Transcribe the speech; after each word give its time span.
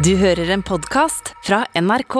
Du 0.00 0.14
hører 0.16 0.48
en 0.54 0.62
podkast 0.64 1.34
fra 1.44 1.58
NRK. 1.76 2.14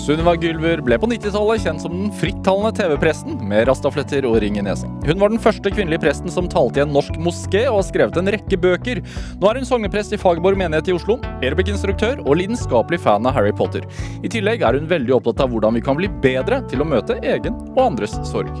Sunniva 0.00 0.32
Gylver 0.40 0.80
ble 0.80 0.96
på 0.96 1.10
90-tallet 1.10 1.60
kjent 1.60 1.82
som 1.82 1.92
den 1.92 2.12
frittalende 2.16 2.70
TV-presten 2.78 3.34
med 3.50 3.66
rastafletter 3.68 4.24
og 4.24 4.38
ring 4.40 4.56
i 4.56 4.62
nesen. 4.64 4.94
Hun 5.04 5.20
var 5.20 5.28
den 5.28 5.42
første 5.44 5.68
kvinnelige 5.74 6.00
presten 6.06 6.32
som 6.32 6.48
talte 6.48 6.80
i 6.80 6.84
en 6.86 6.94
norsk 6.94 7.18
moské 7.20 7.66
og 7.66 7.82
har 7.82 7.84
skrevet 7.90 8.16
en 8.16 8.30
rekke 8.32 8.56
bøker. 8.62 9.02
Nå 9.42 9.50
er 9.50 9.60
hun 9.60 9.68
sogneprest 9.68 10.16
i 10.16 10.20
Fagerborg 10.22 10.56
menighet 10.56 10.88
i 10.88 10.94
Oslo, 10.96 11.18
aerobic-instruktør 11.42 12.22
og 12.24 12.38
lidenskapelig 12.40 13.02
fan 13.04 13.28
av 13.28 13.36
Harry 13.36 13.52
Potter. 13.52 13.84
I 14.24 14.32
tillegg 14.32 14.64
er 14.64 14.80
hun 14.80 14.88
veldig 14.88 15.18
opptatt 15.18 15.44
av 15.44 15.52
hvordan 15.52 15.76
vi 15.76 15.84
kan 15.84 16.00
bli 16.00 16.08
bedre 16.24 16.62
til 16.72 16.80
å 16.80 16.88
møte 16.88 17.18
egen 17.20 17.60
og 17.74 17.82
andres 17.90 18.16
sorg. 18.30 18.56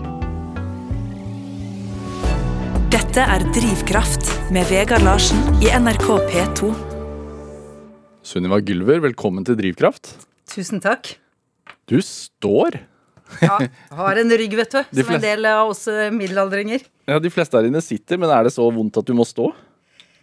Dette 2.92 3.24
er 3.24 3.48
Drivkraft 3.56 4.28
med 4.52 4.68
Vegard 4.68 5.08
Larsen 5.08 5.40
i 5.64 5.72
NRK 5.72 6.12
P2. 6.28 6.87
Sunniva 8.28 8.58
Gylver, 8.60 9.00
velkommen 9.00 9.46
til 9.46 9.56
Drivkraft. 9.56 10.10
Tusen 10.52 10.82
takk. 10.84 11.14
Du 11.88 11.96
står. 12.04 12.76
Ja, 13.40 13.56
har 13.96 14.18
en 14.20 14.32
rygg, 14.40 14.52
vet 14.58 14.72
du, 14.74 14.82
De 14.98 15.04
som 15.04 15.14
en 15.16 15.22
del 15.22 15.46
av 15.48 15.70
oss 15.70 15.86
eh, 15.88 16.10
middelaldringer. 16.12 16.84
Ja, 17.08 17.16
De 17.24 17.30
fleste 17.32 17.56
her 17.56 17.68
inne 17.70 17.80
sitter, 17.84 18.20
men 18.20 18.28
er 18.32 18.44
det 18.48 18.52
så 18.54 18.66
vondt 18.72 19.00
at 19.00 19.08
du 19.08 19.14
må 19.16 19.24
stå? 19.28 19.48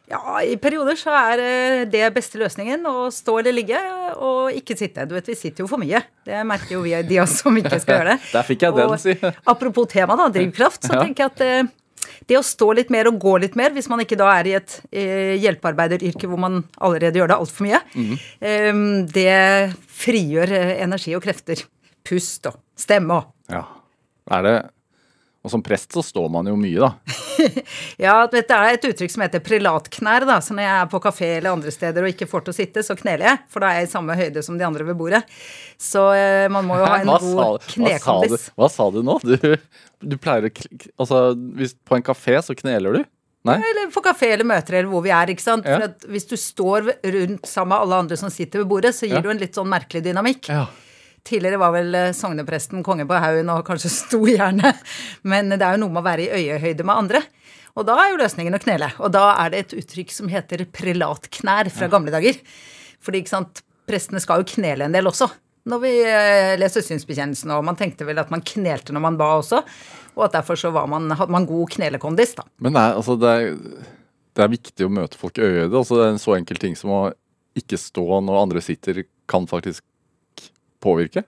Ja, 0.09 0.21
i 0.45 0.53
perioder 0.61 0.97
så 1.01 1.13
er 1.17 1.41
eh, 1.41 1.83
det 1.89 2.03
beste 2.13 2.37
løsningen 2.41 2.85
å 2.85 3.07
stå 3.13 3.39
eller 3.41 3.55
ligge, 3.57 3.79
og 4.21 4.53
ikke 4.53 4.77
sitte. 4.77 5.07
Du 5.09 5.15
vet, 5.17 5.31
vi 5.33 5.37
sitter 5.39 5.65
jo 5.65 5.69
for 5.71 5.81
mye. 5.81 6.03
Det 6.29 6.43
merker 6.45 6.77
jo 6.77 6.83
vi, 6.85 6.93
de 7.09 7.17
av 7.21 7.25
oss 7.25 7.39
som 7.41 7.57
ikke 7.57 7.79
skal 7.81 8.03
gjøre 8.03 8.13
det. 8.13 8.19
Der 8.35 8.45
fikk 8.51 8.67
jeg 8.67 8.77
den, 8.77 8.93
si. 9.01 9.17
Apropos 9.49 9.89
tema, 9.95 10.17
da, 10.21 10.29
drivkraft, 10.37 10.85
så 10.85 10.93
Ja. 10.93 11.01
tenker 11.07 11.25
jeg 11.25 11.33
at 11.33 11.45
eh, 11.47 11.73
det 12.29 12.39
å 12.39 12.45
stå 12.45 12.71
litt 12.77 12.91
mer 12.93 13.09
og 13.09 13.19
gå 13.21 13.35
litt 13.43 13.55
mer, 13.59 13.73
hvis 13.75 13.89
man 13.91 14.01
ikke 14.03 14.17
da 14.19 14.31
er 14.39 14.49
i 14.49 14.55
et 14.57 14.77
eh, 14.89 15.35
hjelpearbeideryrke 15.43 16.29
hvor 16.29 16.41
man 16.41 16.63
allerede 16.81 17.21
gjør 17.21 17.31
det 17.31 17.37
altfor 17.37 17.67
mye, 17.67 17.81
mm. 17.93 18.15
det 19.13 19.37
frigjør 20.01 20.53
eh, 20.57 20.75
energi 20.85 21.15
og 21.17 21.23
krefter. 21.25 21.65
Pust 22.05 22.51
og 22.51 22.61
stemme 22.77 23.21
og 23.21 23.31
Ja. 23.53 23.65
Er 24.33 24.41
det 24.41 24.53
Og 25.45 25.51
som 25.53 25.61
prest 25.61 25.93
så 25.93 26.01
står 26.01 26.29
man 26.33 26.47
jo 26.49 26.55
mye, 26.57 26.81
da. 26.81 27.15
Ja, 28.01 28.15
det 28.31 28.41
er 28.49 28.71
et 28.73 28.85
uttrykk 28.87 29.11
som 29.13 29.21
heter 29.21 29.43
prelatknær. 29.45 30.25
da, 30.25 30.39
så 30.41 30.55
Når 30.57 30.65
jeg 30.65 30.75
er 30.81 30.87
på 30.89 31.01
kafé 31.03 31.27
eller 31.37 31.53
andre 31.53 31.73
steder 31.73 32.01
og 32.07 32.09
ikke 32.09 32.25
får 32.31 32.47
til 32.47 32.53
å 32.55 32.57
sitte, 32.57 32.83
så 32.87 32.95
kneler 32.97 33.27
jeg. 33.29 33.41
For 33.53 33.61
da 33.61 33.69
er 33.69 33.83
jeg 33.83 33.89
i 33.89 33.91
samme 33.93 34.15
høyde 34.17 34.41
som 34.47 34.57
de 34.57 34.65
andre 34.65 34.87
ved 34.87 34.97
bordet. 34.97 35.21
Så 35.77 36.07
eh, 36.17 36.47
man 36.49 36.65
må 36.65 36.79
jo 36.81 36.87
ha 36.89 36.97
en 37.03 37.09
Hva 37.13 37.19
god 37.21 37.67
sa, 37.69 37.75
hva, 37.77 37.91
sa 38.01 38.15
du, 38.25 38.37
hva 38.57 38.69
sa 38.73 38.87
du 38.95 39.01
nå? 39.05 39.19
Du, 39.21 39.35
du 40.01 40.17
pleier 40.21 40.49
å 40.49 40.53
Altså, 41.03 41.21
hvis 41.59 41.75
på 41.85 41.99
en 41.99 42.07
kafé 42.09 42.39
så 42.41 42.57
kneler 42.57 42.97
du? 42.97 43.03
Nei? 43.45 43.59
Eller 43.61 43.91
på 43.93 44.01
kafé 44.01 44.31
eller 44.33 44.47
møter 44.49 44.79
eller 44.79 44.89
hvor 44.89 45.03
vi 45.05 45.11
er. 45.13 45.29
ikke 45.29 45.45
sant? 45.45 45.67
Ja. 45.69 45.77
For 45.77 45.91
at 45.91 46.07
Hvis 46.09 46.25
du 46.31 46.33
står 46.41 46.89
rundt 47.03 47.45
sammen 47.45 47.75
med 47.75 47.83
alle 47.85 47.99
andre 48.07 48.17
som 48.17 48.33
sitter 48.33 48.63
ved 48.63 48.71
bordet, 48.71 48.95
så 48.97 49.05
gir 49.05 49.19
Ja. 49.19 49.21
du 49.21 49.29
en 49.29 49.43
litt 49.43 49.53
sånn 49.53 49.69
merkelig 49.69 50.01
dynamikk. 50.07 50.49
Ja. 50.49 50.65
Tidligere 51.25 51.57
var 51.57 51.73
vel 51.73 51.95
eh, 51.97 52.11
sognepresten 52.13 52.83
konge 52.85 53.07
på 53.09 53.17
haugen 53.17 53.49
og 53.53 53.63
kanskje 53.67 53.91
sto 53.99 54.21
gjerne, 54.29 54.75
men 55.25 55.55
det 55.55 55.61
er 55.61 55.77
jo 55.77 55.85
noe 55.85 55.95
med 55.95 56.03
å 56.03 56.07
være 56.09 56.27
i 56.27 56.43
øyehøyde 56.43 56.85
med 56.85 56.95
andre. 57.05 57.23
Og 57.75 57.87
da 57.87 57.95
er 57.99 58.13
jo 58.13 58.19
løsningen 58.21 58.55
å 58.55 58.61
knele. 58.61 58.91
Og 59.03 59.11
da 59.11 59.25
er 59.41 59.51
det 59.51 59.63
et 59.63 59.73
uttrykk 59.81 60.13
som 60.15 60.29
heter 60.31 60.63
prelatknær 60.71 61.67
fra 61.73 61.89
gamle 61.91 62.13
dager. 62.13 62.37
Fordi 63.03 63.19
ikke 63.19 63.33
sant, 63.33 63.65
prestene 63.89 64.21
skal 64.23 64.41
jo 64.41 64.47
knele 64.53 64.87
en 64.87 64.95
del 64.95 65.09
også. 65.09 65.27
Når 65.65 65.81
vi 65.81 65.91
eh, 66.07 66.53
leser 66.61 66.85
synsbekjennelsen, 66.85 67.51
og 67.51 67.65
man 67.65 67.77
tenkte 67.79 68.05
vel 68.07 68.21
at 68.21 68.31
man 68.31 68.45
knelte 68.45 68.93
når 68.95 69.03
man 69.07 69.17
ba 69.19 69.31
også. 69.41 69.63
Og 70.15 70.27
at 70.27 70.37
derfor 70.37 70.59
så 70.61 70.71
var 70.71 70.87
man, 70.91 71.09
hadde 71.11 71.35
man 71.35 71.47
god 71.49 71.73
knelekondis, 71.75 72.35
da. 72.37 72.45
Men 72.63 72.77
er, 72.79 72.95
altså, 73.01 73.17
det, 73.19 73.33
er, 73.33 73.89
det 74.37 74.45
er 74.45 74.53
viktig 74.53 74.87
å 74.87 74.93
møte 75.01 75.19
folk 75.19 75.41
i 75.41 75.43
øyehøyde. 75.43 75.73
Altså, 75.73 75.99
det 75.99 76.05
er 76.05 76.13
en 76.13 76.21
så 76.21 76.37
enkel 76.37 76.61
ting 76.61 76.79
som 76.79 76.93
å 76.95 77.01
ikke 77.59 77.79
stå 77.81 78.05
når 78.23 78.39
andre 78.45 78.63
sitter, 78.63 79.03
kan 79.31 79.49
faktisk 79.49 79.83
påvirke. 80.85 81.25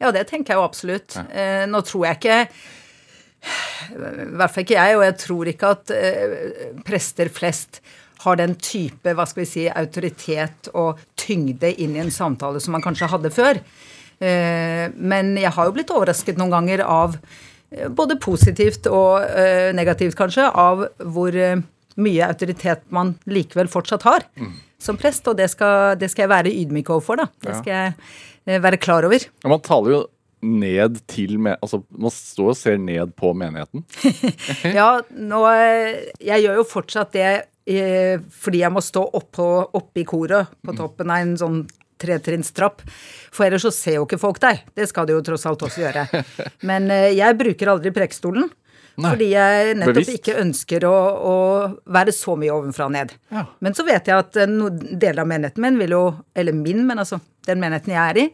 Ja, 0.00 0.10
det 0.16 0.26
tenker 0.30 0.54
jeg 0.54 0.60
jo 0.60 0.66
absolutt. 0.66 1.16
Ja. 1.16 1.66
nå 1.68 1.82
tror 1.84 2.06
jeg 2.08 2.20
ikke 2.20 2.36
I 3.92 4.36
hvert 4.36 4.52
fall 4.52 4.64
ikke 4.64 4.78
jeg, 4.78 4.96
og 4.96 5.04
jeg 5.04 5.16
tror 5.22 5.50
ikke 5.52 5.72
at 5.76 5.92
eh, 5.96 6.36
prester 6.86 7.30
flest 7.32 7.80
har 8.24 8.36
den 8.36 8.54
type 8.60 9.14
hva 9.16 9.24
skal 9.28 9.44
vi 9.44 9.48
si, 9.48 9.64
autoritet 9.68 10.68
og 10.76 11.00
tyngde 11.20 11.72
inn 11.80 11.96
i 11.96 12.02
en 12.02 12.12
samtale 12.12 12.60
som 12.60 12.76
man 12.76 12.84
kanskje 12.84 13.08
hadde 13.12 13.32
før. 13.32 13.60
Eh, 14.20 14.86
men 14.96 15.32
jeg 15.40 15.52
har 15.56 15.68
jo 15.68 15.76
blitt 15.76 15.92
overrasket 15.94 16.40
noen 16.40 16.52
ganger 16.52 16.84
av 16.84 17.16
eh, 17.16 17.88
både 17.88 18.18
positivt 18.20 18.88
og 18.92 19.24
eh, 19.24 19.70
negativt, 19.76 20.18
kanskje, 20.18 20.50
av 20.52 20.84
hvor 21.00 21.36
eh, 21.36 21.62
mye 22.00 22.28
autoritet 22.28 22.84
man 22.92 23.14
likevel 23.28 23.70
fortsatt 23.72 24.04
har 24.08 24.28
som 24.80 24.98
prest. 25.00 25.26
Og 25.28 25.38
det 25.40 25.48
skal, 25.52 25.96
det 26.00 26.10
skal 26.12 26.26
jeg 26.26 26.34
være 26.34 26.52
ydmyk 26.62 26.92
overfor, 26.92 27.22
da. 27.22 27.30
Det 27.44 27.56
skal 27.62 27.72
jeg 27.72 27.94
eh, 27.94 28.18
være 28.46 28.80
klar 28.80 29.06
over. 29.08 29.26
Ja, 29.42 29.50
man 29.52 29.62
taler 29.64 29.94
jo 29.94 30.00
ned 30.40 31.02
til 31.10 31.36
Altså, 31.52 31.82
man 31.90 32.12
står 32.14 32.52
og 32.54 32.56
ser 32.58 32.78
ned 32.80 33.14
på 33.18 33.32
menigheten. 33.36 33.84
Ja, 34.78 35.00
nå 35.12 35.42
eh, 35.50 36.08
Jeg 36.24 36.46
gjør 36.46 36.62
jo 36.62 36.68
fortsatt 36.68 37.12
det 37.16 37.28
eh, 37.68 38.16
fordi 38.32 38.62
jeg 38.64 38.72
må 38.72 38.82
stå 38.84 39.04
oppå 39.20 39.50
oppe 39.76 40.02
i 40.02 40.06
koret 40.08 40.52
på 40.64 40.76
toppen 40.76 41.12
av 41.12 41.24
en 41.24 41.36
sånn 41.40 41.60
tretrinnstrapp. 42.00 42.80
For 43.28 43.44
ellers 43.44 43.66
så 43.66 43.72
ser 43.74 43.98
jo 43.98 44.06
ikke 44.06 44.20
folk 44.20 44.40
deg. 44.40 44.62
Det 44.76 44.86
skal 44.88 45.04
de 45.08 45.12
jo 45.18 45.24
tross 45.24 45.44
alt 45.48 45.62
også 45.66 45.82
gjøre. 45.84 46.06
Men 46.68 46.88
eh, 46.94 47.10
jeg 47.18 47.36
bruker 47.40 47.74
aldri 47.74 47.92
prekestolen. 47.94 48.48
Nei, 48.96 49.10
Fordi 49.14 49.28
jeg 49.32 49.74
nettopp 49.78 49.94
bevisst. 50.00 50.16
ikke 50.18 50.38
ønsker 50.42 50.84
å, 50.88 50.94
å 51.30 51.34
være 51.94 52.12
så 52.12 52.34
mye 52.36 52.52
ovenfra 52.56 52.88
og 52.88 52.94
ned. 52.96 53.14
Ja. 53.32 53.44
Men 53.64 53.76
så 53.78 53.84
vet 53.86 54.10
jeg 54.10 54.24
at 54.26 54.36
eh, 54.42 54.50
no, 54.50 54.68
deler 54.74 55.22
av 55.22 55.30
menigheten 55.30 55.62
min 55.64 55.78
vil 55.80 55.94
jo 55.94 56.02
Eller 56.34 56.52
min, 56.56 56.82
men 56.88 56.98
altså 56.98 57.20
den 57.46 57.60
menigheten 57.62 57.94
jeg 57.94 58.00
er 58.12 58.18
i. 58.20 58.24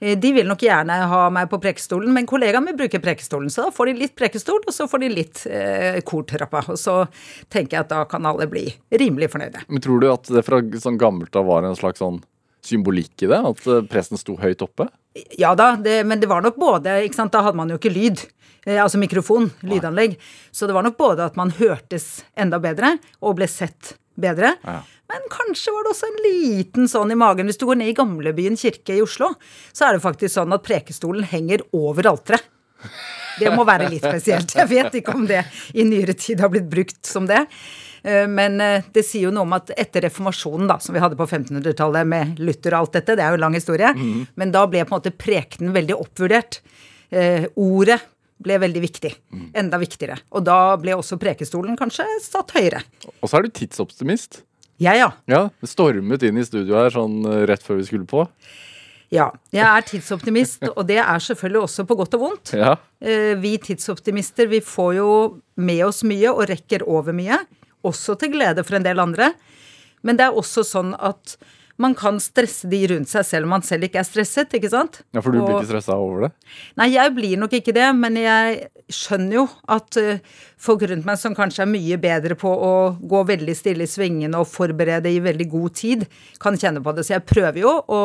eh, 0.00 0.14
De 0.18 0.30
vil 0.32 0.46
nok 0.48 0.62
gjerne 0.64 0.96
ha 1.10 1.24
meg 1.30 1.50
på 1.52 1.58
prekestolen, 1.60 2.12
men 2.16 2.26
kollegaen 2.26 2.64
min 2.64 2.76
bruker 2.78 3.02
prekestolen. 3.04 3.50
Så 3.52 3.66
da 3.66 3.74
får 3.74 3.90
de 3.90 3.96
litt 4.04 4.14
prekestol, 4.16 4.62
og 4.66 4.72
så 4.72 4.86
får 4.88 5.04
de 5.04 5.10
litt 5.12 5.42
eh, 5.50 5.98
kortrappa. 6.06 6.64
Og 6.72 6.78
så 6.80 7.02
tenker 7.52 7.76
jeg 7.76 7.84
at 7.84 7.92
da 7.92 8.04
kan 8.08 8.24
alle 8.26 8.48
bli 8.48 8.64
rimelig 8.96 9.32
fornøyde. 9.34 9.66
Men 9.68 9.84
tror 9.84 10.00
du 10.00 10.08
at 10.12 10.32
det 10.32 10.46
fra 10.46 10.62
sånn 10.80 10.96
gammelt 11.00 11.36
av 11.36 11.44
var 11.50 11.66
en 11.68 11.76
slags 11.76 12.00
sånn 12.00 12.22
symbolikk 12.66 13.22
i 13.22 13.28
det? 13.30 13.42
At 13.52 13.66
eh, 13.70 13.84
presten 13.90 14.18
sto 14.20 14.38
høyt 14.40 14.64
oppe? 14.64 14.88
Ja 15.40 15.54
da, 15.56 15.74
det, 15.80 16.02
men 16.04 16.20
det 16.20 16.28
var 16.28 16.42
nok 16.44 16.56
både 16.60 16.98
Da 17.08 17.40
hadde 17.42 17.56
man 17.56 17.70
jo 17.72 17.78
ikke 17.78 17.92
lyd. 17.92 18.20
Eh, 18.66 18.80
altså 18.82 18.98
mikrofon, 18.98 19.48
lydanlegg. 19.62 20.16
Så 20.52 20.66
det 20.66 20.74
var 20.76 20.82
nok 20.86 20.98
både 20.98 21.26
at 21.30 21.36
man 21.38 21.54
hørtes 21.54 22.24
enda 22.36 22.58
bedre, 22.62 22.96
og 23.22 23.38
ble 23.38 23.46
sett 23.50 23.94
bedre. 24.18 24.54
Ja. 24.66 24.80
Men 25.06 25.26
kanskje 25.30 25.70
var 25.70 25.84
det 25.86 25.92
også 25.92 26.08
en 26.10 26.20
liten 26.24 26.88
sånn 26.90 27.12
i 27.14 27.18
magen. 27.18 27.46
Hvis 27.46 27.60
du 27.60 27.66
går 27.68 27.78
ned 27.78 27.92
i 27.92 27.94
Gamlebyen 27.94 28.56
kirke 28.58 28.96
i 28.96 29.02
Oslo, 29.04 29.28
så 29.76 29.86
er 29.86 29.96
det 29.96 30.02
faktisk 30.02 30.34
sånn 30.34 30.54
at 30.56 30.64
prekestolen 30.66 31.22
henger 31.30 31.62
over 31.76 32.08
alteret. 32.10 32.42
Det 33.38 33.50
må 33.52 33.64
være 33.68 33.86
litt 33.92 34.04
spesielt. 34.04 34.54
Jeg 34.56 34.68
vet 34.70 34.94
ikke 34.98 35.14
om 35.14 35.26
det 35.28 35.42
i 35.76 35.84
nyere 35.84 36.14
tid 36.16 36.40
har 36.40 36.50
blitt 36.52 36.66
brukt 36.72 37.04
som 37.06 37.26
det. 37.28 37.42
Eh, 38.02 38.26
Men 38.26 38.58
eh, 38.60 38.82
det 38.92 39.04
sier 39.06 39.28
jo 39.28 39.34
noe 39.36 39.44
om 39.46 39.54
at 39.56 39.70
etter 39.76 40.06
reformasjonen, 40.08 40.66
da, 40.70 40.78
som 40.82 40.96
vi 40.96 41.02
hadde 41.04 41.18
på 41.20 41.26
1500-tallet 41.28 42.08
med 42.08 42.40
Luther 42.42 42.74
og 42.74 42.80
alt 42.86 42.98
dette, 42.98 43.16
det 43.16 43.22
er 43.24 43.34
jo 43.34 43.38
en 43.40 43.44
lang 43.46 43.54
historie, 43.58 43.92
men 44.34 44.52
da 44.54 44.64
ble 44.66 44.82
på 44.84 44.94
en 44.94 44.98
måte 44.98 45.12
prekenen 45.14 45.74
veldig 45.76 45.98
oppvurdert. 46.00 46.60
Eh, 47.12 47.46
Ordet 47.60 48.00
ble 48.42 48.58
veldig 48.60 48.82
viktig. 48.84 49.12
Enda 49.56 49.78
viktigere. 49.80 50.18
Og 50.36 50.44
da 50.44 50.76
ble 50.80 50.94
også 50.98 51.16
prekestolen 51.20 51.76
kanskje 51.78 52.04
satt 52.24 52.52
høyere. 52.56 52.82
Og 53.22 53.30
så 53.30 53.38
er 53.38 53.46
du 53.46 53.54
tidsoptimist. 53.56 54.42
Jeg, 54.82 54.98
ja. 55.00 55.08
Ja, 55.30 55.42
det 55.62 55.70
stormet 55.72 56.22
inn 56.28 56.36
i 56.36 56.44
studio 56.44 56.76
her 56.76 56.92
sånn 56.92 57.22
eh, 57.24 57.44
rett 57.48 57.64
før 57.64 57.78
vi 57.80 57.86
skulle 57.88 58.08
på. 58.10 58.26
Ja, 59.14 59.28
jeg 59.54 59.62
er 59.62 59.84
tidsoptimist, 59.86 60.64
og 60.74 60.82
det 60.88 60.98
er 60.98 61.20
selvfølgelig 61.22 61.62
også 61.62 61.84
på 61.86 61.96
godt 61.96 62.16
og 62.18 62.24
vondt. 62.24 62.52
Ja. 62.58 62.72
Eh, 63.00 63.36
Vi 63.40 63.54
tidsoptimister, 63.62 64.50
vi 64.50 64.60
får 64.60 64.96
jo 64.98 65.10
med 65.56 65.84
oss 65.86 66.02
mye 66.04 66.32
og 66.34 66.48
rekker 66.50 66.82
over 66.90 67.14
mye, 67.16 67.38
også 67.86 68.18
til 68.18 68.34
glede 68.34 68.64
for 68.66 68.76
en 68.80 68.84
del 68.84 68.98
andre. 69.00 69.30
Men 70.02 70.18
det 70.18 70.26
er 70.26 70.36
også 70.36 70.64
sånn 70.66 70.92
at 70.98 71.36
man 71.78 71.94
kan 71.94 72.16
stresse 72.22 72.68
de 72.70 72.78
rundt 72.88 73.10
seg 73.10 73.24
selv 73.28 73.44
om 73.48 73.50
man 73.56 73.64
selv 73.66 73.84
ikke 73.84 74.00
er 74.00 74.06
stresset, 74.08 74.54
ikke 74.56 74.70
sant? 74.72 75.02
ja, 75.12 75.20
for 75.20 75.30
du 75.34 75.40
blir 75.42 75.54
Og- 75.54 75.60
ikke 75.62 75.70
stressa 75.74 75.96
over 76.00 76.26
det? 76.26 76.32
Nei, 76.80 76.88
jeg 76.94 77.14
blir 77.14 77.36
nok 77.38 77.52
ikke 77.58 77.74
det, 77.76 77.88
men 77.96 78.16
jeg 78.16 78.68
skjønner 78.88 79.34
jo 79.34 79.44
at 79.68 79.96
uh, 79.98 80.18
folk 80.56 80.82
rundt 80.88 81.04
meg 81.04 81.18
som 81.18 81.34
kanskje 81.34 81.64
er 81.66 81.70
mye 81.72 81.98
bedre 82.00 82.36
på 82.38 82.48
å 82.48 82.72
gå 83.02 83.22
veldig 83.26 83.56
stille 83.58 83.82
i 83.84 83.90
svingene 83.90 84.38
og 84.38 84.46
forberede 84.48 85.10
i 85.10 85.20
veldig 85.20 85.48
god 85.50 85.74
tid, 85.74 86.06
kan 86.40 86.54
kjenne 86.56 86.82
på 86.84 86.94
det. 86.94 87.04
Så 87.04 87.16
jeg 87.16 87.26
prøver 87.26 87.60
jo 87.64 87.72
å 87.92 88.00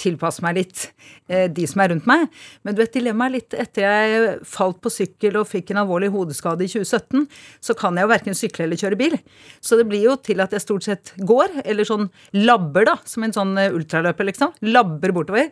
tilpasse 0.00 0.42
meg 0.44 0.56
litt 0.56 0.84
eh, 1.28 1.48
de 1.52 1.66
som 1.68 1.82
er 1.82 1.92
rundt 1.92 2.08
meg. 2.08 2.26
Men 2.64 2.74
du 2.74 2.82
vet, 2.82 2.92
dilemmaet 2.94 3.30
er 3.30 3.36
litt 3.36 3.56
etter 3.64 3.86
jeg 3.86 4.32
falt 4.48 4.80
på 4.82 4.92
sykkel 4.92 5.38
og 5.40 5.48
fikk 5.50 5.72
en 5.72 5.82
alvorlig 5.84 6.10
hodeskade 6.14 6.64
i 6.64 6.70
2017, 6.70 7.26
så 7.62 7.76
kan 7.78 7.98
jeg 7.98 8.06
jo 8.06 8.12
verken 8.12 8.38
sykle 8.38 8.66
eller 8.66 8.80
kjøre 8.80 8.98
bil. 9.00 9.16
Så 9.60 9.78
det 9.78 9.86
blir 9.90 10.06
jo 10.08 10.16
til 10.24 10.42
at 10.44 10.54
jeg 10.54 10.64
stort 10.64 10.88
sett 10.88 11.14
går, 11.20 11.62
eller 11.64 11.88
sånn 11.88 12.08
labber, 12.38 12.88
da, 12.88 12.98
som 13.08 13.26
en 13.26 13.36
sånn 13.36 13.56
eh, 13.60 13.72
ultraløper, 13.74 14.30
liksom. 14.32 14.54
Labber 14.72 15.14
bortover. 15.14 15.50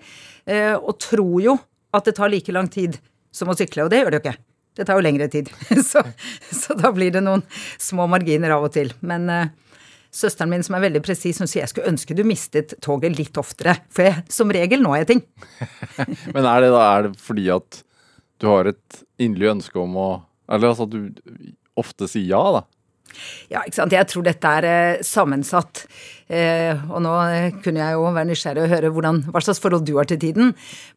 Eh, 0.50 0.74
og 0.76 0.98
tror 1.02 1.36
jo 1.44 1.56
at 1.96 2.06
det 2.06 2.16
tar 2.18 2.32
like 2.32 2.54
lang 2.54 2.70
tid 2.70 3.00
som 3.34 3.50
å 3.50 3.58
sykle, 3.58 3.86
og 3.86 3.92
det 3.92 4.02
gjør 4.02 4.14
det 4.14 4.20
jo 4.20 4.24
ikke. 4.24 4.38
Det 4.78 4.86
tar 4.86 4.98
jo 4.98 5.04
lengre 5.04 5.26
tid. 5.30 5.50
Så, 5.90 6.00
så 6.54 6.76
da 6.78 6.92
blir 6.94 7.10
det 7.12 7.20
noen 7.24 7.42
små 7.82 8.06
marginer 8.08 8.54
av 8.54 8.68
og 8.68 8.72
til. 8.72 8.92
Men 9.02 9.26
Søsteren 10.10 10.50
min 10.50 10.64
som 10.66 10.74
er 10.74 10.84
veldig 10.88 11.02
presis, 11.06 11.38
hun 11.38 11.50
sier 11.50 11.62
jeg 11.62 11.72
skulle 11.72 11.92
ønske 11.92 12.16
du 12.18 12.24
mistet 12.26 12.74
toget 12.82 13.14
litt 13.18 13.38
oftere. 13.40 13.76
For 13.94 14.08
jeg, 14.08 14.24
som 14.32 14.50
regel 14.54 14.82
når 14.82 15.02
jeg 15.02 15.10
ting. 15.12 15.22
Men 16.34 16.44
er 16.44 16.66
det 16.66 16.72
da 16.74 16.82
er 16.88 17.08
det 17.08 17.14
fordi 17.22 17.46
at 17.54 17.84
du 18.40 18.48
har 18.50 18.70
et 18.72 19.00
inderlig 19.20 19.54
ønske 19.58 19.80
om 19.80 19.96
å 20.00 20.10
Eller 20.50 20.72
altså 20.72 20.88
at 20.88 20.94
du 20.96 21.52
ofte 21.78 22.08
sier 22.10 22.32
ja, 22.32 22.40
da? 22.58 22.64
Ja, 23.50 23.62
ikke 23.66 23.76
sant. 23.76 23.94
Jeg 23.94 24.06
tror 24.10 24.24
dette 24.26 24.52
er 24.60 24.66
eh, 24.66 25.02
sammensatt. 25.06 25.84
Eh, 26.30 26.78
og 26.90 27.02
nå 27.02 27.14
eh, 27.26 27.56
kunne 27.62 27.82
jeg 27.82 27.96
jo 27.96 28.04
være 28.06 28.28
nysgjerrig 28.28 28.64
og 28.64 28.74
høre 28.74 28.92
hvordan, 28.94 29.20
hva 29.30 29.42
slags 29.44 29.62
forhold 29.62 29.86
du 29.86 29.96
har 29.98 30.08
til 30.10 30.20
tiden. 30.22 30.52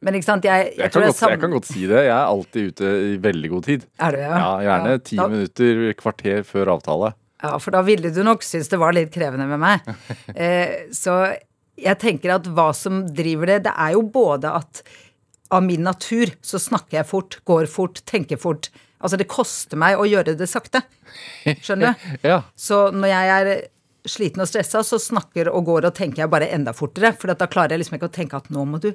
Men 0.06 0.18
ikke 0.18 0.30
sant, 0.30 0.48
jeg, 0.48 0.74
jeg, 0.74 0.80
Jeg 0.81 0.94
tror 0.94 1.06
kan, 1.06 1.10
det 1.10 1.13
er 1.13 1.18
godt, 1.18 1.33
jeg 1.36 1.44
kan 1.44 1.57
godt 1.57 1.71
si 1.71 1.86
det. 1.89 2.04
Jeg 2.06 2.15
er 2.15 2.30
alltid 2.36 2.71
ute 2.71 2.94
i 3.10 3.18
veldig 3.24 3.51
god 3.56 3.68
tid. 3.69 3.89
Er 3.98 4.15
du, 4.15 4.21
ja? 4.24 4.31
Ja, 4.36 4.54
Gjerne 4.68 4.95
ti 5.10 5.19
ja. 5.19 5.27
minutter, 5.33 5.83
kvarter 6.00 6.48
før 6.48 6.75
avtale. 6.77 7.13
Ja, 7.44 7.57
for 7.60 7.75
da 7.75 7.81
ville 7.84 8.12
du 8.16 8.22
nok 8.24 8.45
synes 8.45 8.72
det 8.72 8.80
var 8.80 8.95
litt 8.95 9.12
krevende 9.13 9.48
med 9.50 9.62
meg. 9.62 9.90
Eh, 10.34 10.88
så 10.95 11.36
jeg 11.78 12.00
tenker 12.01 12.38
at 12.38 12.48
hva 12.56 12.69
som 12.75 13.04
driver 13.13 13.51
det, 13.51 13.63
det 13.68 13.74
er 13.75 13.94
jo 13.95 14.04
både 14.13 14.50
at 14.62 14.81
av 15.54 15.62
min 15.66 15.84
natur 15.86 16.31
så 16.42 16.57
snakker 16.62 17.00
jeg 17.01 17.10
fort, 17.10 17.38
går 17.45 17.68
fort, 17.69 18.01
tenker 18.10 18.40
fort. 18.42 18.72
Altså 19.04 19.19
det 19.19 19.28
koster 19.30 19.78
meg 19.80 20.00
å 20.00 20.07
gjøre 20.07 20.34
det 20.40 20.48
sakte. 20.50 20.81
Skjønner 21.44 21.94
du? 21.94 22.10
Ja. 22.31 22.40
Så 22.56 22.88
når 22.95 23.12
jeg 23.12 23.34
er 23.36 23.51
sliten 24.10 24.44
og 24.44 24.50
stressa, 24.50 24.81
så 24.84 25.00
snakker 25.00 25.50
og 25.51 25.68
går 25.69 25.88
og 25.88 25.96
tenker 25.96 26.24
jeg 26.24 26.31
bare 26.31 26.50
enda 26.56 26.74
fortere. 26.75 27.13
For 27.19 27.31
da 27.31 27.48
klarer 27.51 27.75
jeg 27.75 27.84
liksom 27.84 27.98
ikke 28.00 28.10
å 28.10 28.16
tenke 28.18 28.39
at 28.39 28.50
nå 28.54 28.66
må 28.68 28.80
du 28.84 28.89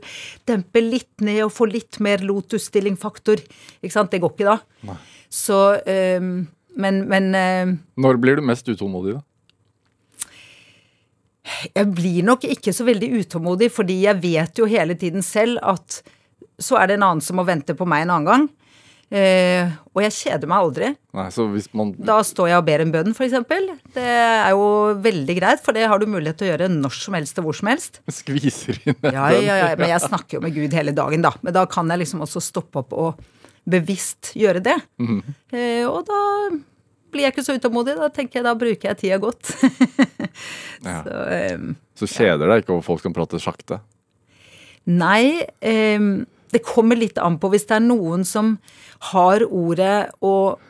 dempe 0.49 0.83
litt 0.85 1.25
ned 1.25 1.45
og 1.47 1.55
få 1.55 1.69
litt 1.71 2.01
mer 2.05 2.25
lotus-stilling-faktor. 2.25 3.45
Ikke 3.81 3.95
sant? 3.95 4.13
Det 4.13 4.21
går 4.25 4.35
ikke 4.35 4.51
da. 4.51 4.99
Så 5.33 5.61
øhm, 5.85 6.49
Men, 6.79 7.03
men 7.11 7.33
uh, 7.35 7.75
Når 7.99 8.21
blir 8.23 8.39
du 8.39 8.47
mest 8.47 8.69
utålmodig, 8.71 9.19
da? 9.19 9.25
jeg 11.75 11.89
blir 11.97 12.27
nok 12.27 12.47
ikke 12.49 12.75
så 12.77 12.87
veldig 12.89 13.11
utålmodig, 13.23 13.71
fordi 13.73 14.03
jeg 14.05 14.21
vet 14.23 14.61
jo 14.61 14.69
hele 14.69 14.97
tiden 14.99 15.25
selv 15.25 15.61
at 15.65 16.03
så 16.59 16.79
er 16.81 16.91
det 16.91 16.99
en 16.99 17.07
annen 17.07 17.25
som 17.25 17.39
må 17.39 17.47
vente 17.47 17.77
på 17.79 17.87
meg 17.89 18.05
en 18.05 18.17
annen 18.17 18.29
gang. 18.29 18.49
Uh, 19.09 19.71
og 19.97 20.03
jeg 20.05 20.13
kjeder 20.19 20.51
meg 20.51 20.61
aldri. 20.67 20.89
Nei, 21.17 21.29
man 21.79 21.95
Da 22.11 22.19
står 22.27 22.51
jeg 22.51 22.61
og 22.61 22.67
ber 22.67 22.83
en 22.85 22.91
bønn, 22.93 23.15
f.eks. 23.17 23.39
Det 23.95 24.05
er 24.05 24.51
jo 24.53 24.67
veldig 25.01 25.37
greit, 25.39 25.63
for 25.65 25.77
det 25.77 25.87
har 25.89 26.03
du 26.03 26.05
mulighet 26.11 26.37
til 26.37 26.49
å 26.49 26.51
gjøre 26.51 26.69
når 26.75 26.99
som 26.99 27.17
helst 27.17 27.41
og 27.41 27.49
hvor 27.49 27.57
som 27.57 27.71
helst. 27.73 28.03
skviser 28.13 28.83
inn 28.83 28.99
en 28.99 29.17
Ja, 29.17 29.31
ja, 29.33 29.57
ja, 29.63 29.71
Men 29.81 29.95
jeg 29.95 30.05
snakker 30.05 30.37
jo 30.37 30.45
med 30.45 30.59
Gud 30.59 30.77
hele 30.77 30.93
dagen, 30.97 31.25
da. 31.25 31.33
Men 31.41 31.57
da 31.57 31.65
kan 31.71 31.89
jeg 31.89 32.05
liksom 32.05 32.27
også 32.27 32.45
stoppe 32.45 32.83
opp 32.83 32.93
og 32.99 33.25
bevisst 33.69 34.33
gjøre 34.39 34.63
det. 34.65 34.77
eh, 35.53 35.85
og 35.89 36.07
da 36.09 36.21
blir 37.13 37.25
jeg 37.27 37.33
ikke 37.35 37.45
så 37.47 37.57
utålmodig. 37.59 37.97
Da 37.99 38.09
tenker 38.13 38.41
jeg 38.41 38.47
da 38.49 38.55
bruker 38.59 38.91
jeg 38.93 38.99
tida 39.05 39.19
godt. 39.23 39.53
Ja. 40.85 41.01
så, 41.03 41.15
eh, 41.35 41.59
Så 41.99 42.07
kjeder 42.07 42.47
det 42.47 42.61
ikke 42.63 42.77
over 42.77 42.85
folk 42.87 43.01
som 43.03 43.15
prater 43.17 43.41
sakte. 43.43 43.81
Nei, 44.87 45.43
ehm, 45.61 46.27
det 46.55 46.61
kommer 46.65 46.97
litt 46.97 47.19
an 47.19 47.37
på 47.43 47.51
hvis 47.53 47.67
det 47.67 47.75
er 47.81 47.83
noen 47.85 48.23
som 48.25 48.55
har 49.11 49.43
ordet 49.45 50.09
og 50.25 50.61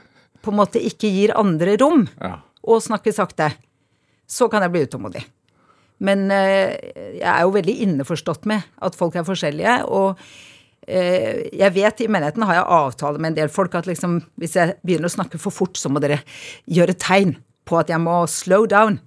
på 0.42 0.50
en 0.54 0.56
måte 0.62 0.80
ikke 0.80 1.10
gir 1.12 1.34
andre 1.36 1.76
rom, 1.82 2.06
Ja. 2.22 2.38
og 2.64 2.80
snakker 2.82 3.12
sakte. 3.12 3.50
Så 4.26 4.48
kan 4.50 4.62
jeg 4.64 4.72
bli 4.72 4.86
utålmodig. 4.86 5.24
Men 6.00 6.30
eh, 6.30 6.78
jeg 7.18 7.28
er 7.28 7.42
jo 7.44 7.52
veldig 7.54 7.76
innforstått 7.84 8.46
med 8.46 8.62
at 8.80 8.94
folk 8.96 9.14
er 9.18 9.24
forskjellige, 9.28 9.84
og 9.92 10.16
jeg 10.88 11.74
vet 11.74 12.00
i 12.00 12.08
menigheten 12.08 12.46
har 12.48 12.56
jeg 12.56 12.70
avtale 12.78 13.20
med 13.20 13.32
en 13.32 13.38
del 13.42 13.50
folk 13.52 13.74
at 13.76 13.88
liksom, 13.88 14.22
hvis 14.40 14.56
jeg 14.56 14.76
begynner 14.80 15.10
å 15.10 15.16
snakke 15.18 15.40
for 15.42 15.52
fort, 15.52 15.76
så 15.76 15.90
må 15.92 16.00
dere 16.00 16.22
gjøre 16.64 16.96
tegn 16.96 17.34
på 17.68 17.76
at 17.80 17.92
jeg 17.92 18.00
må 18.00 18.22
slow 18.30 18.64
down. 18.70 18.98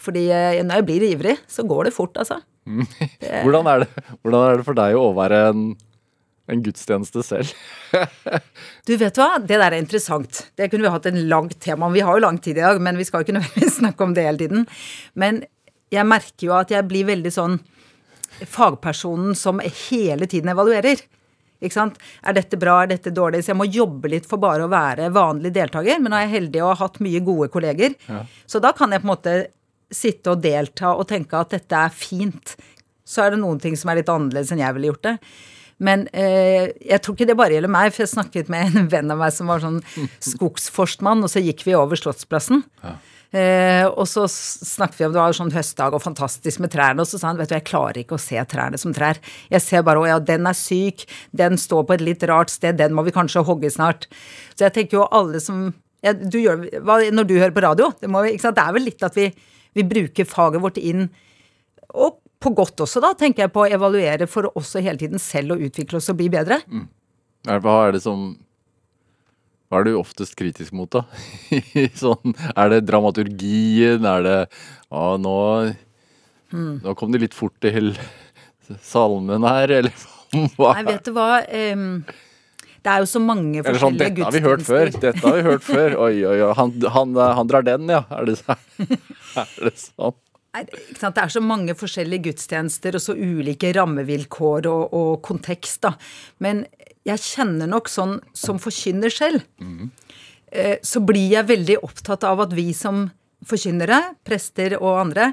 Fordi 0.00 0.26
eh, 0.32 0.62
når 0.64 0.80
jeg 0.80 0.88
blir 0.88 1.06
ivrig, 1.10 1.36
så 1.50 1.64
går 1.68 1.88
det 1.88 1.94
fort, 1.96 2.16
altså. 2.20 2.40
Hvordan 2.70 3.68
er, 3.70 3.84
det, 3.84 4.04
hvordan 4.20 4.42
er 4.46 4.60
det 4.60 4.66
for 4.66 4.78
deg 4.78 4.96
å 4.98 5.06
være 5.16 5.40
en, 5.50 5.62
en 6.52 6.64
gudstjeneste 6.64 7.24
selv? 7.26 7.54
Du 8.86 8.94
vet 8.98 9.16
hva, 9.18 9.36
det 9.38 9.58
der 9.58 9.68
er 9.68 9.78
interessant. 9.78 10.44
Det 10.58 10.70
kunne 10.70 10.86
vi 10.86 10.92
hatt 10.94 11.08
en 11.10 11.20
langt 11.30 11.58
tema 11.62 11.86
om. 11.86 11.94
Vi 11.94 12.04
har 12.04 12.16
jo 12.16 12.24
lang 12.24 12.38
tid 12.42 12.58
i 12.58 12.64
dag, 12.64 12.80
men 12.82 12.98
vi 12.98 13.06
skal 13.06 13.22
jo 13.22 13.30
ikke 13.30 13.70
snakke 13.80 14.06
om 14.06 14.14
det 14.16 14.26
hele 14.26 14.40
tiden. 14.40 14.66
Men 15.18 15.42
jeg 15.92 16.06
merker 16.06 16.48
jo 16.48 16.56
at 16.58 16.72
jeg 16.72 16.86
blir 16.90 17.08
veldig 17.10 17.32
sånn 17.34 17.60
fagpersonen 18.46 19.34
som 19.38 19.60
hele 19.60 20.28
tiden 20.30 20.52
evaluerer. 20.52 21.02
Ikke 21.60 21.76
sant? 21.76 22.00
Er 22.24 22.36
dette 22.36 22.56
bra, 22.60 22.78
er 22.82 22.92
dette 22.94 23.12
dårlig? 23.14 23.42
Så 23.44 23.52
jeg 23.52 23.60
må 23.60 23.68
jobbe 23.68 24.10
litt 24.12 24.26
for 24.28 24.40
bare 24.40 24.64
å 24.64 24.72
være 24.72 25.10
vanlig 25.12 25.52
deltaker. 25.56 26.00
Men 26.00 26.14
nå 26.14 26.18
er 26.18 26.26
jeg 26.26 26.34
heldig 26.38 26.62
og 26.64 26.70
har 26.72 26.82
hatt 26.86 27.00
mye 27.04 27.20
gode 27.26 27.50
kolleger. 27.52 27.94
Så 28.48 28.62
da 28.64 28.72
kan 28.76 28.92
jeg 28.94 29.02
på 29.04 29.08
en 29.08 29.12
måte 29.14 29.36
sitte 29.90 30.32
og 30.34 30.42
delta 30.44 30.92
og 30.94 31.08
tenke 31.10 31.38
at 31.38 31.52
dette 31.56 31.76
er 31.76 31.90
fint. 31.94 32.56
Så 33.04 33.24
er 33.24 33.34
det 33.34 33.40
noen 33.42 33.58
ting 33.60 33.74
som 33.76 33.90
er 33.90 34.00
litt 34.00 34.12
annerledes 34.12 34.52
enn 34.54 34.62
jeg 34.62 34.76
ville 34.76 34.92
gjort 34.92 35.08
det. 35.08 35.16
Men 35.80 36.04
eh, 36.12 36.70
jeg 36.84 37.00
tror 37.02 37.16
ikke 37.16 37.26
det 37.30 37.36
bare 37.40 37.56
gjelder 37.56 37.72
meg, 37.72 37.92
for 37.94 38.04
jeg 38.04 38.12
snakket 38.12 38.50
med 38.52 38.76
en 38.76 38.90
venn 38.92 39.10
av 39.14 39.20
meg 39.22 39.32
som 39.32 39.48
var 39.48 39.62
sånn 39.64 39.78
skogsforstmann, 40.20 41.24
og 41.24 41.32
så 41.32 41.40
gikk 41.40 41.64
vi 41.66 41.72
over 41.78 41.96
Slottsplassen. 41.96 42.62
Eh, 43.30 43.84
og 43.86 44.08
så 44.10 44.24
snakket 44.26 44.98
vi 44.98 45.04
om 45.06 45.12
det 45.14 45.20
var 45.22 45.36
sånn 45.36 45.52
høstdag 45.54 45.94
og 45.94 46.02
fantastisk 46.02 46.58
med 46.64 46.72
trærne, 46.74 47.04
og 47.04 47.06
så 47.06 47.20
sa 47.20 47.28
han 47.30 47.38
vet 47.38 47.52
du, 47.52 47.54
jeg 47.54 47.66
klarer 47.68 48.00
ikke 48.02 48.16
å 48.16 48.22
se 48.22 48.40
trærne 48.50 48.78
som 48.80 48.94
trær. 48.96 49.20
Jeg 49.52 49.62
ser 49.62 49.84
bare 49.86 50.02
å 50.02 50.08
ja, 50.08 50.16
den 50.18 50.48
er 50.50 50.56
syk, 50.58 51.04
den 51.30 51.54
står 51.60 51.84
på 51.86 51.94
et 51.94 52.02
litt 52.02 52.24
rart 52.26 52.50
sted, 52.50 52.78
den 52.80 52.96
må 52.96 53.04
vi 53.06 53.14
kanskje 53.14 53.44
hogge 53.46 53.70
snart. 53.70 54.08
Så 54.56 54.66
jeg 54.66 54.74
tenker 54.80 54.98
jo 54.98 55.06
alle 55.14 55.38
som 55.44 55.68
ja, 56.02 56.14
du 56.16 56.38
gjør, 56.40 56.64
hva, 56.82 56.98
Når 57.12 57.26
du 57.28 57.34
hører 57.38 57.54
på 57.54 57.62
radio, 57.62 57.90
det, 58.00 58.08
vi- 58.10 58.36
det 58.40 58.64
er 58.66 58.72
vel 58.74 58.86
litt 58.88 59.02
at 59.06 59.14
vi, 59.14 59.28
vi 59.76 59.82
bruker 59.86 60.24
faget 60.26 60.62
vårt 60.64 60.78
inn 60.80 61.06
og 61.94 62.18
på 62.40 62.54
godt 62.56 62.80
også, 62.80 63.02
da, 63.04 63.10
tenker 63.12 63.44
jeg 63.44 63.52
på 63.52 63.66
å 63.66 63.68
evaluere 63.68 64.26
for 64.30 64.48
å 64.48 64.52
også 64.56 64.80
hele 64.80 64.96
tiden 64.96 65.20
selv 65.20 65.52
å 65.52 65.58
utvikle 65.60 65.98
oss 66.00 66.08
og 66.08 66.16
bli 66.16 66.30
bedre. 66.32 66.56
Mm. 66.72 66.86
hva 67.60 67.74
er 67.86 67.92
det 67.92 68.00
som 68.02 68.30
Hva 69.70 69.78
er 69.78 69.86
du 69.86 69.92
oftest 70.00 70.34
kritisk 70.34 70.74
mot, 70.74 70.90
da? 70.90 71.04
sånn, 72.02 72.34
er 72.58 72.72
det 72.72 72.80
dramaturgien? 72.88 74.02
Er 74.02 74.24
det 74.26 74.38
Å, 74.90 75.14
nå 75.22 75.34
Nå 76.50 76.94
kom 76.98 77.12
det 77.14 77.20
litt 77.22 77.36
fort 77.38 77.54
til 77.62 77.92
salmen 78.82 79.46
her, 79.46 79.70
eller 79.78 79.94
hva? 80.58 80.74
Nei, 80.74 80.82
vet 80.88 81.06
du 81.06 81.14
hva 81.14 81.28
Um, 81.46 82.02
Det 82.80 82.90
er 82.90 83.04
jo 83.04 83.08
så 83.12 83.20
mange 83.22 83.62
forskjellige 83.62 83.82
sånn, 83.82 84.00
forskjellige 84.00 84.16
dette 84.16 84.26
har 84.26 84.34
vi 84.34 84.42
hørt 84.46 84.66
før. 84.66 84.90
Dette 85.04 85.22
har 85.26 85.36
vi 85.36 85.46
hørt 85.46 85.64
før. 85.66 85.96
Oi, 86.06 86.14
oi, 86.24 86.36
oi. 86.48 86.50
Han, 86.56 86.74
han, 86.96 87.14
han 87.38 87.50
drar 87.50 87.66
den, 87.66 87.86
ja. 87.92 88.02
Er 88.16 88.26
det, 88.30 88.38
er 88.48 89.68
det 89.68 89.74
sånn? 89.78 90.16
Nei? 90.56 90.64
Det 90.66 91.10
er 91.22 91.30
så 91.30 91.42
mange 91.44 91.76
forskjellige 91.78 92.30
gudstjenester 92.30 92.96
og 92.98 93.04
så 93.04 93.14
ulike 93.14 93.70
rammevilkår 93.76 94.66
og, 94.70 94.96
og 94.96 95.12
kontekst, 95.26 95.84
da. 95.86 95.92
Men 96.42 96.64
jeg 97.08 97.22
kjenner 97.24 97.70
nok 97.70 97.88
sånn 97.88 98.18
som 98.36 98.58
forkynner 98.60 99.12
selv, 99.12 99.46
mm. 99.56 99.86
så 100.84 101.00
blir 101.06 101.30
jeg 101.32 101.48
veldig 101.48 101.76
opptatt 101.86 102.26
av 102.28 102.42
at 102.44 102.52
vi 102.52 102.66
som 102.76 103.06
forkynnere, 103.46 104.00
prester 104.26 104.76
og 104.78 104.98
andre, 105.00 105.30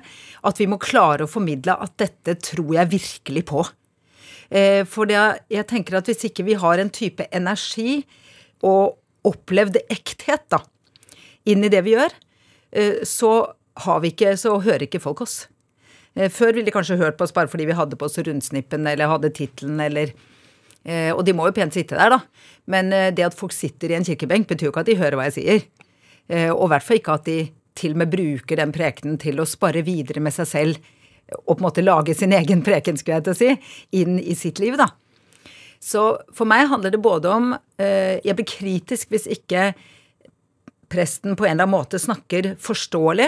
at 0.48 0.62
vi 0.62 0.68
må 0.70 0.80
klare 0.82 1.26
å 1.26 1.32
formidle 1.32 1.76
at 1.76 1.98
dette 2.00 2.38
tror 2.44 2.72
jeg 2.78 2.92
virkelig 2.94 3.44
på. 3.50 3.66
Eh, 4.50 4.84
For 4.88 5.10
det, 5.10 5.20
jeg 5.52 5.68
tenker 5.68 6.00
at 6.00 6.08
hvis 6.08 6.30
ikke 6.30 6.48
vi 6.48 6.58
har 6.60 6.80
en 6.80 6.94
type 6.94 7.28
energi 7.36 8.06
og 8.64 8.98
opplevd 9.28 9.82
ekthet 9.92 10.48
da, 10.54 10.62
inn 11.48 11.66
i 11.66 11.72
det 11.72 11.84
vi 11.84 11.98
gjør, 11.98 12.16
eh, 12.72 13.04
så 13.04 13.52
har 13.84 14.02
vi 14.02 14.14
ikke, 14.14 14.38
så 14.40 14.58
hører 14.58 14.88
ikke 14.88 15.04
folk 15.04 15.22
oss. 15.22 15.46
Før 16.34 16.56
ville 16.56 16.66
de 16.66 16.74
kanskje 16.74 16.96
hørt 16.98 17.14
på 17.20 17.28
oss 17.28 17.34
bare 17.36 17.46
fordi 17.46 17.68
vi 17.70 17.76
hadde 17.78 17.94
på 17.94 18.08
oss 18.08 18.16
rundsnippen 18.18 18.88
eller 18.90 19.12
hadde 19.12 19.30
tittelen 19.38 19.78
eller 19.84 20.16
Og 20.86 21.24
de 21.26 21.34
må 21.36 21.48
jo 21.48 21.56
pent 21.56 21.74
sitte 21.74 21.98
der, 21.98 22.14
da. 22.14 22.20
Men 22.68 22.94
eh, 22.94 23.10
det 23.16 23.26
at 23.26 23.38
folk 23.38 23.52
sitter 23.56 23.92
i 23.92 23.98
en 23.98 24.06
kirkebenk, 24.08 24.48
betyr 24.48 24.70
jo 24.70 24.72
ikke 24.72 24.86
at 24.86 24.92
de 24.92 25.00
hører 25.00 25.18
hva 25.20 25.26
jeg 25.30 25.38
sier. 25.40 25.66
Eh, 26.30 26.52
Og 26.52 26.68
i 26.68 26.72
hvert 26.76 26.86
fall 26.86 27.02
ikke 27.02 27.18
at 27.18 27.26
de 27.26 27.40
til 27.78 27.94
og 27.94 28.02
med 28.02 28.10
bruker 28.10 28.58
den 28.58 28.72
prekenen 28.74 29.18
til 29.22 29.40
å 29.40 29.46
spare 29.46 29.84
videre 29.86 30.22
med 30.24 30.34
seg 30.34 30.48
selv 30.50 30.94
og 31.46 31.58
på 31.58 31.60
en 31.60 31.66
måte 31.68 31.84
lage 31.84 32.16
sin 32.16 32.32
egen 32.32 32.62
preken, 32.64 32.98
skulle 32.98 33.18
jeg 33.20 33.26
til 33.26 33.34
å 33.34 33.38
si, 33.38 33.50
inn 34.00 34.16
i 34.20 34.36
sitt 34.38 34.62
liv, 34.64 34.78
da. 34.80 34.88
Så 35.84 36.04
for 36.34 36.50
meg 36.50 36.70
handler 36.72 36.94
det 36.96 37.02
både 37.04 37.30
om 37.30 37.52
eh, 37.78 38.18
Jeg 38.26 38.34
blir 38.34 38.48
kritisk 38.50 39.12
hvis 39.14 39.28
ikke 39.30 39.74
presten 40.90 41.36
på 41.38 41.46
en 41.46 41.52
eller 41.52 41.68
annen 41.68 41.76
måte 41.76 42.00
snakker 42.02 42.56
forståelig, 42.64 43.28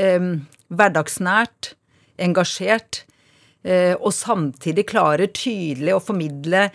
eh, 0.00 0.26
hverdagsnært, 0.72 1.74
engasjert, 2.18 3.02
eh, 3.04 3.17
og 3.66 4.12
samtidig 4.14 4.84
klarer 4.88 5.28
tydelig 5.34 5.96
å 5.96 6.00
formidle 6.00 6.68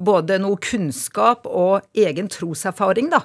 både 0.00 0.38
noe 0.40 0.58
kunnskap 0.64 1.46
og 1.46 1.84
egen 1.98 2.30
troserfaring, 2.32 3.10
da. 3.12 3.24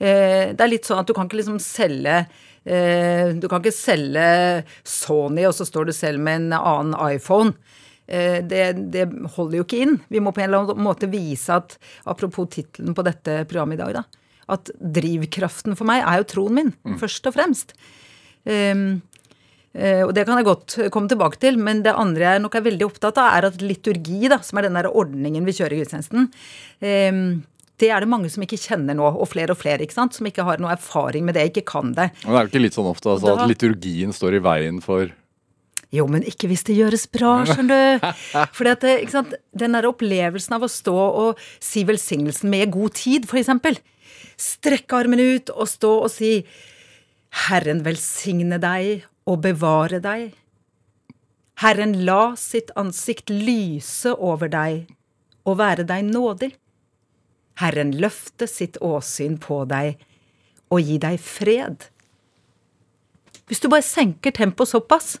Eh, 0.00 0.52
det 0.56 0.64
er 0.64 0.72
litt 0.72 0.88
sånn 0.88 1.02
at 1.02 1.10
du 1.10 1.12
kan 1.16 1.28
ikke 1.28 1.42
liksom 1.42 1.58
selge 1.60 2.22
eh, 2.64 3.34
Du 3.36 3.44
kan 3.52 3.60
ikke 3.60 3.74
selge 3.76 4.62
Sony, 4.80 5.44
og 5.44 5.52
så 5.56 5.66
står 5.68 5.90
du 5.90 5.92
selv 5.92 6.22
med 6.24 6.46
en 6.46 6.56
annen 6.56 6.96
iPhone. 7.10 7.52
Eh, 8.08 8.40
det, 8.40 8.64
det 8.94 9.04
holder 9.36 9.60
jo 9.60 9.66
ikke 9.66 9.82
inn. 9.84 9.98
Vi 10.08 10.24
må 10.24 10.32
på 10.32 10.40
en 10.42 10.48
eller 10.48 10.64
annen 10.64 10.86
måte 10.86 11.10
vise 11.12 11.60
at 11.60 11.76
Apropos 12.08 12.48
tittelen 12.48 12.96
på 12.96 13.04
dette 13.06 13.42
programmet 13.50 13.76
i 13.76 13.84
dag, 13.84 14.00
da. 14.00 14.32
At 14.56 14.72
drivkraften 14.80 15.76
for 15.78 15.86
meg 15.86 16.02
er 16.02 16.22
jo 16.22 16.30
troen 16.32 16.56
min, 16.56 16.72
først 16.98 17.28
og 17.28 17.36
fremst. 17.36 17.76
Um, 18.48 18.48
Eh, 18.48 19.09
og 20.02 20.10
det 20.16 20.24
kan 20.26 20.40
jeg 20.40 20.48
godt 20.48 20.74
komme 20.90 21.06
tilbake 21.10 21.38
til, 21.38 21.56
men 21.62 21.82
det 21.84 21.92
andre 21.94 22.32
jeg 22.34 22.42
nok 22.42 22.56
er 22.58 22.64
veldig 22.66 22.86
opptatt 22.88 23.20
av, 23.22 23.36
er 23.38 23.46
at 23.52 23.60
liturgi, 23.62 24.24
da, 24.32 24.40
som 24.42 24.58
er 24.58 24.66
den 24.66 24.74
der 24.80 24.88
ordningen 24.90 25.46
vi 25.46 25.54
kjører 25.54 25.76
i 25.76 25.82
gudstjenesten, 25.84 26.26
eh, 26.82 27.20
det 27.80 27.88
er 27.88 28.02
det 28.04 28.10
mange 28.12 28.28
som 28.28 28.42
ikke 28.44 28.58
kjenner 28.60 28.98
nå, 28.98 29.06
og 29.08 29.28
flere 29.30 29.54
og 29.54 29.60
flere, 29.62 29.80
ikke 29.86 29.96
sant, 29.96 30.12
som 30.18 30.26
ikke 30.28 30.44
har 30.44 30.58
noe 30.60 30.74
erfaring 30.74 31.24
med 31.24 31.38
det, 31.38 31.46
ikke 31.52 31.62
kan 31.70 31.94
det. 31.96 32.10
Men 32.26 32.34
det 32.34 32.36
er 32.40 32.44
jo 32.44 32.50
ikke 32.52 32.62
litt 32.66 32.76
sånn 32.76 32.90
ofte 32.90 33.08
altså, 33.14 33.30
Da- 33.30 33.46
at 33.46 33.48
liturgien 33.54 34.12
står 34.12 34.36
i 34.36 34.42
veien 34.44 34.82
for 34.84 35.08
Jo, 35.90 36.04
men 36.06 36.22
ikke 36.22 36.46
hvis 36.46 36.62
det 36.68 36.76
gjøres 36.76 37.06
bra, 37.10 37.30
skjønner 37.48 37.98
du. 37.98 38.10
Fordi 38.58 38.70
at, 38.70 38.80
det- 38.84 38.98
ikke 39.06 39.10
sant, 39.16 39.32
Den 39.56 39.72
der 39.72 39.88
opplevelsen 39.88 40.54
av 40.54 40.62
å 40.62 40.68
stå 40.70 40.94
og 40.94 41.38
si 41.58 41.82
velsignelsen 41.88 42.50
med 42.52 42.70
god 42.70 42.94
tid, 42.94 43.24
eksempel. 43.26 43.78
Strekke 44.38 44.92
armen 45.00 45.18
ut 45.18 45.50
og 45.50 45.66
stå 45.66 45.90
og 46.04 46.10
si 46.12 46.44
Herren 47.48 47.82
velsigne 47.82 48.58
deg 48.62 49.04
og 49.30 49.42
bevare 49.44 50.00
deg. 50.02 50.32
Herren 51.60 51.94
la 52.08 52.34
sitt 52.40 52.72
ansikt 52.80 53.30
lyse 53.30 54.12
over 54.16 54.50
deg 54.50 54.88
og 55.48 55.58
være 55.60 55.86
deg 55.88 56.06
nådig. 56.08 56.50
Herren 57.60 57.92
løfte 58.00 58.48
sitt 58.48 58.78
åsyn 58.80 59.36
på 59.40 59.62
deg 59.68 60.00
og 60.70 60.80
gi 60.86 60.96
deg 61.02 61.18
fred. 61.20 61.88
Hvis 63.50 63.60
du 63.60 63.68
bare 63.68 63.84
senker 63.84 64.32
tempoet 64.34 64.70
såpass, 64.70 65.18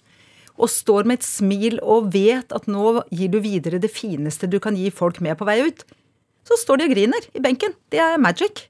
og 0.60 0.68
står 0.68 1.06
med 1.08 1.20
et 1.20 1.24
smil 1.26 1.78
og 1.80 2.10
vet 2.14 2.52
at 2.52 2.68
nå 2.68 3.00
gir 3.08 3.32
du 3.32 3.38
videre 3.40 3.80
det 3.80 3.92
fineste 3.92 4.48
du 4.50 4.58
kan 4.60 4.76
gi 4.76 4.90
folk 4.92 5.22
med 5.24 5.38
på 5.40 5.48
vei 5.48 5.56
ut, 5.64 5.84
så 6.44 6.58
står 6.60 6.80
de 6.80 6.88
og 6.88 6.94
griner 6.94 7.30
i 7.32 7.42
benken. 7.42 7.72
Det 7.88 8.00
er 8.02 8.20
magic. 8.20 8.66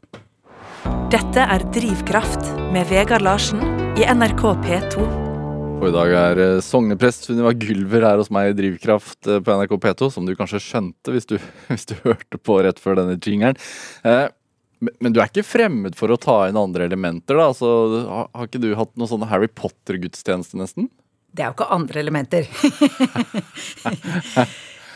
Dette 1.10 1.42
er 1.42 1.66
Drivkraft 1.74 2.52
med 2.70 2.86
Vegard 2.92 3.26
Larsen 3.26 3.64
i 3.98 4.06
NRK 4.06 4.46
P2. 4.62 5.19
Og 5.80 5.86
i 5.88 5.94
dag 5.94 6.10
er 6.12 6.38
eh, 6.44 6.58
sogneprest 6.60 7.24
Sunniva 7.24 7.54
Gylver 7.56 8.04
her 8.04 8.18
hos 8.20 8.28
meg 8.34 8.50
i 8.50 8.56
Drivkraft 8.58 9.28
eh, 9.32 9.38
på 9.40 9.54
NRK 9.56 9.70
P2, 9.80 10.10
som 10.12 10.26
du 10.28 10.34
kanskje 10.36 10.60
skjønte 10.60 11.14
hvis 11.14 11.28
du, 11.30 11.38
hvis 11.70 11.88
du 11.88 11.94
hørte 12.04 12.36
på 12.36 12.58
rett 12.60 12.82
før 12.82 13.00
denne 13.00 13.16
jingeren. 13.16 13.56
Eh, 14.04 14.26
men, 14.84 15.12
du 15.12 15.22
er 15.22 15.30
ikke 15.30 15.44
fremmed 15.44 15.96
for 15.96 16.12
å 16.12 16.18
ta 16.20 16.50
inn 16.50 16.58
andre 16.60 16.84
elementer, 16.84 17.36
da? 17.36 17.48
Altså, 17.48 17.70
har, 18.04 18.28
har 18.36 18.50
ikke 18.50 18.60
du 18.60 18.74
hatt 18.76 18.92
noen 19.00 19.08
sånne 19.08 19.30
Harry 19.32 19.48
Potter-gudstjeneste, 19.48 20.60
nesten? 20.60 20.90
Det 21.32 21.46
er 21.46 21.48
jo 21.48 21.56
ikke 21.56 21.72
andre 21.72 22.04
elementer. 22.04 22.50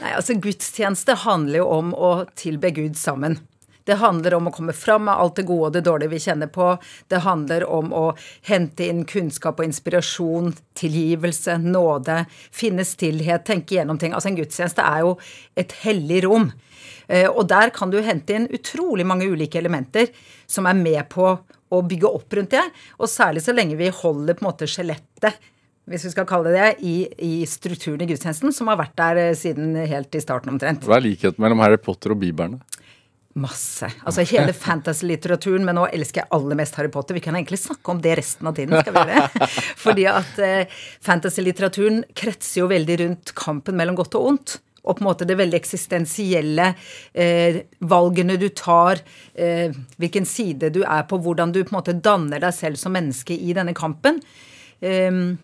Nei, 0.03 0.13
altså 0.13 0.37
Gudstjeneste 0.37 1.17
handler 1.25 1.63
jo 1.63 1.71
om 1.79 1.97
å 1.97 2.13
tilbe 2.37 2.75
Gud 2.77 3.01
sammen. 3.01 3.41
Det 3.85 3.99
handler 4.01 4.35
om 4.39 4.49
å 4.49 4.53
komme 4.55 4.73
fram 4.73 5.05
med 5.09 5.15
alt 5.21 5.37
det 5.37 5.45
gode 5.49 5.69
og 5.69 5.75
det 5.77 5.85
dårlige 5.85 6.15
vi 6.15 6.23
kjenner 6.25 6.49
på. 6.53 6.71
Det 7.13 7.21
handler 7.25 7.67
om 7.69 7.93
å 7.93 8.05
hente 8.49 8.87
inn 8.89 9.05
kunnskap 9.09 9.61
og 9.61 9.69
inspirasjon, 9.69 10.55
tilgivelse, 10.79 11.59
nåde, 11.61 12.23
finne 12.55 12.87
stillhet, 12.89 13.45
tenke 13.45 13.77
gjennom 13.77 14.01
ting. 14.01 14.17
Altså 14.17 14.33
En 14.33 14.39
gudstjeneste 14.41 14.85
er 14.85 15.05
jo 15.05 15.17
et 15.61 15.75
hellig 15.85 16.25
rom. 16.25 16.51
Eh, 17.09 17.29
Og 17.29 17.47
der 17.49 17.71
kan 17.77 17.93
du 17.93 18.01
hente 18.01 18.33
inn 18.35 18.49
utrolig 18.49 19.05
mange 19.07 19.29
ulike 19.29 19.61
elementer 19.61 20.09
som 20.47 20.67
er 20.67 20.81
med 20.81 21.09
på 21.13 21.35
å 21.75 21.83
bygge 21.83 22.09
opp 22.09 22.33
rundt 22.39 22.55
det. 22.57 22.65
Og 22.99 23.11
særlig 23.11 23.45
så 23.45 23.53
lenge 23.53 23.77
vi 23.77 23.91
holder 23.93 24.39
på 24.39 24.45
en 24.45 24.51
måte 24.53 24.71
skjelettet 24.71 25.41
hvis 25.85 26.07
vi 26.07 26.15
skal 26.15 26.25
kalle 26.25 26.49
det 26.49 26.61
det, 26.61 26.69
i, 26.89 26.95
i 27.21 27.45
strukturen 27.45 28.01
i 28.01 28.07
gudstjenesten, 28.09 28.55
som 28.57 28.71
har 28.73 28.79
vært 28.81 28.95
der 28.97 29.19
eh, 29.21 29.35
siden 29.37 29.75
helt 29.77 30.17
i 30.17 30.23
starten 30.23 30.55
omtrent. 30.55 30.87
Hva 30.89 30.97
er 30.97 31.05
likheten 31.11 31.45
mellom 31.45 31.61
Harry 31.61 31.77
Potter 31.77 32.15
og 32.15 32.23
Bibelen? 32.23 32.57
Masse. 33.35 33.89
Altså 34.07 34.23
hele 34.31 34.53
fantasy-litteraturen, 34.55 35.65
men 35.67 35.75
nå 35.75 35.89
elsker 35.89 36.23
jeg 36.23 36.31
aller 36.37 36.59
mest 36.59 36.77
Harry 36.79 36.91
Potter. 36.95 37.17
Vi 37.17 37.23
kan 37.25 37.35
egentlig 37.35 37.59
snakke 37.59 37.91
om 37.91 38.03
det 38.03 38.13
resten 38.21 38.47
av 38.47 38.55
tiden, 38.55 38.77
skal 38.79 38.95
vi 38.95 39.03
gjøre? 39.11 39.49
Fordi 39.85 40.05
at 40.07 40.39
eh, 40.45 40.77
fantasy-litteraturen 41.03 42.05
kretser 42.15 42.61
jo 42.63 42.69
veldig 42.71 42.99
rundt 43.03 43.33
kampen 43.39 43.75
mellom 43.81 43.99
godt 43.99 44.15
og 44.21 44.29
ondt. 44.31 44.55
Og 44.85 44.99
på 44.99 45.03
en 45.03 45.09
måte 45.09 45.27
det 45.27 45.39
veldig 45.41 45.59
eksistensielle 45.59 46.69
eh, 47.11 47.59
valgene 47.91 48.37
du 48.39 48.47
tar, 48.55 49.03
eh, 49.35 49.75
hvilken 49.99 50.29
side 50.29 50.71
du 50.71 50.85
er 50.85 51.03
på, 51.09 51.19
hvordan 51.25 51.55
du 51.57 51.63
på 51.65 51.73
en 51.73 51.79
måte 51.81 51.97
danner 52.05 52.43
deg 52.45 52.55
selv 52.55 52.79
som 52.79 52.95
menneske 52.95 53.35
i 53.35 53.57
denne 53.57 53.75
kampen. 53.75 54.21
Um, 54.85 55.39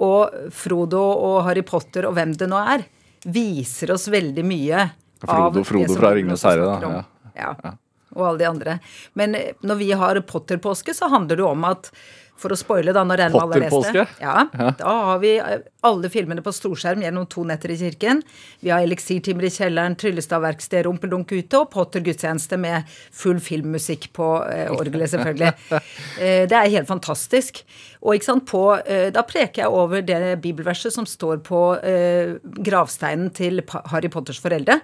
og 0.00 0.50
Frodo 0.56 1.02
og 1.12 1.42
Harry 1.44 1.62
Potter 1.66 2.06
og 2.08 2.14
hvem 2.16 2.32
det 2.40 2.48
nå 2.48 2.58
er, 2.72 2.86
viser 3.28 3.92
oss 3.92 4.08
veldig 4.08 4.44
mye 4.48 4.86
Frodo- 5.20 5.64
Frodo 5.68 5.98
fra 5.98 6.14
Ringenes 6.16 6.46
herre, 6.48 6.64
da, 6.64 6.78
snakker 6.80 7.02
Ja. 7.40 7.76
Og 8.16 8.24
alle 8.26 8.42
de 8.42 8.48
andre. 8.48 8.78
Men 9.18 9.36
eh, 9.38 9.52
når 9.62 9.82
vi 9.82 9.92
har 9.94 10.20
Potter-påske, 10.26 10.94
så 10.96 11.10
handler 11.12 11.40
det 11.40 11.46
om 11.46 11.68
at 11.68 11.92
for 12.40 12.54
å 12.54 12.58
spoile, 12.58 12.92
da, 12.96 13.02
når 13.04 13.20
jeg 13.20 13.32
alle 13.34 13.40
har 13.42 13.50
lest 13.50 13.60
det. 13.60 13.70
Potter-påske? 13.74 14.22
Ja, 14.22 14.72
Da 14.78 14.94
har 15.10 15.20
vi 15.22 15.34
eh, 15.38 15.64
alle 15.86 16.10
filmene 16.12 16.44
på 16.44 16.52
storskjerm 16.56 17.04
gjennom 17.04 17.26
to 17.30 17.44
netter 17.48 17.72
i 17.74 17.78
kirken. 17.80 18.22
Vi 18.64 18.72
har 18.72 18.84
eliksirtimer 18.84 19.46
i 19.46 19.52
kjelleren, 19.52 19.96
Tryllestadverksted, 20.00 20.86
Rumpeldunk 20.86 21.34
ute 21.34 21.60
og 21.60 21.68
Potter-gudstjeneste 21.74 22.58
med 22.60 22.88
full 22.88 23.40
filmmusikk 23.44 24.08
på 24.16 24.30
eh, 24.48 24.70
orgelet, 24.72 25.12
selvfølgelig. 25.12 25.52
eh, 26.24 26.46
det 26.50 26.56
er 26.56 26.72
helt 26.76 26.88
fantastisk. 26.88 27.62
Og 28.00 28.16
ikke 28.16 28.30
sant, 28.30 28.46
på, 28.48 28.64
eh, 28.80 29.10
da 29.14 29.24
preker 29.28 29.66
jeg 29.66 29.82
over 29.82 30.04
det 30.06 30.38
bibelverset 30.44 30.96
som 30.96 31.08
står 31.08 31.42
på 31.44 31.64
eh, 31.84 32.38
gravsteinen 32.40 33.28
til 33.36 33.60
Harry 33.92 34.12
Potters 34.12 34.40
foreldre. 34.40 34.80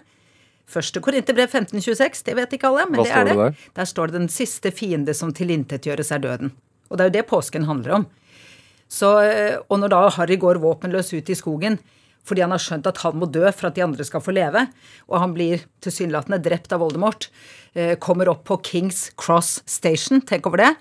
Første 0.67 1.01
Korinterbrev 1.01 1.47
1526, 1.47 2.25
det 2.27 2.35
vet 2.37 2.55
ikke 2.57 2.69
alle, 2.69 2.87
men 2.91 3.01
Hva 3.01 3.05
det 3.07 3.15
er 3.15 3.29
det. 3.29 3.37
der? 3.39 3.59
Der 3.79 3.85
står 3.85 4.11
det 4.11 4.19
'den 4.19 4.29
siste 4.29 4.71
fiende 4.71 5.15
som 5.15 5.33
tilintetgjøres 5.33 6.11
er 6.11 6.19
døden'. 6.19 6.51
Og 6.91 6.99
det 6.99 7.05
er 7.05 7.09
jo 7.11 7.23
det 7.23 7.27
påsken 7.31 7.65
handler 7.67 7.93
om. 7.95 8.07
Så, 8.89 9.19
eh, 9.23 9.59
og 9.69 9.79
når 9.79 9.89
da 9.89 10.09
Harry 10.11 10.37
går 10.37 10.59
våpenløs 10.63 11.13
ut 11.13 11.31
i 11.31 11.35
skogen 11.35 11.79
fordi 12.27 12.43
han 12.43 12.51
har 12.51 12.59
skjønt 12.59 12.87
at 12.87 12.99
han 13.05 13.15
må 13.15 13.29
dø 13.31 13.47
for 13.53 13.69
at 13.69 13.77
de 13.77 13.85
andre 13.85 14.03
skal 14.03 14.21
få 14.21 14.35
leve, 14.35 14.67
og 15.07 15.21
han 15.21 15.33
blir 15.33 15.63
tilsynelatende 15.81 16.43
drept 16.43 16.73
av 16.75 16.81
Voldemort, 16.81 17.29
eh, 17.77 17.95
kommer 18.03 18.29
opp 18.29 18.45
på 18.45 18.61
Kings 18.67 19.13
Cross 19.17 19.63
Station, 19.65 20.21
tenk 20.21 20.47
over 20.47 20.57
det, 20.57 20.73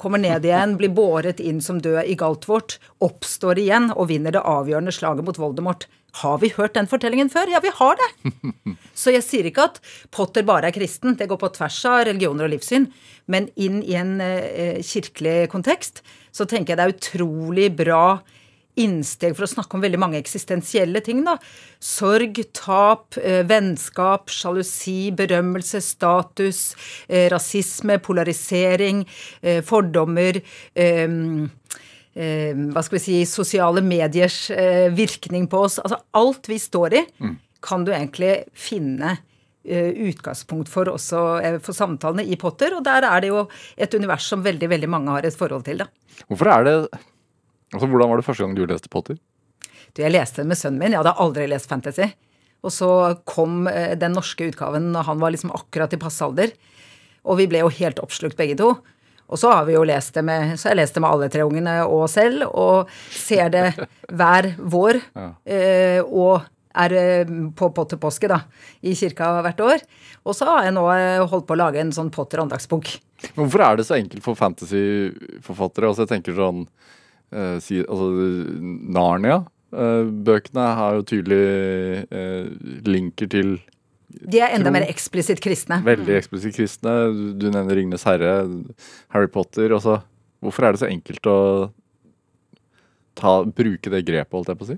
kommer 0.00 0.20
ned 0.20 0.44
igjen, 0.44 0.76
blir 0.80 0.92
båret 0.94 1.40
inn 1.40 1.62
som 1.64 1.78
død 1.82 2.04
i 2.04 2.16
Galtvort, 2.18 2.78
oppstår 3.04 3.60
igjen 3.62 3.90
og 3.94 4.10
vinner 4.10 4.34
det 4.34 4.44
avgjørende 4.44 4.94
slaget 4.94 5.26
mot 5.26 5.38
Voldemort. 5.40 5.86
Har 6.22 6.38
vi 6.40 6.48
hørt 6.56 6.76
den 6.76 6.88
fortellingen 6.88 7.28
før? 7.32 7.50
Ja, 7.52 7.60
vi 7.60 7.72
har 7.76 7.98
det! 8.00 8.32
Så 9.00 9.12
jeg 9.12 9.24
sier 9.24 9.48
ikke 9.48 9.66
at 9.68 9.80
Potter 10.14 10.46
bare 10.48 10.70
er 10.70 10.76
kristen, 10.76 11.16
det 11.18 11.28
går 11.28 11.40
på 11.40 11.52
tvers 11.58 11.80
av 11.88 12.06
religioner 12.08 12.46
og 12.46 12.54
livssyn, 12.54 12.88
men 13.28 13.50
inn 13.60 13.82
i 13.84 13.96
en 14.00 14.16
eh, 14.24 14.80
kirkelig 14.84 15.50
kontekst 15.52 16.00
så 16.36 16.46
tenker 16.48 16.72
jeg 16.72 16.78
det 16.78 16.86
er 16.86 16.96
utrolig 16.96 17.68
bra 17.76 18.18
innsteg 18.80 19.34
for 19.36 19.46
å 19.46 19.50
snakke 19.50 19.76
om 19.76 19.84
veldig 19.84 20.00
mange 20.00 20.20
eksistensielle 20.20 21.00
ting. 21.04 21.24
da. 21.24 21.36
Sorg, 21.80 22.38
tap, 22.52 23.16
eh, 23.16 23.42
vennskap, 23.42 24.28
sjalusi, 24.28 25.14
berømmelse, 25.16 25.80
status, 25.82 26.74
eh, 27.08 27.28
rasisme, 27.30 27.98
polarisering, 27.98 29.06
eh, 29.42 29.60
fordommer. 29.60 30.42
Hva 32.16 32.82
skal 32.82 32.98
vi 32.98 33.04
si, 33.04 33.24
sosiale 33.24 33.82
mediers 33.82 34.48
virkning 34.48 35.46
på 35.48 35.64
oss. 35.64 35.78
Altså 35.78 36.00
alt 36.14 36.46
vi 36.46 36.56
står 36.56 36.94
i, 36.94 37.06
kan 37.60 37.84
du 37.84 37.92
egentlig 37.92 38.46
finne 38.54 39.18
utgangspunkt 39.66 40.68
for 40.68 40.86
også 40.86 41.60
for 41.60 41.72
samtalene 41.74 42.24
i 42.24 42.36
Potter. 42.36 42.74
Og 42.74 42.84
der 42.84 43.04
er 43.04 43.20
det 43.20 43.28
jo 43.28 43.48
et 43.76 43.92
univers 43.92 44.24
som 44.24 44.42
veldig, 44.42 44.68
veldig 44.68 44.88
mange 44.88 45.10
har 45.10 45.26
et 45.26 45.36
forhold 45.36 45.64
til. 45.64 45.76
da. 45.76 45.86
Hvorfor 46.26 46.46
er 46.46 46.64
det 46.64 46.88
Altså, 47.74 47.88
Hvordan 47.90 48.12
var 48.12 48.20
det 48.20 48.26
første 48.26 48.44
gang 48.44 48.54
du 48.56 48.64
leste 48.66 48.92
Potter? 48.92 49.18
Du, 49.94 50.02
jeg 50.02 50.12
leste 50.14 50.42
den 50.42 50.52
med 50.52 50.60
sønnen 50.60 50.80
min. 50.82 50.94
Jeg 50.94 51.02
hadde 51.02 51.16
aldri 51.22 51.46
lest 51.50 51.70
fantasy. 51.70 52.10
Og 52.66 52.72
så 52.74 52.90
kom 53.28 53.66
eh, 53.70 53.94
den 53.98 54.16
norske 54.16 54.48
utgaven 54.50 54.90
og 54.94 55.06
han 55.08 55.22
var 55.22 55.34
liksom 55.34 55.54
akkurat 55.54 55.94
i 55.94 56.00
passe 56.00 56.24
alder. 56.24 56.52
Og 57.26 57.40
vi 57.40 57.48
ble 57.50 57.64
jo 57.64 57.72
helt 57.80 58.02
oppslukt 58.02 58.38
begge 58.38 58.58
to. 58.58 58.74
Og 59.26 59.40
så 59.42 59.50
har 59.50 59.64
vi 59.66 59.74
jo 59.74 59.82
lest 59.82 60.14
det 60.14 60.22
med 60.22 60.52
Så 60.54 60.68
jeg 60.70 60.78
lest 60.78 60.94
det 60.94 61.02
med 61.02 61.10
alle 61.10 61.26
tre 61.32 61.42
ungene 61.42 61.80
og 61.82 62.04
selv, 62.10 62.44
og 62.46 62.92
ser 63.10 63.50
det 63.50 63.64
hver 64.18 64.52
vår. 64.58 65.00
Ja. 65.16 65.30
og 66.06 66.46
er 66.76 66.94
eh, 66.96 67.32
på 67.56 67.70
Potter-påske, 67.74 68.28
da, 68.30 68.42
i 68.84 68.94
kirka 68.98 69.30
hvert 69.44 69.62
år. 69.64 69.84
Og 70.26 70.36
så 70.36 70.48
har 70.50 70.66
jeg 70.66 70.76
nå 70.76 70.84
eh, 70.92 71.24
holdt 71.24 71.48
på 71.48 71.56
å 71.56 71.60
lage 71.60 71.80
en 71.82 71.94
sånn 71.94 72.12
Potter-andagsbok. 72.14 72.92
Hvorfor 73.36 73.64
er 73.64 73.78
det 73.78 73.86
så 73.88 73.96
enkelt 73.96 74.24
for 74.24 74.38
fantasyforfattere? 74.38 75.88
Altså, 75.88 76.04
jeg 76.04 76.12
tenker 76.12 76.36
sånn 76.36 76.66
eh, 77.32 77.56
si, 77.62 77.80
altså, 77.84 78.10
Narnia. 78.96 79.44
eh, 79.72 80.04
bøkene 80.26 80.66
har 80.78 80.98
jo 80.98 81.02
tydelig 81.02 81.40
eh, 82.10 82.50
linker 82.86 83.28
til 83.32 83.56
De 84.08 84.38
er 84.40 84.54
enda 84.54 84.70
Tro. 84.70 84.76
mer 84.78 84.86
eksplisitt 84.88 85.40
kristne. 85.44 85.80
veldig 85.84 86.14
eksplisitt 86.16 86.54
kristne. 86.56 86.92
Du, 87.12 87.24
du 87.36 87.50
nevner 87.50 87.74
Ringenes 87.76 88.04
herre, 88.06 88.36
Harry 89.12 89.26
Potter. 89.28 89.74
Også. 89.76 89.98
hvorfor 90.40 90.64
er 90.64 90.72
det 90.72 90.80
så 90.80 90.88
enkelt 90.88 91.26
å 91.26 91.38
ta, 93.16 93.40
bruke 93.44 93.92
det 93.92 94.02
grepet, 94.06 94.34
holdt 94.34 94.52
jeg 94.52 94.58
på 94.60 94.66
å 94.66 94.70
si? 94.70 94.76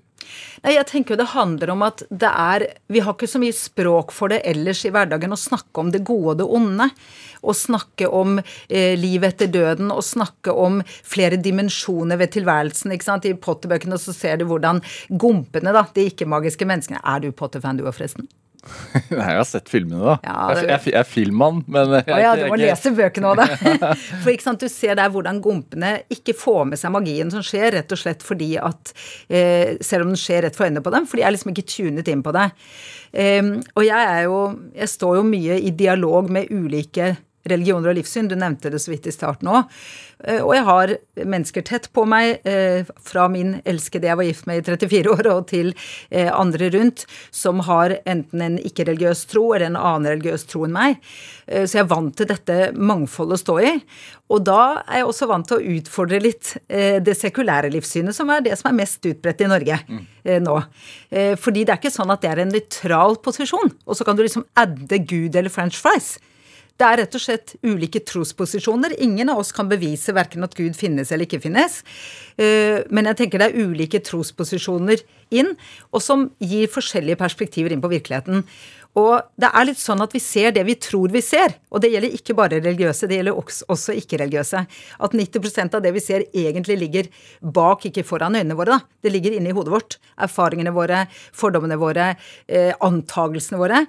Nei, 0.64 0.74
jeg 0.74 0.86
tenker 0.88 1.14
jo 1.14 1.20
det 1.20 1.28
handler 1.32 1.72
om 1.72 1.84
at 1.86 2.02
det 2.10 2.28
er 2.28 2.64
Vi 2.92 3.00
har 3.04 3.14
ikke 3.14 3.28
så 3.30 3.40
mye 3.40 3.54
språk 3.54 4.12
for 4.12 4.32
det 4.32 4.42
ellers 4.48 4.82
i 4.84 4.92
hverdagen 4.94 5.32
å 5.32 5.38
snakke 5.40 5.82
om 5.82 5.92
det 5.94 6.02
gode 6.06 6.34
og 6.34 6.40
det 6.40 6.48
onde. 6.58 6.88
Å 7.38 7.54
snakke 7.54 8.10
om 8.10 8.38
eh, 8.40 8.94
livet 8.98 9.36
etter 9.36 9.52
døden, 9.54 9.92
og 9.94 10.04
snakke 10.06 10.54
om 10.54 10.80
flere 10.86 11.38
dimensjoner 11.40 12.18
ved 12.20 12.34
tilværelsen. 12.34 12.94
ikke 12.94 13.08
sant? 13.08 13.28
I 13.28 13.38
Potter-bøkene 13.38 13.98
så 14.00 14.14
ser 14.16 14.40
du 14.40 14.48
hvordan 14.50 14.82
gompene, 15.08 15.74
da, 15.74 15.86
de 15.94 16.08
ikke-magiske 16.10 16.68
menneskene 16.68 17.02
Er 17.04 17.24
du 17.24 17.32
Potter-fan 17.32 17.78
du 17.78 17.86
òg, 17.86 17.94
forresten? 17.94 18.28
Nei, 19.10 19.26
jeg 19.32 19.38
har 19.40 19.46
sett 19.48 19.68
filmene, 19.72 20.00
da. 20.04 20.14
Ja, 20.24 20.54
det- 20.54 20.64
jeg, 20.68 20.80
jeg, 20.90 20.94
er 21.00 21.08
filmmann, 21.08 21.62
men 21.66 21.94
jeg, 21.98 22.06
Å 22.14 22.20
ja, 22.22 22.32
du 22.38 22.44
må 22.48 22.58
jeg- 22.58 22.72
lese 22.72 22.92
bøkene 22.96 23.30
òg, 23.32 23.42
da. 23.42 23.92
For 24.24 24.32
ikke 24.32 24.46
sant, 24.48 24.60
du 24.64 24.68
ser 24.72 24.98
der 24.98 25.12
hvordan 25.14 25.40
gompene 25.44 25.92
ikke 26.14 26.34
får 26.38 26.64
med 26.72 26.80
seg 26.80 26.94
magien 26.94 27.30
som 27.34 27.44
skjer, 27.46 27.70
rett 27.78 27.92
og 27.94 28.00
slett 28.00 28.24
fordi 28.26 28.52
at 28.60 28.92
eh, 29.28 29.76
Selv 29.84 30.06
om 30.06 30.12
den 30.14 30.20
skjer 30.20 30.44
rett 30.46 30.56
for 30.58 30.66
øynene 30.68 30.82
på 30.84 30.92
dem, 30.94 31.06
for 31.08 31.20
de 31.20 31.26
er 31.28 31.34
liksom 31.36 31.52
ikke 31.54 31.66
tunet 31.68 32.08
inn 32.12 32.22
på 32.26 32.32
det. 32.36 32.48
Em, 33.12 33.54
og 33.74 33.84
jeg 33.86 33.96
er 34.18 34.26
jo 34.26 34.40
Jeg 34.76 34.88
står 34.92 35.14
jo 35.20 35.22
mye 35.24 35.56
i 35.64 35.70
dialog 35.72 36.28
med 36.34 36.50
ulike 36.52 37.14
religioner 37.48 37.92
og 37.92 37.98
livssyn. 38.00 38.28
Du 38.28 38.36
nevnte 38.38 38.70
det 38.72 38.80
så 38.82 38.92
vidt 38.92 39.06
i 39.08 39.14
starten 39.14 39.50
òg. 39.52 39.70
Og 40.42 40.50
jeg 40.50 40.64
har 40.66 40.92
mennesker 41.30 41.62
tett 41.62 41.84
på 41.94 42.02
meg, 42.08 42.40
eh, 42.42 42.82
fra 43.06 43.28
min 43.30 43.60
elskede 43.62 44.08
jeg 44.08 44.18
var 44.18 44.26
gift 44.26 44.48
med 44.50 44.58
i 44.58 44.64
34 44.66 45.12
år, 45.12 45.28
og 45.30 45.46
til 45.46 45.70
eh, 46.10 46.26
andre 46.26 46.70
rundt, 46.74 47.04
som 47.30 47.60
har 47.68 47.94
enten 48.04 48.42
en 48.42 48.58
ikke-religiøs 48.58 49.28
tro 49.30 49.44
eller 49.54 49.68
en 49.68 49.78
annen 49.78 50.10
religiøs 50.16 50.48
tro 50.50 50.64
enn 50.66 50.74
meg. 50.74 50.98
Eh, 51.46 51.66
Så 51.70 51.78
jeg 51.78 51.84
er 51.84 51.92
vant 51.94 52.16
til 52.18 52.26
dette 52.26 52.72
mangfoldet 52.74 53.38
å 53.38 53.44
stå 53.44 53.58
i. 53.62 53.72
Og 54.34 54.42
da 54.44 54.82
er 54.88 55.00
jeg 55.00 55.08
også 55.08 55.28
vant 55.30 55.46
til 55.48 55.58
å 55.60 55.76
utfordre 55.78 56.20
litt 56.20 56.56
eh, 56.68 56.98
det 57.00 57.14
sekulære 57.16 57.70
livssynet, 57.72 58.16
som 58.16 58.30
er 58.34 58.42
det 58.44 58.58
som 58.58 58.72
er 58.72 58.80
mest 58.80 59.06
utbredt 59.06 59.44
i 59.46 59.50
Norge 59.50 59.78
mm. 59.86 60.02
nå. 60.44 60.56
Eh, 61.10 61.34
Fordi 61.38 61.62
det 61.62 61.76
er 61.76 61.80
ikke 61.80 61.94
sånn 61.94 62.10
at 62.10 62.26
det 62.26 62.32
er 62.32 62.42
en 62.42 62.52
nøytral 62.52 63.20
posisjon, 63.22 63.72
og 63.86 63.96
så 63.96 64.04
kan 64.04 64.18
du 64.18 64.24
liksom 64.26 64.44
adde 64.58 64.98
Gud 65.06 65.38
eller 65.38 65.52
french 65.52 65.78
fries. 65.78 66.16
Det 66.78 66.86
er 66.86 67.00
rett 67.00 67.16
og 67.18 67.22
slett 67.22 67.56
ulike 67.66 67.98
trosposisjoner. 68.06 68.92
Ingen 69.02 69.32
av 69.32 69.40
oss 69.42 69.50
kan 69.54 69.66
bevise 69.66 70.12
verken 70.14 70.46
at 70.46 70.54
Gud 70.54 70.76
finnes 70.78 71.10
eller 71.10 71.26
ikke 71.26 71.40
finnes. 71.42 71.80
Eh, 72.38 72.84
Men 72.94 73.10
jeg 73.10 73.16
tenker 73.18 73.38
det 73.42 73.48
er 73.50 73.66
ulike 73.66 73.98
trosposisjoner 73.98 75.02
inn, 75.34 75.56
og 75.90 76.00
som 76.00 76.28
gir 76.38 76.70
forskjellige 76.70 77.18
perspektiver 77.18 77.74
inn 77.74 77.82
på 77.82 77.90
virkeligheten. 77.90 78.44
Og 78.98 79.26
det 79.38 79.50
er 79.50 79.66
litt 79.66 79.80
sånn 79.80 80.00
at 80.02 80.14
vi 80.14 80.20
ser 80.22 80.54
det 80.54 80.62
vi 80.66 80.76
tror 80.78 81.10
vi 81.10 81.20
ser. 81.22 81.56
Og 81.70 81.82
det 81.82 81.90
gjelder 81.92 82.14
ikke 82.14 82.36
bare 82.38 82.60
religiøse, 82.62 83.08
det 83.10 83.18
gjelder 83.18 83.40
også, 83.74 83.96
ikke-religiøse. 83.98 84.62
At 85.02 85.16
90% 85.18 85.74
av 85.74 85.82
det 85.82 85.92
vi 85.94 86.02
ser, 86.02 86.26
egentlig 86.32 86.78
ligger 86.78 87.10
bak, 87.42 87.86
ikke 87.90 88.06
foran 88.06 88.38
øynene 88.38 88.56
våre. 88.58 88.78
da. 88.78 88.80
Det 89.02 89.12
ligger 89.12 89.34
inni 89.34 89.50
hodet 89.50 89.74
vårt. 89.74 89.98
Erfaringene 90.18 90.72
våre, 90.72 91.06
fordommene 91.32 91.78
våre, 91.78 92.16
eh, 92.48 92.72
antagelsene 92.80 93.58
våre. 93.58 93.86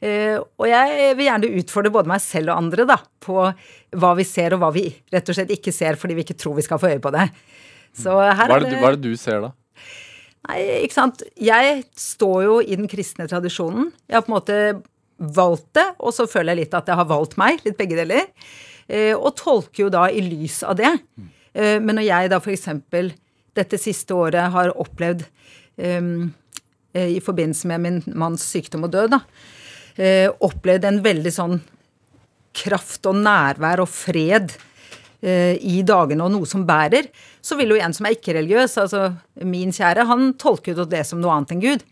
Eh, 0.00 0.36
og 0.40 0.66
jeg 0.68 1.14
vil 1.18 1.26
gjerne 1.26 1.52
utfordre 1.60 1.92
både 1.92 2.08
meg 2.08 2.22
selv 2.24 2.54
og 2.54 2.62
andre 2.62 2.86
da, 2.88 2.96
på 3.20 3.40
hva 4.00 4.12
vi 4.16 4.26
ser, 4.28 4.56
og 4.56 4.62
hva 4.62 4.70
vi 4.74 4.86
rett 5.12 5.28
og 5.28 5.36
slett 5.36 5.52
ikke 5.52 5.74
ser 5.76 5.98
fordi 6.00 6.16
vi 6.16 6.24
ikke 6.24 6.38
tror 6.40 6.56
vi 6.56 6.64
skal 6.64 6.80
få 6.80 6.94
øye 6.94 7.02
på 7.04 7.12
det. 7.14 7.26
Så 7.96 8.14
her 8.14 8.46
hva, 8.46 8.60
er 8.60 8.68
det, 8.68 8.78
hva 8.80 8.92
er 8.92 8.98
det 9.00 9.10
du 9.10 9.18
ser, 9.20 9.42
da? 9.44 9.52
Nei, 10.48 10.60
ikke 10.86 10.96
sant. 10.96 11.22
Jeg 11.36 11.82
står 11.98 12.38
jo 12.46 12.56
i 12.64 12.78
den 12.78 12.88
kristne 12.90 13.26
tradisjonen. 13.28 13.90
Jeg 14.08 14.16
har 14.16 14.24
på 14.24 14.32
en 14.32 14.38
måte 14.38 14.58
valgt 15.20 15.68
det, 15.76 15.86
og 16.00 16.14
så 16.16 16.24
føler 16.30 16.54
jeg 16.54 16.64
litt 16.64 16.76
at 16.78 16.88
jeg 16.88 16.96
har 16.96 17.08
valgt 17.10 17.36
meg. 17.40 17.60
Litt 17.66 17.76
begge 17.78 17.98
deler. 17.98 18.30
Eh, 18.88 19.12
og 19.14 19.34
tolker 19.38 19.84
jo 19.84 19.92
da 19.92 20.06
i 20.08 20.22
lys 20.24 20.62
av 20.66 20.78
det. 20.80 20.94
Eh, 21.52 21.76
men 21.82 21.98
når 21.98 22.08
jeg 22.08 22.32
da 22.32 22.40
f.eks. 22.40 22.68
dette 23.60 23.80
siste 23.80 24.16
året 24.16 24.54
har 24.54 24.72
opplevd 24.72 25.26
eh, 25.76 26.10
i 27.00 27.20
forbindelse 27.22 27.68
med 27.70 27.84
min 27.84 28.00
manns 28.18 28.48
sykdom 28.48 28.88
og 28.88 28.94
død, 28.96 29.12
da, 29.12 29.20
opplevd 30.40 30.86
en 30.88 31.00
veldig 31.04 31.32
sånn 31.34 31.58
kraft 32.56 33.06
og 33.06 33.18
nærvær 33.20 33.82
og 33.84 33.88
fred 33.92 34.54
eh, 35.22 35.54
i 35.60 35.82
dagene 35.86 36.24
og 36.26 36.32
noe 36.34 36.48
som 36.48 36.64
bærer, 36.66 37.08
så 37.44 37.56
vil 37.58 37.74
jo 37.74 37.80
en 37.80 37.94
som 37.96 38.08
er 38.08 38.16
ikke-religiøs, 38.16 38.74
altså 38.82 39.04
min 39.46 39.72
kjære, 39.74 40.06
han 40.08 40.32
tolker 40.40 40.74
jo 40.74 40.86
det 40.88 41.04
som 41.08 41.20
noe 41.22 41.36
annet 41.36 41.54
enn 41.54 41.62
Gud. 41.62 41.84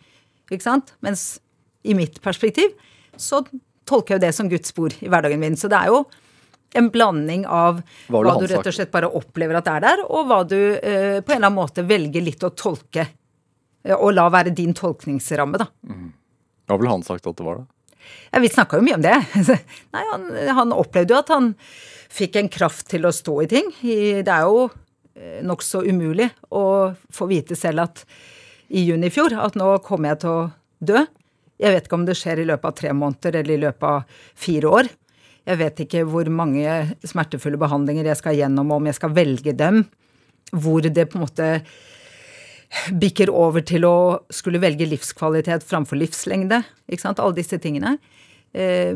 Ikke 0.50 0.64
sant? 0.64 0.94
Mens 1.04 1.38
i 1.84 1.94
mitt 1.96 2.18
perspektiv 2.24 2.74
så 3.18 3.42
tolker 3.88 4.14
jeg 4.16 4.20
jo 4.20 4.24
det 4.26 4.34
som 4.36 4.48
Guds 4.50 4.72
spor 4.72 4.92
i 4.98 5.08
hverdagen 5.08 5.40
min. 5.40 5.56
Så 5.56 5.70
det 5.70 5.78
er 5.78 5.92
jo 5.92 6.02
en 6.76 6.90
blanding 6.92 7.46
av 7.48 7.78
Hva 8.10 8.20
hva, 8.20 8.34
du 8.40 8.48
rett 8.50 8.66
og 8.68 8.74
slett 8.76 8.92
bare 8.92 9.08
opplever 9.08 9.56
at 9.60 9.70
er 9.72 9.84
der, 9.86 10.02
og 10.04 10.26
hva 10.28 10.42
du 10.48 10.58
eh, 10.58 11.20
på 11.22 11.32
en 11.32 11.38
eller 11.38 11.46
annen 11.48 11.56
måte 11.56 11.84
velger 11.88 12.24
litt 12.24 12.44
å 12.44 12.50
tolke. 12.52 13.06
eh, 13.84 13.94
Og 13.96 14.12
la 14.16 14.26
være 14.32 14.52
din 14.52 14.74
tolkningsramme, 14.76 15.60
da. 15.62 15.68
Hva 16.68 16.76
ville 16.76 16.92
han 16.92 17.06
sagt 17.06 17.26
at 17.26 17.38
det 17.38 17.46
var, 17.46 17.62
da? 17.62 17.77
Ja, 18.32 18.40
vi 18.42 18.50
snakka 18.52 18.78
jo 18.78 18.86
mye 18.86 18.98
om 18.98 19.04
det. 19.04 19.16
Nei, 19.94 20.04
han, 20.12 20.28
han 20.58 20.74
opplevde 20.76 21.14
jo 21.14 21.20
at 21.22 21.32
han 21.32 21.52
fikk 22.12 22.38
en 22.40 22.50
kraft 22.52 22.88
til 22.92 23.08
å 23.08 23.14
stå 23.14 23.36
i 23.44 23.50
ting. 23.50 23.70
Det 23.82 24.32
er 24.32 24.46
jo 24.48 24.66
eh, 24.68 25.40
nokså 25.46 25.84
umulig 25.88 26.28
å 26.54 26.64
få 27.14 27.28
vite 27.30 27.56
selv 27.58 27.86
at 27.86 28.04
i 28.68 28.84
juni 28.84 29.08
i 29.08 29.12
fjor 29.12 29.32
at 29.40 29.56
nå 29.56 29.70
kommer 29.84 30.12
jeg 30.12 30.22
til 30.24 30.34
å 30.34 30.48
dø. 30.90 31.04
Jeg 31.58 31.74
vet 31.74 31.88
ikke 31.88 31.98
om 31.98 32.06
det 32.06 32.16
skjer 32.18 32.42
i 32.42 32.48
løpet 32.48 32.68
av 32.68 32.76
tre 32.78 32.94
måneder 32.94 33.40
eller 33.40 33.56
i 33.56 33.62
løpet 33.64 33.86
av 33.88 34.24
fire 34.38 34.72
år. 34.80 34.90
Jeg 35.48 35.60
vet 35.62 35.80
ikke 35.84 36.04
hvor 36.08 36.28
mange 36.28 36.74
smertefulle 37.08 37.58
behandlinger 37.60 38.10
jeg 38.10 38.20
skal 38.20 38.36
gjennom, 38.36 38.68
og 38.68 38.82
om 38.82 38.90
jeg 38.90 38.98
skal 38.98 39.14
velge 39.16 39.54
dem. 39.56 39.86
Hvor 40.52 40.84
det 40.84 41.08
på 41.08 41.18
en 41.18 41.24
måte 41.24 41.48
bikker 43.00 43.30
over 43.32 43.64
til 43.64 43.86
å 43.88 43.94
skulle 44.32 44.60
velge 44.60 44.86
livskvalitet 44.88 45.64
framfor 45.66 45.98
livslengde. 46.00 46.60
Ikke 46.88 47.04
sant? 47.06 47.20
Alle 47.22 47.38
disse 47.38 47.58
tingene. 47.62 47.96
Eh, 48.52 48.94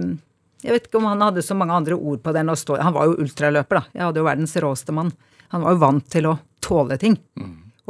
Jeg 0.62 0.70
vet 0.76 0.85
ikke 0.87 1.00
om 1.00 1.08
han 1.11 1.20
hadde 1.24 1.42
så 1.42 1.56
mange 1.58 1.74
andre 1.74 1.96
ord 1.98 2.20
på 2.22 2.32
det 2.32 2.38
enn 2.44 2.52
å 2.52 2.54
stå 2.54 2.76
Han 2.78 2.94
var 2.94 3.08
jo 3.08 3.16
ultraløper, 3.24 3.80
da. 3.80 3.82
Jeg 3.96 4.04
hadde 4.06 4.20
jo 4.22 4.26
verdens 4.28 4.52
råeste 4.62 4.92
mann. 4.94 5.11
Han 5.50 5.62
var 5.64 5.72
jo 5.74 5.80
vant 5.82 6.06
til 6.12 6.28
å 6.30 6.37
tåle 6.62 6.98
ting. 7.02 7.16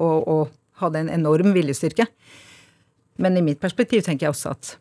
Og, 0.01 0.29
og 0.29 0.49
hadde 0.81 1.03
en 1.03 1.11
enorm 1.13 1.53
viljestyrke. 1.53 2.07
Men 3.21 3.37
i 3.37 3.43
mitt 3.45 3.61
perspektiv 3.61 4.03
tenker 4.07 4.27
jeg 4.27 4.33
også 4.33 4.55
at 4.55 4.77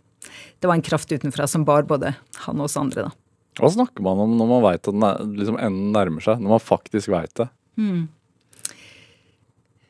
det 0.62 0.70
var 0.70 0.78
en 0.78 0.86
kraft 0.86 1.12
utenfra 1.12 1.48
som 1.50 1.66
bar 1.66 1.84
både 1.90 2.14
han 2.46 2.62
og 2.62 2.70
oss 2.70 2.78
andre, 2.80 3.10
da. 3.10 3.12
Hva 3.60 3.68
snakker 3.74 4.02
man 4.06 4.22
om 4.24 4.38
når 4.40 4.48
man 4.48 4.64
veit 4.64 4.88
at 4.88 4.94
den 4.96 5.36
liksom 5.36 5.58
enden 5.60 5.92
nærmer 5.92 6.24
seg? 6.24 6.40
Når 6.40 6.54
man 6.56 6.64
faktisk 6.64 7.12
veit 7.12 7.34
det? 7.36 7.50
Eh, 7.82 8.06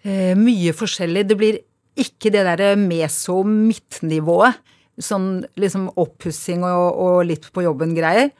mye 0.04 0.72
forskjellig. 0.74 1.28
Det 1.30 1.38
blir 1.38 1.60
ikke 2.00 2.32
det 2.34 2.46
derre 2.48 2.74
meso-midtnivået. 2.80 4.58
Sånn 5.02 5.44
liksom 5.60 5.88
oppussing 6.00 6.66
og, 6.68 6.98
og 7.02 7.20
litt 7.30 7.48
på 7.54 7.64
jobben-greier. 7.66 8.32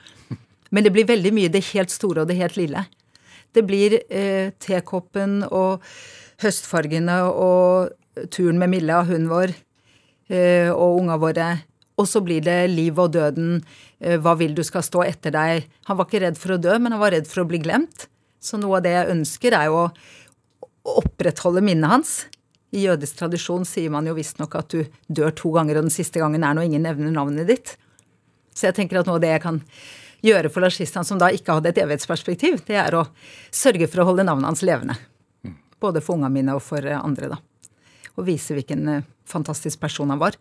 Men 0.72 0.86
det 0.86 0.94
blir 0.96 1.10
veldig 1.10 1.32
mye 1.36 1.52
det 1.52 1.64
helt 1.72 1.94
store 1.94 2.24
og 2.24 2.32
det 2.32 2.40
helt 2.40 2.58
lille. 2.60 2.86
Det 3.52 3.64
blir 3.68 3.98
eh, 4.08 4.54
tekoppen 4.64 5.42
og 5.50 5.84
høstfargene 6.42 7.18
og 7.28 7.92
turen 8.32 8.60
med 8.60 8.72
Milla, 8.72 9.02
hunden 9.08 9.28
vår, 9.32 9.54
eh, 10.32 10.72
og 10.72 11.02
unga 11.02 11.18
våre. 11.22 11.50
Og 12.00 12.08
så 12.08 12.22
blir 12.24 12.44
det 12.46 12.72
liv 12.72 13.00
og 13.00 13.12
døden. 13.18 13.60
Eh, 14.00 14.18
hva 14.22 14.38
vil 14.40 14.56
du 14.56 14.64
skal 14.68 14.86
stå 14.86 15.04
etter 15.10 15.36
deg? 15.36 15.68
Han 15.90 16.00
var 16.00 16.08
ikke 16.08 16.24
redd 16.24 16.40
for 16.40 16.56
å 16.56 16.62
dø, 16.62 16.78
men 16.80 16.96
han 16.96 17.04
var 17.04 17.16
redd 17.16 17.28
for 17.30 17.44
å 17.44 17.50
bli 17.50 17.60
glemt. 17.64 18.08
Så 18.42 18.58
noe 18.58 18.80
av 18.80 18.86
det 18.88 18.96
jeg 18.96 19.12
ønsker, 19.12 19.54
er 19.54 19.70
jo 19.70 19.84
å 19.84 19.92
opprettholde 20.88 21.64
minnet 21.66 21.92
hans. 21.92 22.14
I 22.72 22.86
jødisk 22.86 23.20
tradisjon 23.20 23.66
sier 23.68 23.92
man 23.92 24.08
jo 24.08 24.16
visstnok 24.16 24.56
at 24.56 24.72
du 24.72 24.86
dør 25.12 25.34
to 25.36 25.52
ganger, 25.56 25.80
og 25.80 25.90
den 25.90 25.94
siste 25.94 26.22
gangen 26.22 26.44
er 26.48 26.56
når 26.56 26.70
ingen 26.70 26.86
nevner 26.88 27.12
navnet 27.14 27.50
ditt. 27.50 27.76
Så 28.56 28.70
jeg 28.70 28.78
tenker 28.78 29.02
at 29.02 29.10
noe 29.10 29.20
av 29.20 29.24
det 29.24 29.34
jeg 29.34 29.44
kan 29.44 29.60
gjøre 30.26 30.52
for 30.54 30.64
Lashistan, 30.64 31.08
som 31.08 31.20
da 31.20 31.32
ikke 31.34 31.58
hadde 31.58 31.72
et 31.72 31.82
evighetsperspektiv, 31.82 32.62
det 32.68 32.78
er 32.80 32.96
å 32.96 33.08
sørge 33.52 33.90
for 33.92 34.04
å 34.04 34.12
holde 34.12 34.26
navnet 34.28 34.52
hans 34.52 34.64
levende. 34.66 34.96
Både 35.82 36.04
for 36.04 36.16
ungene 36.20 36.36
mine 36.36 36.56
og 36.56 36.64
for 36.64 36.86
eh, 36.86 37.00
andre, 37.00 37.34
da. 37.34 37.40
Og 38.20 38.28
vise 38.28 38.56
hvilken 38.56 38.88
eh, 38.92 39.08
fantastisk 39.28 39.82
person 39.82 40.12
han 40.14 40.22
var. 40.22 40.38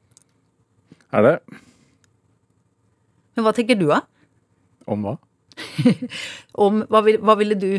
Er 1.16 1.26
det? 1.26 1.34
Men 3.34 3.46
hva 3.46 3.54
tenker 3.56 3.78
du, 3.78 3.88
da? 3.90 4.02
Om 4.90 5.06
hva? 5.06 5.16
Om 6.66 6.84
hva, 6.90 7.02
vil, 7.06 7.18
hva 7.24 7.36
ville 7.40 7.56
du 7.58 7.70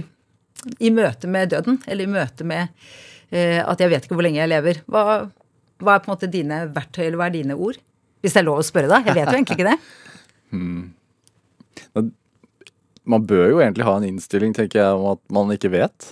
i 0.79 0.91
møte 0.93 1.29
med 1.31 1.51
døden, 1.53 1.79
eller 1.87 2.05
i 2.05 2.11
møte 2.11 2.45
med 2.47 2.67
eh, 3.31 3.61
at 3.61 3.81
jeg 3.81 3.91
vet 3.91 4.05
ikke 4.05 4.17
hvor 4.17 4.27
lenge 4.27 4.41
jeg 4.41 4.51
lever, 4.51 4.81
hva, 4.91 5.01
hva 5.81 5.95
er 5.95 6.03
på 6.03 6.09
en 6.09 6.15
måte 6.15 6.31
dine 6.31 6.57
verktøy, 6.75 7.05
eller 7.07 7.21
hva 7.21 7.29
er 7.31 7.37
dine 7.39 7.57
ord? 7.57 7.79
Hvis 8.21 8.35
det 8.35 8.43
er 8.43 8.47
lov 8.47 8.61
å 8.61 8.65
spørre, 8.65 8.91
da. 8.91 9.01
Jeg 9.01 9.17
vet 9.17 9.31
jo 9.31 9.37
egentlig 9.39 9.57
ikke 9.57 9.71
det. 9.71 9.79
Man 13.11 13.23
bør 13.25 13.47
jo 13.49 13.61
egentlig 13.63 13.87
ha 13.87 13.95
en 13.97 14.05
innstilling, 14.05 14.51
tenker 14.53 14.77
jeg, 14.77 14.97
om 14.97 15.15
at 15.15 15.21
man 15.33 15.49
ikke 15.55 15.71
vet. 15.73 16.11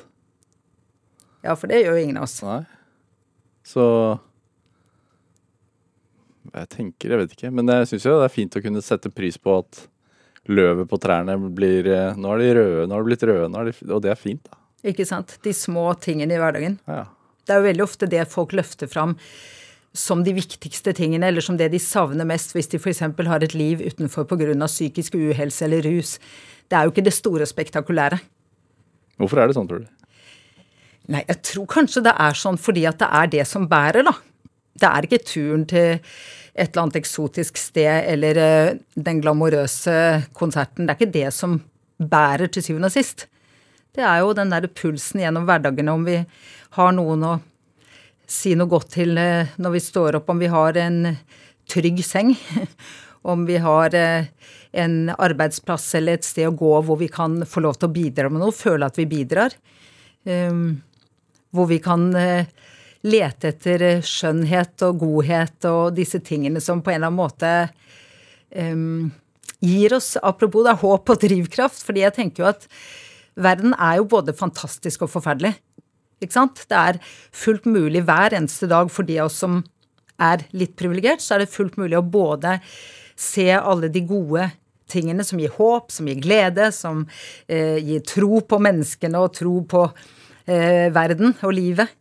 Ja, 1.46 1.54
for 1.54 1.70
det 1.70 1.84
gjør 1.84 2.00
jo 2.00 2.06
ingen 2.08 2.20
av 2.20 2.26
oss. 2.26 2.40
Nei. 2.44 2.64
Så 3.68 3.84
Jeg 6.50 6.66
tenker, 6.74 7.14
jeg 7.14 7.22
vet 7.22 7.34
ikke. 7.36 7.52
Men 7.54 7.70
jeg 7.70 7.90
syns 7.92 8.08
jo 8.08 8.18
det 8.18 8.26
er 8.26 8.34
fint 8.34 8.58
å 8.58 8.64
kunne 8.64 8.82
sette 8.82 9.12
pris 9.14 9.38
på 9.38 9.60
at 9.62 9.84
løvet 10.50 10.90
på 10.90 10.98
trærne 11.02 11.36
blir 11.56 11.88
eh, 11.90 12.18
Nå 12.18 12.34
er 12.34 12.42
de 12.42 12.50
røde, 12.58 12.88
nå 12.88 12.98
har 12.98 13.06
de 13.06 13.10
blitt 13.12 13.26
røde, 13.30 13.48
de, 13.70 13.76
og 13.90 14.04
det 14.04 14.14
er 14.14 14.20
fint, 14.20 14.42
da. 14.50 14.58
Ikke 14.90 15.06
sant? 15.08 15.36
De 15.44 15.54
små 15.56 15.92
tingene 16.00 16.36
i 16.36 16.40
hverdagen. 16.40 16.80
Ja. 16.88 17.04
Det 17.46 17.56
er 17.56 17.62
jo 17.62 17.68
veldig 17.68 17.84
ofte 17.84 18.08
det 18.10 18.28
folk 18.32 18.54
løfter 18.56 18.88
fram 18.88 19.18
som 19.98 20.22
de 20.24 20.36
viktigste 20.38 20.94
tingene, 20.96 21.28
eller 21.28 21.44
som 21.44 21.58
det 21.58 21.72
de 21.74 21.80
savner 21.82 22.28
mest 22.30 22.54
hvis 22.56 22.70
de 22.72 22.80
f.eks. 22.80 23.02
har 23.02 23.44
et 23.44 23.56
liv 23.58 23.82
utenfor 23.82 24.28
pga. 24.30 24.54
psykisk 24.68 25.16
uhelse 25.16 25.66
eller 25.66 25.82
rus. 25.84 26.20
Det 26.70 26.78
er 26.78 26.86
jo 26.86 26.94
ikke 26.94 27.08
det 27.08 27.16
store 27.18 27.46
spektakulære. 27.50 28.20
Hvorfor 29.18 29.42
er 29.42 29.50
det 29.50 29.58
sånn, 29.58 29.68
tror 29.68 29.84
du? 29.84 29.90
Nei, 31.10 31.24
jeg 31.26 31.42
tror 31.42 31.66
kanskje 31.66 32.06
det 32.06 32.14
er 32.14 32.38
sånn 32.38 32.60
fordi 32.62 32.86
at 32.86 33.00
det 33.02 33.10
er 33.10 33.32
det 33.34 33.48
som 33.50 33.66
bærer, 33.68 34.06
da. 34.06 34.14
Det 34.80 34.90
er 34.90 35.08
ikke 35.08 35.24
turen 35.26 35.66
til 35.68 35.98
et 36.60 36.74
eller 36.74 36.86
annet 36.86 37.00
eksotisk 37.00 37.60
sted 37.60 38.12
eller 38.12 38.40
uh, 38.40 38.78
den 39.00 39.22
glamorøse 39.24 39.96
konserten. 40.38 40.86
Det 40.86 40.94
er 40.94 41.00
ikke 41.00 41.16
det 41.16 41.30
som 41.36 41.60
bærer 42.00 42.52
til 42.52 42.66
syvende 42.66 42.90
og 42.92 42.96
sist. 42.96 43.28
Det 43.96 44.04
er 44.06 44.22
jo 44.22 44.36
den 44.38 44.52
der 44.52 44.68
pulsen 44.68 45.24
gjennom 45.24 45.48
hverdagene, 45.48 45.96
om 45.96 46.06
vi 46.08 46.20
har 46.78 46.96
noen 46.96 47.26
å 47.26 47.36
si 48.30 48.54
noe 48.58 48.70
godt 48.70 48.94
til 48.98 49.16
uh, 49.18 49.50
når 49.58 49.78
vi 49.78 49.86
står 49.88 50.20
opp, 50.20 50.32
om 50.32 50.42
vi 50.42 50.52
har 50.52 50.80
en 50.84 51.16
trygg 51.70 52.04
seng. 52.06 52.36
om 53.32 53.48
vi 53.48 53.60
har 53.64 53.96
uh, 53.96 54.54
en 54.72 54.96
arbeidsplass 55.16 55.94
eller 56.00 56.20
et 56.20 56.28
sted 56.28 56.50
å 56.50 56.56
gå 56.56 56.76
hvor 56.86 57.00
vi 57.00 57.10
kan 57.12 57.40
få 57.48 57.64
lov 57.66 57.80
til 57.80 57.90
å 57.90 57.96
bidra 57.96 58.30
med 58.32 58.44
noe, 58.44 58.56
føle 58.56 58.88
at 58.88 59.00
vi 59.00 59.08
bidrar. 59.10 59.56
Hvor 60.30 61.66
vi 61.66 61.78
kan 61.82 62.04
lete 63.08 63.54
etter 63.54 63.86
eh, 63.86 64.04
skjønnhet 64.06 64.84
og 64.88 65.00
godhet 65.04 65.70
og 65.70 65.96
disse 65.98 66.20
tingene 66.26 66.62
som 66.64 66.84
på 66.84 66.92
en 66.92 67.00
eller 67.00 67.12
annen 67.12 67.20
måte 67.20 67.54
um, 68.56 69.10
gir 69.64 69.96
oss, 69.96 70.16
apropos 70.24 70.66
det 70.66 70.74
er 70.74 70.84
håp 70.84 71.14
og 71.14 71.24
drivkraft, 71.24 71.84
fordi 71.86 72.04
jeg 72.06 72.16
tenker 72.18 72.44
jo 72.44 72.52
at 72.52 72.68
verden 73.40 73.76
er 73.76 74.00
jo 74.00 74.08
både 74.12 74.36
fantastisk 74.36 75.06
og 75.06 75.14
forferdelig. 75.14 75.54
Ikke 76.20 76.36
sant? 76.36 76.64
Det 76.68 76.76
er 76.76 77.00
fullt 77.36 77.68
mulig 77.70 78.04
hver 78.08 78.36
eneste 78.36 78.68
dag 78.72 78.92
for 78.92 79.08
de 79.08 79.20
av 79.20 79.30
oss 79.30 79.40
som 79.44 79.62
er 80.20 80.44
litt 80.52 80.76
privilegert, 80.80 81.24
så 81.24 81.38
er 81.38 81.46
det 81.46 81.54
fullt 81.54 81.78
mulig 81.80 81.96
å 82.00 82.04
både 82.04 82.58
se 83.20 83.48
alle 83.56 83.88
de 83.92 84.04
gode 84.08 84.50
tingene 84.90 85.24
som 85.24 85.40
gir 85.40 85.54
håp, 85.56 85.92
som 85.94 86.08
gir 86.10 86.20
glede, 86.24 86.72
som 86.76 87.06
eh, 87.48 87.78
gir 87.78 88.04
tro 88.08 88.42
på 88.42 88.60
menneskene 88.64 89.22
og 89.22 89.36
tro 89.38 89.60
på 89.70 89.86
eh, 90.50 90.90
verden 90.96 91.36
og 91.46 91.56
livet. 91.56 91.94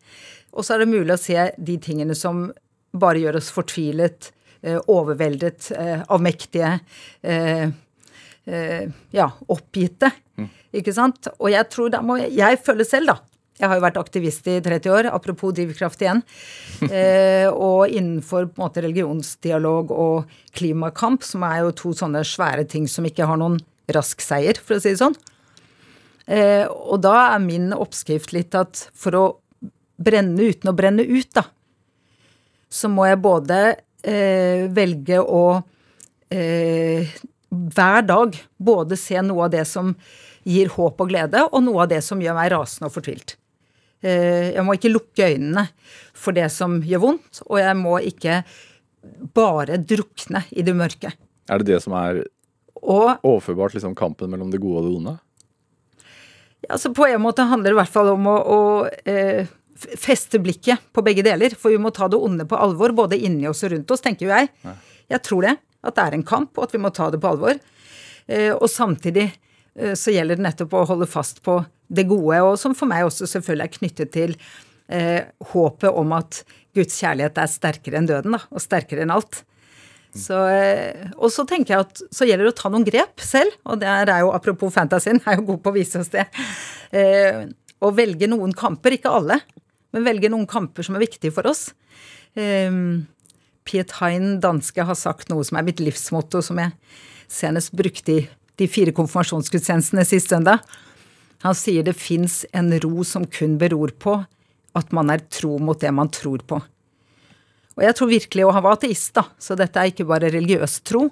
Og 0.59 0.67
så 0.67 0.75
er 0.75 0.83
det 0.83 0.91
mulig 0.91 1.15
å 1.15 1.21
se 1.21 1.39
de 1.55 1.77
tingene 1.83 2.17
som 2.19 2.49
bare 2.99 3.23
gjør 3.23 3.39
oss 3.39 3.53
fortvilet, 3.55 4.33
eh, 4.63 4.81
overveldet, 4.91 5.71
eh, 5.71 6.03
avmektige, 6.09 6.81
eh, 7.23 7.69
ja, 9.13 9.31
oppgitte. 9.47 10.11
Mm. 10.39 10.49
Ikke 10.81 10.93
sant? 10.95 11.29
Og 11.39 11.51
jeg 11.51 11.69
tror 11.69 11.91
da 11.91 12.01
må 12.01 12.17
Jeg 12.17 12.59
føler 12.65 12.85
selv, 12.85 13.07
da. 13.07 13.19
Jeg 13.61 13.69
har 13.69 13.77
jo 13.77 13.83
vært 13.83 13.99
aktivist 14.01 14.47
i 14.47 14.61
30 14.61 14.89
år, 14.89 15.13
apropos 15.13 15.53
drivkraft 15.53 16.01
igjen. 16.01 16.23
og 17.53 17.91
innenfor 17.91 18.47
på 18.47 18.57
en 18.57 18.65
måte 18.65 18.81
religionsdialog 18.81 19.91
og 19.91 20.25
klimakamp, 20.55 21.23
som 21.23 21.43
er 21.43 21.59
jo 21.61 21.73
to 21.73 21.91
sånne 21.91 22.23
svære 22.25 22.67
ting 22.67 22.87
som 22.89 23.05
ikke 23.05 23.27
har 23.27 23.37
noen 23.37 23.59
rask 23.93 24.21
seier, 24.21 24.57
for 24.57 24.77
å 24.77 24.81
si 24.81 24.95
det 24.95 25.03
sånn. 25.03 25.17
og 26.71 27.03
da 27.03 27.35
er 27.35 27.39
min 27.41 27.73
oppskrift 27.73 28.33
litt 28.33 28.55
at 28.55 28.89
for 28.95 29.13
å 29.13 29.37
brenne 29.99 30.51
uten 30.51 30.71
å 30.71 30.77
brenne 30.77 31.05
ut, 31.05 31.31
da, 31.35 31.45
så 32.69 32.91
må 32.93 33.07
jeg 33.09 33.21
både 33.25 33.59
eh, 34.05 34.69
velge 34.75 35.19
å 35.21 35.43
eh, 36.31 37.19
hver 37.49 38.05
dag 38.05 38.37
både 38.57 38.97
se 39.01 39.21
noe 39.25 39.47
av 39.47 39.53
det 39.55 39.65
som 39.69 39.95
gir 40.49 40.71
håp 40.73 41.01
og 41.01 41.11
glede, 41.11 41.45
og 41.49 41.63
noe 41.65 41.85
av 41.85 41.93
det 41.93 42.01
som 42.05 42.21
gjør 42.23 42.37
meg 42.37 42.53
rasende 42.53 42.89
og 42.89 42.95
fortvilt. 42.95 43.37
Eh, 44.05 44.55
jeg 44.55 44.65
må 44.65 44.77
ikke 44.77 44.93
lukke 44.93 45.31
øynene 45.33 45.67
for 46.17 46.37
det 46.37 46.49
som 46.55 46.79
gjør 46.85 47.05
vondt, 47.05 47.43
og 47.49 47.61
jeg 47.61 47.79
må 47.79 47.99
ikke 48.07 48.43
bare 49.35 49.79
drukne 49.81 50.45
i 50.53 50.65
det 50.67 50.75
mørke. 50.77 51.15
Er 51.49 51.63
det 51.63 51.73
det 51.73 51.81
som 51.83 51.97
er 51.99 52.23
og, 52.79 53.19
overførbart 53.27 53.75
liksom 53.75 53.97
kampen 53.99 54.31
mellom 54.31 54.53
det 54.53 54.61
gode 54.63 54.83
og 54.83 54.87
det 54.87 54.97
onde? 55.01 55.15
Ja, 56.63 56.75
altså 56.77 56.93
På 56.95 57.07
en 57.07 57.23
måte 57.23 57.47
handler 57.49 57.73
det 57.73 57.77
i 57.77 57.81
hvert 57.81 57.95
fall 57.95 58.13
om 58.13 58.29
å, 58.31 58.37
å 58.39 58.61
eh, 59.09 59.49
feste 59.99 60.41
blikket 60.43 60.83
på 60.93 61.05
begge 61.07 61.25
deler. 61.27 61.55
For 61.59 61.75
vi 61.75 61.81
må 61.81 61.93
ta 61.95 62.09
det 62.11 62.21
onde 62.21 62.47
på 62.49 62.59
alvor, 62.59 62.95
både 62.97 63.19
inni 63.19 63.49
oss 63.51 63.65
og 63.67 63.75
rundt 63.75 63.91
oss, 63.95 64.05
tenker 64.05 64.29
jo 64.29 64.35
jeg. 64.35 64.53
Jeg 65.09 65.25
tror 65.27 65.49
det. 65.49 65.57
At 65.87 65.95
det 65.95 66.05
er 66.05 66.17
en 66.17 66.27
kamp, 66.27 66.57
og 66.59 66.67
at 66.67 66.75
vi 66.75 66.83
må 66.83 66.91
ta 66.95 67.07
det 67.15 67.21
på 67.23 67.31
alvor. 67.31 67.59
Eh, 68.29 68.51
og 68.53 68.67
samtidig 68.69 69.29
eh, 69.31 69.95
så 69.97 70.13
gjelder 70.13 70.39
det 70.39 70.45
nettopp 70.49 70.75
å 70.75 70.87
holde 70.91 71.07
fast 71.09 71.39
på 71.47 71.61
det 71.89 72.05
gode, 72.11 72.41
og 72.45 72.57
som 72.61 72.75
for 72.77 72.91
meg 72.91 73.07
også 73.07 73.29
selvfølgelig 73.31 73.65
er 73.65 73.77
knyttet 73.77 74.11
til 74.13 74.35
eh, 74.93 75.23
håpet 75.53 75.89
om 75.89 76.13
at 76.19 76.43
Guds 76.77 76.99
kjærlighet 77.01 77.39
er 77.41 77.53
sterkere 77.53 78.01
enn 78.01 78.09
døden, 78.11 78.37
da, 78.37 78.43
og 78.53 78.63
sterkere 78.63 79.07
enn 79.07 79.15
alt. 79.15 79.43
Så, 80.19 80.37
eh, 80.51 81.09
og 81.17 81.31
så 81.33 81.45
tenker 81.49 81.75
jeg 81.75 81.87
at 81.87 82.03
så 82.15 82.27
gjelder 82.29 82.49
det 82.49 82.55
å 82.55 82.59
ta 82.59 82.73
noen 82.73 82.87
grep 82.87 83.23
selv, 83.25 83.55
og 83.69 83.81
det 83.83 83.89
er 83.89 84.13
jo 84.25 84.33
apropos 84.35 84.73
fantasien, 84.75 85.21
er 85.27 85.41
jo 85.41 85.49
god 85.53 85.63
på 85.65 85.73
å 85.73 85.79
vise 85.79 86.03
oss 86.03 86.13
det. 86.13 86.27
Eh, 86.93 87.47
å 87.85 87.93
velge 87.95 88.29
noen 88.31 88.55
kamper, 88.57 88.97
ikke 88.97 89.13
alle, 89.15 89.41
men 89.95 90.07
velge 90.07 90.31
noen 90.33 90.49
kamper 90.49 90.87
som 90.87 90.99
er 90.99 91.05
viktige 91.07 91.35
for 91.35 91.49
oss. 91.49 91.71
Um, 92.37 93.07
Piet 93.69 93.99
Hein, 94.01 94.39
danske, 94.45 94.85
har 94.85 94.99
sagt 94.99 95.33
noe 95.33 95.45
som 95.45 95.61
er 95.61 95.67
mitt 95.67 95.81
livsmotto, 95.83 96.43
som 96.45 96.61
jeg 96.61 96.75
senest 97.29 97.75
brukte 97.77 98.15
i 98.15 98.27
de 98.59 98.69
fire 98.71 98.95
konfirmasjonsgudstjenestene 98.97 100.05
sist 100.09 100.33
søndag. 100.33 100.65
Han 101.45 101.55
sier 101.55 101.85
det 101.87 101.95
fins 101.99 102.43
en 102.57 102.73
ro 102.83 103.05
som 103.07 103.27
kun 103.29 103.59
beror 103.61 103.93
på 104.01 104.17
at 104.79 104.95
man 104.95 105.13
er 105.13 105.23
tro 105.33 105.57
mot 105.63 105.79
det 105.81 105.93
man 105.95 106.11
tror 106.13 106.43
på. 106.49 106.59
Og 107.79 107.85
jeg 107.87 107.95
tror 107.95 108.11
virkelig, 108.11 108.45
og 108.47 108.57
han 108.57 108.65
var 108.65 108.75
ateist, 108.75 109.13
da, 109.15 109.29
så 109.39 109.55
dette 109.59 109.79
er 109.79 109.93
ikke 109.93 110.09
bare 110.09 110.33
religiøs 110.35 110.81
tro, 110.89 111.05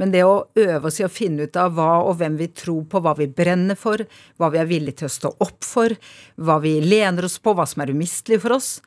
men 0.00 0.14
det 0.14 0.22
å 0.24 0.46
øve 0.56 0.88
oss 0.88 0.98
i 1.02 1.04
å 1.04 1.12
finne 1.12 1.44
ut 1.44 1.56
av 1.60 1.74
hva 1.76 2.00
og 2.06 2.14
hvem 2.20 2.38
vi 2.40 2.48
tror 2.56 2.86
på, 2.88 3.02
hva 3.04 3.12
vi 3.18 3.28
brenner 3.28 3.76
for, 3.76 4.00
hva 4.40 4.48
vi 4.52 4.60
er 4.62 4.70
villige 4.70 5.02
til 5.02 5.10
å 5.10 5.16
stå 5.16 5.32
opp 5.44 5.66
for, 5.66 5.92
hva 6.40 6.56
vi 6.64 6.78
lener 6.80 7.28
oss 7.28 7.36
på, 7.42 7.52
hva 7.52 7.68
som 7.68 7.84
er 7.84 7.92
umistelig 7.92 8.40
for 8.40 8.56
oss. 8.56 8.78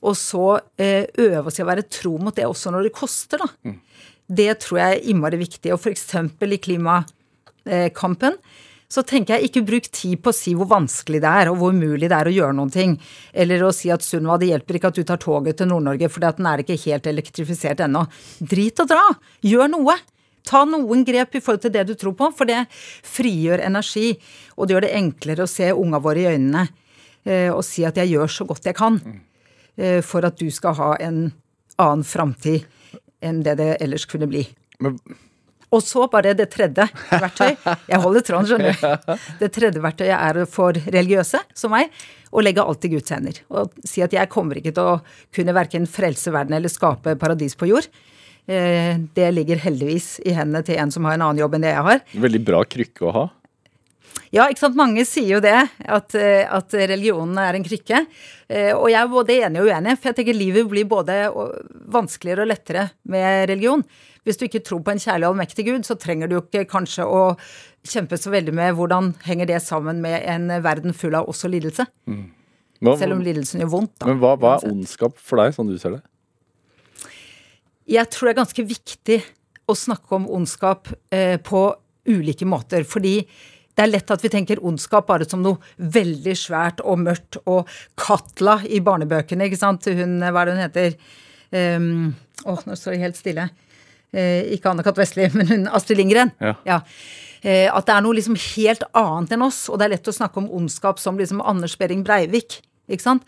Og 0.00 0.16
så 0.16 0.46
eh, 0.80 1.04
øve 1.20 1.50
oss 1.50 1.60
i 1.60 1.64
å 1.64 1.68
være 1.68 1.84
tro 1.92 2.14
mot 2.16 2.36
det 2.36 2.48
også 2.48 2.72
når 2.72 2.88
det 2.88 2.94
koster, 2.96 3.44
da. 3.44 3.50
Mm. 3.68 3.76
Det 4.26 4.48
tror 4.64 4.80
jeg 4.80 4.94
er 4.94 5.10
innmari 5.12 5.42
viktig. 5.44 5.74
Og 5.74 5.80
f.eks. 5.80 6.08
i 6.16 6.62
klimakampen 6.62 8.40
så 8.88 9.02
tenker 9.02 9.36
jeg 9.36 9.50
ikke 9.50 9.64
bruk 9.66 9.86
tid 9.90 10.20
på 10.22 10.30
å 10.30 10.36
si 10.36 10.54
hvor 10.56 10.68
vanskelig 10.70 11.20
det 11.22 11.30
er, 11.42 11.50
og 11.50 11.60
hvor 11.60 11.74
umulig 11.74 12.08
det 12.08 12.16
er 12.16 12.30
å 12.30 12.34
gjøre 12.34 12.56
noen 12.56 12.72
ting. 12.72 12.96
Eller 13.34 13.64
å 13.66 13.72
si 13.74 13.90
at 13.92 14.04
Sunniva, 14.06 14.38
det 14.40 14.52
hjelper 14.52 14.78
ikke 14.78 14.92
at 14.92 14.98
du 14.98 15.04
tar 15.06 15.20
toget 15.22 15.60
til 15.60 15.68
Nord-Norge, 15.70 16.10
for 16.12 16.22
den 16.22 16.48
er 16.48 16.62
ikke 16.62 16.78
helt 16.86 17.08
elektrifisert 17.10 17.82
ennå. 17.86 18.06
Drit 18.40 18.84
og 18.84 18.92
dra! 18.92 19.08
Gjør 19.44 19.72
noe! 19.74 19.98
Ta 20.46 20.62
noen 20.68 21.04
grep 21.06 21.36
i 21.36 21.42
forhold 21.42 21.64
til 21.64 21.74
det 21.74 21.86
du 21.88 21.94
tror 21.98 22.14
på, 22.18 22.30
for 22.38 22.48
det 22.48 22.64
frigjør 23.06 23.64
energi. 23.66 24.14
Og 24.56 24.66
det 24.66 24.76
gjør 24.76 24.86
det 24.86 24.94
enklere 24.98 25.46
å 25.46 25.50
se 25.50 25.72
unga 25.74 26.00
våre 26.02 26.22
i 26.22 26.28
øynene 26.36 26.66
eh, 27.26 27.50
og 27.52 27.64
si 27.66 27.84
at 27.86 27.98
jeg 28.00 28.14
gjør 28.14 28.32
så 28.32 28.46
godt 28.48 28.70
jeg 28.70 28.78
kan 28.78 29.00
eh, 29.76 30.00
for 30.06 30.26
at 30.26 30.38
du 30.38 30.48
skal 30.54 30.78
ha 30.78 30.90
en 31.02 31.28
annen 31.82 32.06
framtid 32.06 32.64
enn 33.24 33.42
det 33.44 33.58
det 33.60 33.72
ellers 33.82 34.06
kunne 34.08 34.28
bli. 34.30 34.44
Men 34.80 35.00
og 35.74 35.82
så 35.82 36.04
bare 36.10 36.34
det 36.38 36.46
tredje 36.52 36.84
verktøy. 37.10 37.56
Jeg 37.90 37.98
holder 38.02 38.24
tråden, 38.24 38.46
skjønner 38.46 38.76
du. 38.76 39.16
Det 39.42 39.48
tredje 39.54 39.82
verktøyet 39.82 40.14
er 40.14 40.44
for 40.50 40.78
religiøse, 40.78 41.40
som 41.58 41.74
meg, 41.74 41.90
å 42.30 42.42
legge 42.44 42.62
alt 42.62 42.86
i 42.86 42.92
Guds 42.92 43.10
hender. 43.10 43.40
Og 43.50 43.74
si 43.86 44.04
at 44.04 44.14
jeg 44.14 44.30
kommer 44.32 44.60
ikke 44.60 44.74
til 44.76 44.92
å 44.94 45.00
kunne 45.34 45.56
verken 45.56 45.88
frelse 45.90 46.30
verden 46.34 46.56
eller 46.56 46.72
skape 46.72 47.16
paradis 47.18 47.58
på 47.58 47.68
jord. 47.72 47.90
Eh, 48.46 48.98
det 49.14 49.30
ligger 49.34 49.58
heldigvis 49.58 50.20
i 50.24 50.34
hendene 50.36 50.62
til 50.66 50.78
en 50.78 50.92
som 50.94 51.06
har 51.08 51.16
en 51.16 51.26
annen 51.26 51.42
jobb 51.42 51.56
enn 51.58 51.66
det 51.66 51.74
jeg 51.74 51.86
har. 51.88 52.04
Veldig 52.26 52.42
bra 52.46 52.62
krykke 52.76 53.08
å 53.08 53.14
ha. 53.16 53.26
Ja, 54.34 54.46
ikke 54.50 54.64
sant. 54.64 54.78
Mange 54.78 55.04
sier 55.06 55.36
jo 55.36 55.42
det, 55.42 55.56
at, 55.82 56.14
eh, 56.18 56.46
at 56.46 56.74
religionen 56.74 57.38
er 57.42 57.58
en 57.58 57.66
krykke. 57.66 58.04
Eh, 58.48 58.72
og 58.74 58.88
jeg 58.90 59.00
er 59.00 59.12
både 59.12 59.38
enig 59.46 59.62
og 59.62 59.70
uenig, 59.70 59.96
for 59.98 60.10
jeg 60.10 60.18
tenker 60.20 60.38
livet 60.38 60.68
blir 60.70 60.86
både 60.88 61.26
vanskeligere 61.92 62.46
og 62.46 62.50
lettere 62.52 62.90
med 63.10 63.48
religion. 63.50 63.84
Hvis 64.26 64.38
du 64.38 64.46
ikke 64.46 64.64
tror 64.66 64.82
på 64.82 64.94
en 64.94 65.02
kjærlig 65.02 65.26
og 65.26 65.34
allmektig 65.34 65.66
Gud, 65.66 65.86
så 65.86 65.98
trenger 65.98 66.30
du 66.30 66.38
ikke 66.40 66.66
kanskje 66.70 67.06
å 67.06 67.36
kjempe 67.86 68.18
så 68.18 68.32
veldig 68.32 68.54
med 68.54 68.74
hvordan 68.74 69.12
henger 69.26 69.46
det 69.46 69.60
sammen 69.62 70.00
med 70.02 70.22
en 70.26 70.50
verden 70.62 70.94
full 70.94 71.14
av 71.14 71.30
også 71.30 71.50
lidelse. 71.50 71.86
Mm. 72.10 72.24
Hva, 72.82 72.96
Selv 72.98 73.16
om 73.16 73.22
lidelsen 73.24 73.62
gjør 73.62 73.72
vondt. 73.72 73.94
Da. 74.00 74.10
Men 74.10 74.18
hva, 74.20 74.34
hva 74.36 74.56
er 74.58 74.66
ondskap 74.68 75.16
for 75.22 75.40
deg, 75.40 75.54
sånn 75.56 75.70
du 75.70 75.78
ser 75.80 75.96
det? 75.96 76.02
Jeg 77.86 78.10
tror 78.10 78.28
det 78.28 78.34
er 78.34 78.40
ganske 78.42 78.64
viktig 78.66 79.18
å 79.66 79.74
snakke 79.78 80.16
om 80.18 80.26
ondskap 80.30 80.88
eh, 81.14 81.36
på 81.42 81.68
ulike 82.06 82.46
måter. 82.48 82.86
Fordi 82.86 83.18
det 83.76 83.84
er 83.84 83.90
lett 83.90 84.10
at 84.10 84.22
vi 84.24 84.30
tenker 84.32 84.62
ondskap 84.64 85.08
bare 85.10 85.26
som 85.28 85.42
noe 85.44 85.60
veldig 85.76 86.34
svært 86.38 86.80
og 86.80 87.02
mørkt 87.02 87.38
og 87.44 87.68
Katla 88.00 88.60
i 88.64 88.80
barnebøkene, 88.84 89.46
ikke 89.50 89.60
sant. 89.60 89.86
Hun, 89.86 90.18
hva 90.22 90.42
er 90.42 90.48
det 90.48 90.56
hun 90.56 90.64
heter? 90.64 90.98
Um, 91.52 91.90
å, 92.46 92.56
nå 92.66 92.76
står 92.78 92.96
jeg 92.96 93.04
helt 93.04 93.20
stille. 93.20 93.48
Eh, 94.16 94.54
ikke 94.56 94.72
Anne-Kat. 94.72 94.96
Vestli, 94.98 95.28
men 95.36 95.50
hun 95.50 95.68
Astrid 95.76 96.00
Lindgren. 96.00 96.32
Ja. 96.40 96.54
ja. 96.66 96.80
Eh, 97.42 97.66
at 97.68 97.86
det 97.88 97.96
er 97.98 98.06
noe 98.06 98.16
liksom 98.16 98.38
helt 98.54 98.86
annet 98.96 99.36
enn 99.36 99.44
oss. 99.46 99.66
Og 99.68 99.78
det 99.78 99.88
er 99.88 99.96
lett 99.96 100.10
å 100.10 100.14
snakke 100.14 100.40
om 100.42 100.48
ondskap 100.56 101.02
som 101.02 101.20
liksom 101.20 101.44
Anders 101.44 101.76
Behring 101.78 102.06
Breivik 102.06 102.62
Ikke 102.86 103.02
sant? 103.02 103.24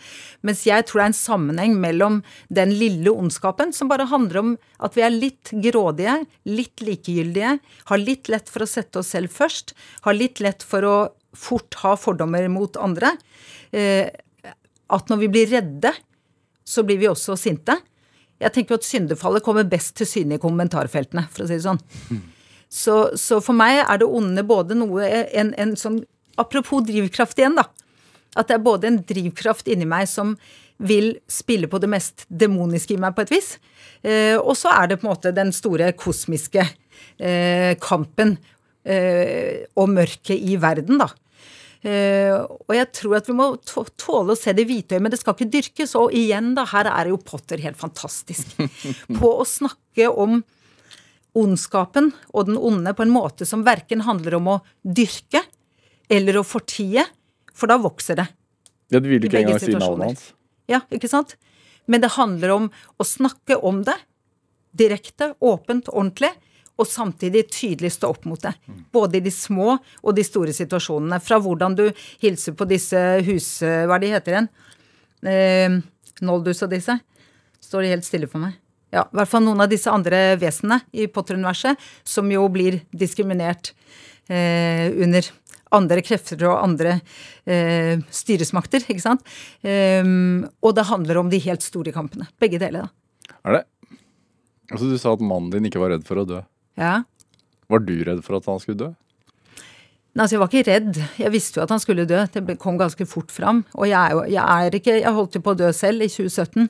Mens 0.46 0.62
jeg 0.66 0.86
tror 0.86 1.00
det 1.00 1.04
er 1.04 1.12
en 1.12 1.18
sammenheng 1.18 1.76
mellom 1.82 2.20
den 2.54 2.74
lille 2.78 3.10
ondskapen, 3.10 3.72
som 3.74 3.90
bare 3.90 4.08
handler 4.10 4.40
om 4.42 4.54
at 4.84 4.94
vi 4.98 5.04
er 5.06 5.14
litt 5.14 5.52
grådige, 5.64 6.20
litt 6.46 6.84
likegyldige, 6.84 7.56
har 7.90 8.02
litt 8.02 8.30
lett 8.30 8.50
for 8.52 8.64
å 8.64 8.70
sette 8.70 9.02
oss 9.02 9.12
selv 9.16 9.34
først, 9.34 9.74
har 10.06 10.16
litt 10.16 10.42
lett 10.44 10.62
for 10.66 10.86
å 10.86 10.96
fort 11.36 11.80
ha 11.82 11.96
fordommer 11.98 12.46
mot 12.52 12.78
andre. 12.80 13.16
Eh, 13.74 14.08
at 14.88 15.10
når 15.10 15.22
vi 15.24 15.30
blir 15.32 15.50
redde, 15.50 15.92
så 16.64 16.84
blir 16.86 17.00
vi 17.00 17.10
også 17.10 17.36
sinte. 17.38 17.76
Jeg 18.38 18.54
tenker 18.54 18.76
jo 18.76 18.80
at 18.80 18.86
syndefallet 18.86 19.44
kommer 19.44 19.66
best 19.68 19.96
til 19.98 20.08
syne 20.08 20.38
i 20.38 20.42
kommentarfeltene, 20.42 21.26
for 21.32 21.44
å 21.44 21.48
si 21.48 21.58
det 21.58 21.66
sånn. 21.66 21.80
Så, 22.68 23.16
så 23.16 23.38
for 23.40 23.56
meg 23.56 23.80
er 23.80 24.00
det 24.02 24.06
onde 24.12 24.42
både 24.44 24.76
noe 24.76 25.06
en, 25.32 25.54
en 25.56 25.70
sånn 25.80 26.02
Apropos 26.38 26.84
drivkraft 26.86 27.40
igjen, 27.40 27.56
da. 27.58 27.64
At 28.36 28.50
det 28.50 28.58
er 28.58 28.64
både 28.64 28.90
en 28.90 29.00
drivkraft 29.08 29.70
inni 29.72 29.88
meg 29.88 30.08
som 30.10 30.36
vil 30.78 31.16
spille 31.30 31.70
på 31.70 31.80
det 31.82 31.90
mest 31.90 32.26
demoniske 32.28 32.94
i 32.94 33.00
meg 33.00 33.16
på 33.16 33.24
et 33.24 33.32
vis. 33.32 33.54
Eh, 34.02 34.36
og 34.38 34.54
så 34.58 34.70
er 34.74 34.90
det 34.90 35.00
på 35.00 35.08
en 35.08 35.12
måte 35.12 35.34
den 35.34 35.50
store 35.54 35.90
kosmiske 35.98 36.62
eh, 36.62 37.72
kampen 37.82 38.36
eh, 38.86 39.64
og 39.78 39.90
mørket 39.90 40.38
i 40.38 40.58
verden, 40.60 41.00
da. 41.02 41.10
Eh, 41.86 42.34
og 42.34 42.74
jeg 42.74 42.88
tror 42.94 43.18
at 43.20 43.28
vi 43.28 43.36
må 43.38 43.52
tåle 43.62 44.34
å 44.34 44.38
se 44.38 44.54
det 44.56 44.66
hvite 44.66 44.96
øyet, 44.96 45.02
men 45.04 45.14
det 45.14 45.20
skal 45.20 45.36
ikke 45.36 45.50
dyrkes. 45.52 45.94
Og 45.98 46.14
igjen, 46.16 46.52
da, 46.58 46.66
her 46.72 46.90
er 46.90 47.12
jo 47.12 47.20
Potter 47.22 47.62
helt 47.62 47.78
fantastisk. 47.78 48.56
På 49.18 49.36
å 49.42 49.48
snakke 49.48 50.10
om 50.10 50.40
ondskapen 51.38 52.10
og 52.32 52.48
den 52.48 52.56
onde 52.58 52.90
på 52.96 53.04
en 53.04 53.12
måte 53.14 53.46
som 53.46 53.60
verken 53.62 54.00
handler 54.06 54.38
om 54.38 54.48
å 54.50 54.54
dyrke 54.82 55.44
eller 56.10 56.40
å 56.40 56.46
fortie, 56.46 57.04
for 57.58 57.70
da 57.70 57.78
vokser 57.82 58.20
det. 58.20 58.28
Ja, 58.88 59.00
Du 59.00 59.08
vil 59.10 59.24
ikke 59.24 59.42
engang 59.42 59.60
si 59.60 59.74
navnet 59.74 60.12
hans? 60.12 60.26
Ja, 60.70 60.82
ikke 60.94 61.10
sant? 61.10 61.36
Men 61.88 62.04
det 62.04 62.14
handler 62.16 62.54
om 62.54 62.68
å 63.00 63.04
snakke 63.06 63.56
om 63.64 63.82
det 63.86 63.96
direkte, 64.78 65.32
åpent, 65.40 65.88
ordentlig. 65.88 66.30
Og 66.78 66.86
samtidig 66.86 67.48
tydelig 67.50 67.90
stå 67.96 68.12
opp 68.12 68.26
mot 68.28 68.38
det. 68.44 68.52
Både 68.94 69.18
i 69.18 69.24
de 69.24 69.32
små 69.34 69.72
og 69.80 70.12
de 70.14 70.22
store 70.22 70.52
situasjonene. 70.54 71.18
Fra 71.24 71.40
hvordan 71.42 71.74
du 71.74 71.88
hilser 72.22 72.54
på 72.54 72.68
disse 72.70 73.00
hus... 73.26 73.48
Hva 73.64 73.96
er 73.96 74.04
de 74.04 74.12
heter 74.12 74.36
igjen? 74.36 74.48
Eh, 75.26 75.78
Noldus 76.22 76.62
og 76.62 76.70
disse. 76.70 76.94
Står 77.64 77.82
de 77.82 77.90
helt 77.96 78.06
stille 78.06 78.28
for 78.30 78.44
meg. 78.44 78.54
Ja, 78.94 79.02
i 79.04 79.18
hvert 79.18 79.32
fall 79.32 79.42
noen 79.44 79.64
av 79.64 79.72
disse 79.72 79.90
andre 79.92 80.36
vesenene 80.40 80.78
i 80.96 81.08
Potter-universet 81.12 81.82
som 82.06 82.30
jo 82.32 82.46
blir 82.52 82.78
diskriminert 82.94 83.72
eh, 84.30 84.86
under 85.02 85.26
andre 85.76 86.02
krefter 86.04 86.44
og 86.48 86.62
andre 86.62 86.98
eh, 87.48 87.98
styresmakter, 88.14 88.84
ikke 88.88 89.04
sant. 89.04 89.24
Um, 89.62 90.46
og 90.64 90.76
det 90.78 90.88
handler 90.88 91.20
om 91.20 91.32
de 91.32 91.40
helt 91.44 91.64
store 91.66 91.92
kampene. 91.94 92.28
Begge 92.40 92.60
deler, 92.62 92.88
da. 92.88 93.36
Er 93.44 93.58
det? 93.58 93.64
Altså, 94.68 94.88
du 94.88 94.96
sa 95.00 95.14
at 95.16 95.24
mannen 95.24 95.50
din 95.52 95.68
ikke 95.68 95.80
var 95.80 95.94
redd 95.94 96.06
for 96.08 96.20
å 96.20 96.26
dø. 96.28 96.40
Ja. 96.78 97.02
Var 97.68 97.84
du 97.84 97.94
redd 98.06 98.24
for 98.24 98.38
at 98.38 98.48
han 98.48 98.60
skulle 98.62 98.80
dø? 98.80 98.90
Nei, 100.16 100.24
altså 100.24 100.34
Jeg 100.34 100.40
var 100.42 100.48
ikke 100.50 100.70
redd. 100.70 100.96
Jeg 101.20 101.30
visste 101.34 101.60
jo 101.60 101.64
at 101.64 101.72
han 101.72 101.82
skulle 101.82 102.08
dø. 102.08 102.22
Det 102.32 102.56
kom 102.60 102.78
ganske 102.80 103.06
fort 103.06 103.30
fram. 103.30 103.62
Og 103.76 103.86
jeg 103.86 103.98
er 103.98 104.16
jo 104.16 104.24
jeg 104.26 104.64
er 104.64 104.78
ikke 104.80 104.96
Jeg 104.98 105.14
holdt 105.14 105.38
jo 105.38 105.44
på 105.44 105.54
å 105.54 105.58
dø 105.58 105.68
selv 105.76 106.02
i 106.02 106.08
2017. 106.10 106.66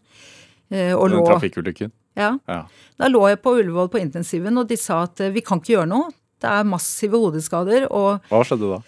Eh, 0.68 0.92
og 0.92 1.08
Den 1.08 1.16
lå 1.16 1.24
trafikkulykken? 1.30 1.94
Ja. 2.18 2.34
ja. 2.50 2.62
Da 2.98 3.08
lå 3.08 3.22
jeg 3.30 3.40
på 3.40 3.54
Ullevål 3.60 3.88
på 3.92 4.02
intensiven, 4.02 4.58
og 4.58 4.68
de 4.68 4.76
sa 4.76 5.04
at 5.06 5.22
eh, 5.24 5.32
vi 5.32 5.40
kan 5.46 5.62
ikke 5.62 5.78
gjøre 5.78 5.90
noe. 5.94 6.10
Det 6.38 6.50
er 6.50 6.68
massive 6.68 7.20
hodeskader. 7.20 7.88
Og 7.90 8.28
Hva 8.30 8.42
skjedde 8.46 8.70
da? 8.76 8.82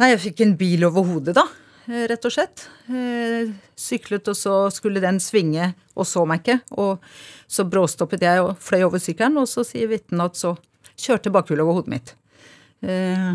Nei, 0.00 0.14
jeg 0.14 0.22
fikk 0.22 0.44
en 0.46 0.56
bil 0.60 0.86
over 0.88 1.04
hodet, 1.04 1.34
da. 1.36 1.44
Eh, 1.90 2.06
rett 2.08 2.24
og 2.24 2.32
slett. 2.32 2.64
Eh, 2.88 3.50
syklet, 3.76 4.28
og 4.30 4.36
så 4.38 4.54
skulle 4.72 5.02
den 5.02 5.20
svinge, 5.20 5.72
og 5.96 6.08
så 6.08 6.24
meg 6.28 6.40
ikke. 6.44 6.60
Og 6.80 7.04
så 7.50 7.66
bråstoppet 7.68 8.24
jeg 8.24 8.44
og 8.44 8.56
fløy 8.62 8.84
over 8.86 9.02
sykkelen, 9.02 9.40
og 9.42 9.48
så 9.50 9.64
sier 9.66 9.90
vitnet 9.90 10.32
at 10.32 10.40
så 10.40 10.54
kjørte 11.00 11.32
bakhjulet 11.34 11.64
over 11.64 11.80
hodet 11.80 11.92
mitt. 11.92 12.14
Eh. 12.80 13.34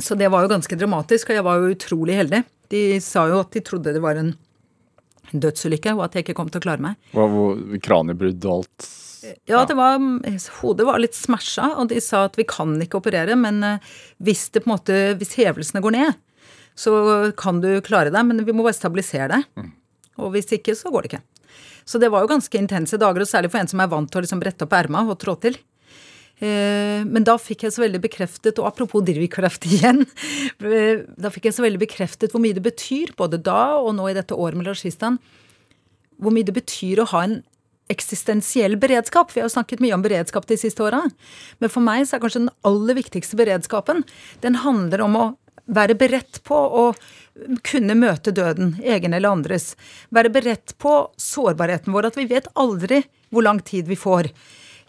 Så 0.00 0.16
det 0.16 0.30
var 0.32 0.44
jo 0.44 0.52
ganske 0.52 0.76
dramatisk, 0.80 1.30
og 1.30 1.38
jeg 1.38 1.46
var 1.46 1.60
jo 1.60 1.74
utrolig 1.74 2.16
heldig. 2.20 2.44
De 2.72 2.84
sa 3.04 3.26
jo 3.28 3.40
at 3.42 3.52
de 3.54 3.62
trodde 3.64 3.92
det 3.94 4.02
var 4.02 4.20
en 4.20 4.34
dødsulykke, 5.30 5.94
og 5.96 6.04
at 6.06 6.16
jeg 6.16 6.26
ikke 6.26 6.36
kom 6.40 6.50
til 6.50 6.60
å 6.62 6.66
klare 6.66 6.84
meg. 6.84 6.98
Hva, 7.14 7.26
Kraniebrudd 7.84 8.44
og 8.44 8.60
alt? 8.60 8.90
Ja, 9.48 9.64
det 9.68 9.76
var, 9.76 9.98
hodet 10.60 10.86
var 10.88 11.00
litt 11.02 11.16
smasha, 11.18 11.74
og 11.80 11.90
de 11.92 12.00
sa 12.04 12.24
at 12.28 12.38
vi 12.40 12.46
kan 12.48 12.76
ikke 12.80 13.00
operere, 13.00 13.36
men 13.38 13.62
eh, 13.66 13.90
hvis, 14.24 14.48
det 14.54 14.64
på 14.64 14.70
en 14.70 14.76
måte, 14.76 15.00
hvis 15.20 15.36
hevelsene 15.40 15.82
går 15.84 15.96
ned, 15.96 16.20
så 16.78 16.92
kan 17.36 17.60
du 17.60 17.72
klare 17.84 18.12
deg, 18.12 18.24
men 18.26 18.44
vi 18.46 18.54
må 18.56 18.64
bare 18.64 18.78
stabilisere 18.78 19.28
deg. 19.34 19.48
Mm. 19.58 19.72
Og 20.20 20.32
hvis 20.34 20.48
ikke, 20.56 20.76
så 20.78 20.92
går 20.92 21.04
det 21.04 21.12
ikke. 21.12 21.24
Så 21.88 21.98
det 22.00 22.10
var 22.12 22.22
jo 22.24 22.30
ganske 22.30 22.60
intense 22.60 22.98
dager, 23.00 23.24
og 23.24 23.28
særlig 23.28 23.50
for 23.52 23.60
en 23.60 23.70
som 23.70 23.82
er 23.82 23.90
vant 23.90 24.10
til 24.10 24.20
å 24.20 24.24
liksom 24.24 24.40
brette 24.40 24.66
opp 24.66 24.76
erma 24.78 25.02
og 25.08 25.18
trå 25.20 25.34
til. 25.42 25.58
Eh, 26.40 27.02
men 27.04 27.26
da 27.26 27.34
fikk 27.40 27.66
jeg 27.66 27.74
så 27.74 27.84
veldig 27.84 28.00
bekreftet, 28.04 28.60
og 28.62 28.70
apropos 28.70 29.04
drivkraft 29.04 29.66
igjen 29.68 30.06
Da 31.20 31.28
fikk 31.28 31.50
jeg 31.50 31.56
så 31.56 31.66
veldig 31.66 31.82
bekreftet 31.82 32.32
hvor 32.32 32.40
mye 32.40 32.56
det 32.56 32.64
betyr, 32.64 33.12
både 33.18 33.42
da 33.44 33.76
og 33.76 33.92
nå 33.98 34.08
i 34.08 34.16
dette 34.16 34.36
året 34.36 34.56
med 34.56 34.70
Lajistan, 34.70 35.18
hvor 36.16 36.32
mye 36.32 36.46
det 36.48 36.56
betyr 36.56 37.02
å 37.02 37.08
ha 37.12 37.26
en 37.26 37.36
eksistensiell 37.90 38.76
beredskap. 38.80 39.34
Vi 39.34 39.42
har 39.42 39.48
jo 39.48 39.56
snakket 39.56 39.82
mye 39.82 39.96
om 39.96 40.04
beredskap 40.04 40.46
de 40.48 40.58
siste 40.60 40.84
åra. 40.86 41.02
Men 41.58 41.72
for 41.72 41.84
meg 41.84 42.06
så 42.06 42.16
er 42.16 42.24
kanskje 42.24 42.44
den 42.44 42.54
aller 42.66 42.98
viktigste 42.98 43.38
beredskapen 43.40 44.04
Den 44.44 44.60
handler 44.64 45.04
om 45.06 45.18
å 45.18 45.26
være 45.70 45.94
beredt 45.98 46.40
på 46.46 46.56
å 46.56 46.84
kunne 47.66 47.94
møte 47.94 48.32
døden, 48.34 48.74
egen 48.82 49.14
eller 49.14 49.30
andres. 49.30 49.74
Være 50.10 50.32
beredt 50.32 50.74
på 50.82 50.94
sårbarheten 51.20 51.94
vår, 51.94 52.10
at 52.10 52.18
vi 52.18 52.26
vet 52.30 52.50
aldri 52.58 53.04
hvor 53.30 53.46
lang 53.46 53.60
tid 53.64 53.88
vi 53.90 53.98
får. 53.98 54.30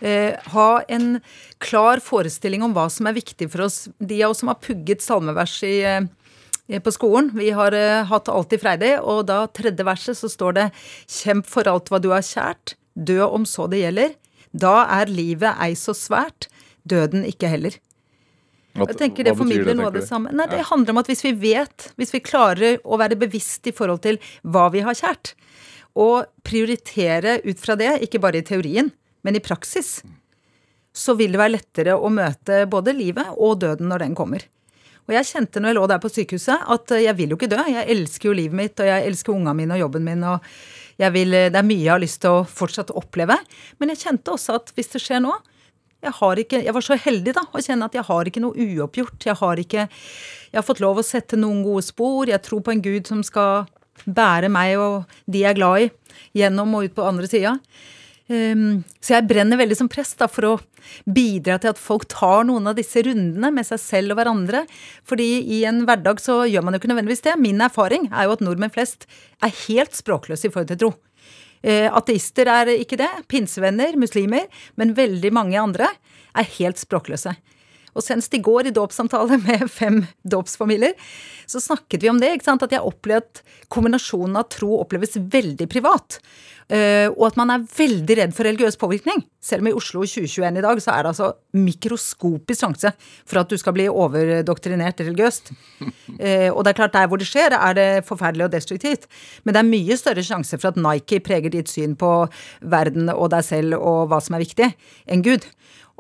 Eh, 0.02 0.34
ha 0.56 0.82
en 0.90 1.20
klar 1.62 2.02
forestilling 2.02 2.64
om 2.66 2.74
hva 2.74 2.88
som 2.90 3.08
er 3.08 3.18
viktig 3.20 3.52
for 3.54 3.68
oss. 3.68 3.86
De 4.00 4.18
av 4.24 4.34
oss 4.34 4.42
som 4.42 4.50
har 4.50 4.62
pugget 4.64 5.04
salmevers 5.06 5.60
i, 5.68 5.76
eh, 5.86 6.80
på 6.82 6.92
skolen. 6.92 7.30
Vi 7.38 7.52
har 7.52 7.72
eh, 7.78 8.04
hatt 8.10 8.30
Alltid 8.30 8.62
freidig, 8.64 8.96
og 9.00 9.28
da 9.30 9.46
tredje 9.48 9.86
verset 9.86 10.18
så 10.18 10.30
står 10.30 10.58
det 10.58 10.70
Kjemp 11.06 11.46
for 11.46 11.70
alt 11.70 11.92
hva 11.92 12.02
du 12.02 12.10
har 12.10 12.26
kjært, 12.26 12.74
dø 12.96 13.22
om 13.26 13.46
så 13.48 13.68
det 13.72 13.84
gjelder. 13.84 14.18
Da 14.52 14.82
er 15.00 15.12
livet 15.12 15.56
ei 15.64 15.74
så 15.80 15.96
svært, 15.96 16.50
døden 16.84 17.26
ikke 17.28 17.50
heller. 17.52 17.78
Hva, 18.72 18.88
jeg 18.88 19.00
tenker 19.02 19.28
Det 19.28 19.36
formidler 19.36 19.76
noe 19.76 19.90
av 19.90 19.98
det 19.98 20.06
samme. 20.08 20.32
Nei, 20.32 20.48
Det 20.48 20.64
handler 20.70 20.96
om 20.96 21.02
at 21.02 21.10
hvis 21.12 21.26
vi 21.26 21.34
vet, 21.36 21.92
hvis 22.00 22.14
vi 22.16 22.24
klarer 22.24 22.80
å 22.84 23.00
være 23.00 23.20
bevisst 23.20 23.68
i 23.68 23.76
forhold 23.76 24.04
til 24.06 24.20
hva 24.48 24.70
vi 24.72 24.84
har 24.86 24.96
kjært, 24.96 25.34
og 26.00 26.30
prioritere 26.48 27.42
ut 27.44 27.60
fra 27.60 27.76
det, 27.76 27.98
ikke 28.08 28.22
bare 28.24 28.40
i 28.40 28.48
teorien, 28.48 28.94
men 29.28 29.36
i 29.36 29.44
praksis, 29.44 30.00
så 30.96 31.16
vil 31.20 31.36
det 31.36 31.40
være 31.40 31.58
lettere 31.58 31.96
å 32.00 32.12
møte 32.12 32.64
både 32.72 32.96
livet 32.96 33.36
og 33.36 33.60
døden 33.64 33.92
når 33.92 34.06
den 34.06 34.16
kommer. 34.16 34.48
Og 35.08 35.16
jeg 35.18 35.28
kjente 35.28 35.60
når 35.60 35.72
jeg 35.72 35.78
lå 35.80 35.86
der 35.92 36.02
på 36.04 36.12
sykehuset, 36.12 36.68
at 36.72 36.94
jeg 36.96 37.18
vil 37.18 37.34
jo 37.34 37.38
ikke 37.40 37.52
dø. 37.52 37.60
Jeg 37.68 37.88
elsker 37.92 38.30
jo 38.30 38.38
livet 38.38 38.56
mitt, 38.56 38.80
og 38.80 38.88
jeg 38.88 39.08
elsker 39.10 39.34
ungene 39.34 39.58
mine 39.58 39.76
og 39.76 39.84
jobben 39.84 40.06
min. 40.08 40.24
og 40.24 40.46
vil, 41.16 41.38
det 41.54 41.58
er 41.58 41.68
mye 41.68 41.84
jeg 41.86 41.94
har 41.94 42.04
lyst 42.04 42.22
til 42.24 42.42
å 42.42 42.44
fortsatt 42.48 42.94
oppleve. 42.98 43.38
Men 43.80 43.94
jeg 43.94 44.04
kjente 44.04 44.36
også 44.36 44.58
at 44.60 44.74
hvis 44.76 44.92
det 44.96 45.04
skjer 45.04 45.24
nå 45.24 45.38
jeg, 46.02 46.14
ikke, 46.42 46.64
jeg 46.66 46.74
var 46.74 46.82
så 46.82 46.98
heldig 46.98 47.34
da, 47.38 47.44
å 47.54 47.62
kjenne 47.62 47.86
at 47.86 47.94
jeg 47.94 48.08
har 48.08 48.26
ikke 48.30 48.42
noe 48.42 48.58
uoppgjort. 48.58 49.28
Jeg 49.28 49.38
har, 49.38 49.60
ikke, 49.62 49.86
jeg 50.50 50.58
har 50.58 50.66
fått 50.66 50.82
lov 50.82 50.98
å 50.98 51.06
sette 51.06 51.38
noen 51.38 51.62
gode 51.66 51.86
spor. 51.86 52.30
Jeg 52.30 52.42
tror 52.42 52.64
på 52.66 52.74
en 52.74 52.82
Gud 52.82 53.10
som 53.10 53.22
skal 53.26 53.68
bære 54.06 54.50
meg 54.50 54.80
og 54.82 55.12
de 55.30 55.44
jeg 55.44 55.54
er 55.54 55.60
glad 55.60 55.86
i, 55.86 55.90
gjennom 56.42 56.74
og 56.74 56.88
ut 56.88 56.96
på 56.98 57.06
andre 57.06 57.30
sida. 57.30 57.54
Um, 58.32 58.84
så 59.04 59.18
jeg 59.18 59.28
brenner 59.28 59.60
veldig 59.60 59.76
som 59.76 59.90
prest 59.92 60.22
da, 60.22 60.28
for 60.32 60.48
å 60.48 60.52
bidra 61.04 61.58
til 61.60 61.74
at 61.74 61.82
folk 61.82 62.06
tar 62.12 62.46
noen 62.48 62.70
av 62.70 62.78
disse 62.78 63.02
rundene 63.04 63.50
med 63.52 63.68
seg 63.68 63.82
selv 63.84 64.14
og 64.14 64.22
hverandre. 64.22 64.64
Fordi 65.08 65.30
i 65.58 65.62
en 65.68 65.84
hverdag 65.88 66.22
så 66.24 66.42
gjør 66.48 66.64
man 66.64 66.78
jo 66.78 66.82
ikke 66.82 66.92
nødvendigvis 66.94 67.26
det. 67.28 67.36
Min 67.42 67.60
erfaring 67.66 68.08
er 68.12 68.30
jo 68.30 68.36
at 68.38 68.44
nordmenn 68.46 68.72
flest 68.72 69.08
er 69.44 69.52
helt 69.66 69.98
språkløse 69.98 70.48
i 70.48 70.54
forhold 70.54 70.72
til 70.72 70.82
tro. 70.86 70.94
Uh, 71.62 71.90
ateister 71.92 72.50
er 72.50 72.72
ikke 72.78 73.02
det. 73.02 73.10
Pinsevenner, 73.32 74.00
muslimer. 74.00 74.48
Men 74.80 74.96
veldig 74.98 75.34
mange 75.36 75.60
andre 75.60 75.92
er 76.32 76.54
helt 76.56 76.80
språkløse. 76.80 77.36
Og 77.96 78.06
senest 78.06 78.34
i 78.38 78.42
går 78.44 78.70
i 78.70 78.76
dåpssamtale 78.76 79.40
med 79.48 79.68
fem 79.72 80.04
dåpsfamilier, 80.24 80.96
så 81.50 81.64
snakket 81.64 82.06
vi 82.06 82.12
om 82.12 82.22
det. 82.22 82.36
ikke 82.36 82.48
sant? 82.48 82.64
At 82.64 82.76
jeg 82.76 82.86
opplevde 82.86 83.22
at 83.22 83.44
kombinasjonen 83.72 84.40
av 84.40 84.50
tro 84.54 84.78
oppleves 84.80 85.20
veldig 85.20 85.68
privat. 85.72 86.22
Uh, 86.72 87.12
og 87.18 87.26
at 87.28 87.38
man 87.40 87.50
er 87.52 87.64
veldig 87.68 88.16
redd 88.16 88.36
for 88.36 88.48
religiøs 88.48 88.78
påvirkning. 88.80 89.26
Selv 89.44 89.66
om 89.66 89.68
i 89.68 89.74
Oslo 89.76 90.06
2021 90.08 90.60
i 90.60 90.64
dag 90.64 90.80
så 90.80 90.94
er 90.94 91.04
det 91.04 91.10
altså 91.10 91.28
mikroskopisk 91.58 92.62
sjanse 92.62 92.94
for 93.28 93.42
at 93.42 93.52
du 93.52 93.58
skal 93.60 93.76
bli 93.76 93.90
overdoktrinert 93.92 95.04
religiøst. 95.04 95.52
Uh, 95.82 96.48
og 96.56 96.64
det 96.64 96.72
er 96.72 96.78
klart, 96.78 96.96
der 96.96 97.10
hvor 97.12 97.20
det 97.20 97.28
skjer, 97.28 97.58
er 97.58 97.76
det 97.76 97.90
forferdelig 98.08 98.48
og 98.48 98.54
destruktivt. 98.56 99.10
Men 99.44 99.58
det 99.58 99.64
er 99.64 99.72
mye 99.74 100.00
større 100.00 100.24
sjanse 100.24 100.62
for 100.62 100.72
at 100.72 100.80
Nike 100.80 101.20
preger 101.26 101.52
ditt 101.52 101.72
syn 101.72 101.98
på 102.00 102.14
verden 102.62 103.12
og 103.12 103.34
deg 103.36 103.44
selv 103.50 103.76
og 103.82 104.08
hva 104.14 104.22
som 104.24 104.40
er 104.40 104.46
viktig, 104.46 104.72
enn 105.12 105.28
Gud. 105.28 105.50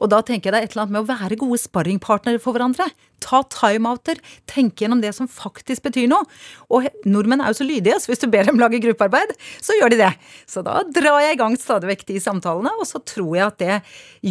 Og 0.02 0.10
da 0.12 0.22
tenker 0.26 0.50
jeg 0.50 0.56
det 0.56 0.60
er 0.60 0.68
et 0.68 0.76
eller 0.76 0.88
annet 0.88 0.96
med 0.96 1.04
å 1.04 1.10
være 1.12 1.38
gode 1.42 1.60
sparringpartnere 1.62 2.42
for 2.42 2.58
hverandre. 2.58 2.88
Ta 3.22 3.44
timeouter. 3.54 4.18
Tenke 4.50 4.86
gjennom 4.86 5.04
det 5.04 5.14
som 5.18 5.30
faktisk 5.30 5.86
betyr 5.86 6.10
noe. 6.10 6.26
Og 6.74 6.90
nordmenn 7.06 7.44
er 7.44 7.54
jo 7.54 7.62
så 7.62 7.68
lydige, 7.68 8.00
så 8.02 8.12
hvis 8.12 8.24
du 8.24 8.28
ber 8.34 8.50
dem 8.50 8.60
lage 8.62 8.82
gruppearbeid, 8.82 9.36
så 9.62 9.78
gjør 9.78 9.94
de 9.94 10.02
det. 10.02 10.12
Så 10.50 10.66
da 10.66 10.82
drar 10.90 11.22
jeg 11.26 11.38
i 11.38 11.42
gang 11.42 11.58
stadig 11.62 11.92
vekk 11.92 12.08
de 12.10 12.24
samtalene, 12.24 12.74
og 12.82 12.90
så 12.90 13.04
tror 13.06 13.38
jeg 13.38 13.46
at 13.46 13.62
det 13.62 13.78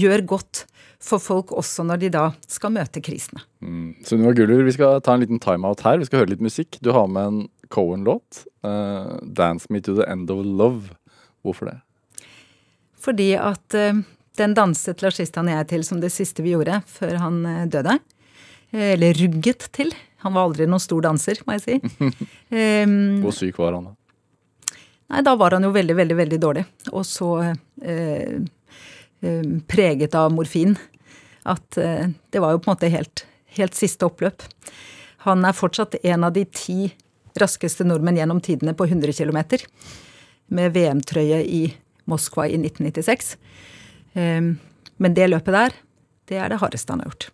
gjør 0.03 0.27
godt 0.35 0.65
for 1.01 1.23
folk 1.23 1.55
også 1.57 1.85
når 1.89 2.03
de 2.03 2.11
da 2.13 2.27
skal 2.51 2.75
møte 2.75 3.01
krisene. 3.05 3.41
Mm. 3.65 3.95
Sunniva 4.05 4.35
Guller, 4.37 4.65
vi 4.67 4.75
skal 4.77 5.01
ta 5.05 5.15
en 5.17 5.25
liten 5.25 5.41
timeout 5.43 5.85
her. 5.87 6.01
Vi 6.01 6.09
skal 6.09 6.23
høre 6.23 6.35
litt 6.35 6.45
musikk. 6.45 6.77
Du 6.85 6.93
har 6.97 7.09
med 7.09 7.31
en 7.31 7.41
Cohen-låt. 7.73 8.45
Uh, 8.67 9.17
'Dance 9.23 9.71
Me 9.71 9.81
To 9.81 9.95
The 9.97 10.09
End 10.11 10.31
of 10.31 10.45
Love'. 10.45 10.93
Hvorfor 11.41 11.71
det? 11.71 11.79
Fordi 13.01 13.33
at 13.39 13.77
uh, 13.79 14.03
den 14.38 14.55
danset 14.57 15.03
Lars-Christian 15.03 15.51
og 15.51 15.57
jeg 15.57 15.69
til 15.73 15.87
som 15.87 16.01
det 16.03 16.12
siste 16.14 16.45
vi 16.45 16.55
gjorde 16.55 16.81
før 16.90 17.16
han 17.23 17.40
uh, 17.47 17.64
døde. 17.71 17.99
Eller 18.71 19.16
rugget 19.19 19.66
til. 19.75 19.90
Han 20.23 20.37
var 20.37 20.47
aldri 20.47 20.69
noen 20.71 20.83
stor 20.83 21.03
danser, 21.03 21.40
må 21.43 21.57
jeg 21.57 21.64
si. 21.64 21.79
um, 21.99 22.93
Hvor 23.25 23.35
syk 23.35 23.59
var 23.59 23.75
han 23.75 23.88
da? 23.88 23.97
Nei, 25.11 25.25
da 25.27 25.35
var 25.35 25.57
han 25.57 25.66
jo 25.66 25.73
veldig, 25.75 25.97
veldig, 25.99 26.16
veldig 26.21 26.38
dårlig. 26.38 26.62
Og 26.95 27.03
så 27.03 27.33
preget 29.66 30.14
av 30.14 30.31
morfin. 30.31 30.77
At 31.43 31.66
det 31.75 32.45
var 32.45 32.55
jo 32.55 32.61
på 32.62 32.71
en 32.71 32.77
måte 32.77 32.93
helt, 32.95 33.25
helt 33.59 33.75
siste 33.75 34.07
oppløp. 34.07 34.47
Han 35.27 35.43
er 35.45 35.57
fortsatt 35.57 35.99
en 36.05 36.29
av 36.29 36.37
de 36.37 36.47
ti 36.47 36.93
raskeste 37.38 37.85
nordmenn 37.85 38.16
gjennom 38.16 38.40
tidene 38.40 38.75
på 38.77 38.87
100 38.88 39.12
km. 39.12 39.38
Med 40.51 40.73
VM-trøye 40.75 41.43
i 41.45 41.62
Moskva 42.11 42.49
i 42.49 42.57
1996. 42.59 43.35
Ehm, 44.14 44.59
men 44.99 45.14
det 45.16 45.29
løpet 45.31 45.55
der, 45.55 45.77
det 46.31 46.38
er 46.38 46.51
det 46.51 46.61
hardeste 46.62 46.92
han 46.92 47.03
har 47.03 47.11
gjort. 47.11 47.31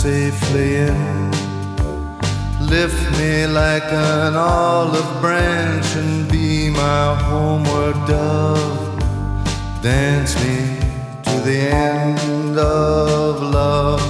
Safely 0.00 0.76
in. 0.76 1.30
Lift 2.58 3.02
me 3.18 3.46
like 3.46 3.88
an 3.92 4.34
olive 4.34 5.20
branch 5.20 5.94
and 5.94 6.26
be 6.32 6.70
my 6.70 7.14
homeward 7.28 7.96
dove. 8.06 8.80
Dance 9.82 10.32
me 10.42 10.78
to 11.26 11.34
the 11.48 11.58
end 11.68 12.58
of 12.58 13.42
love. 13.42 14.06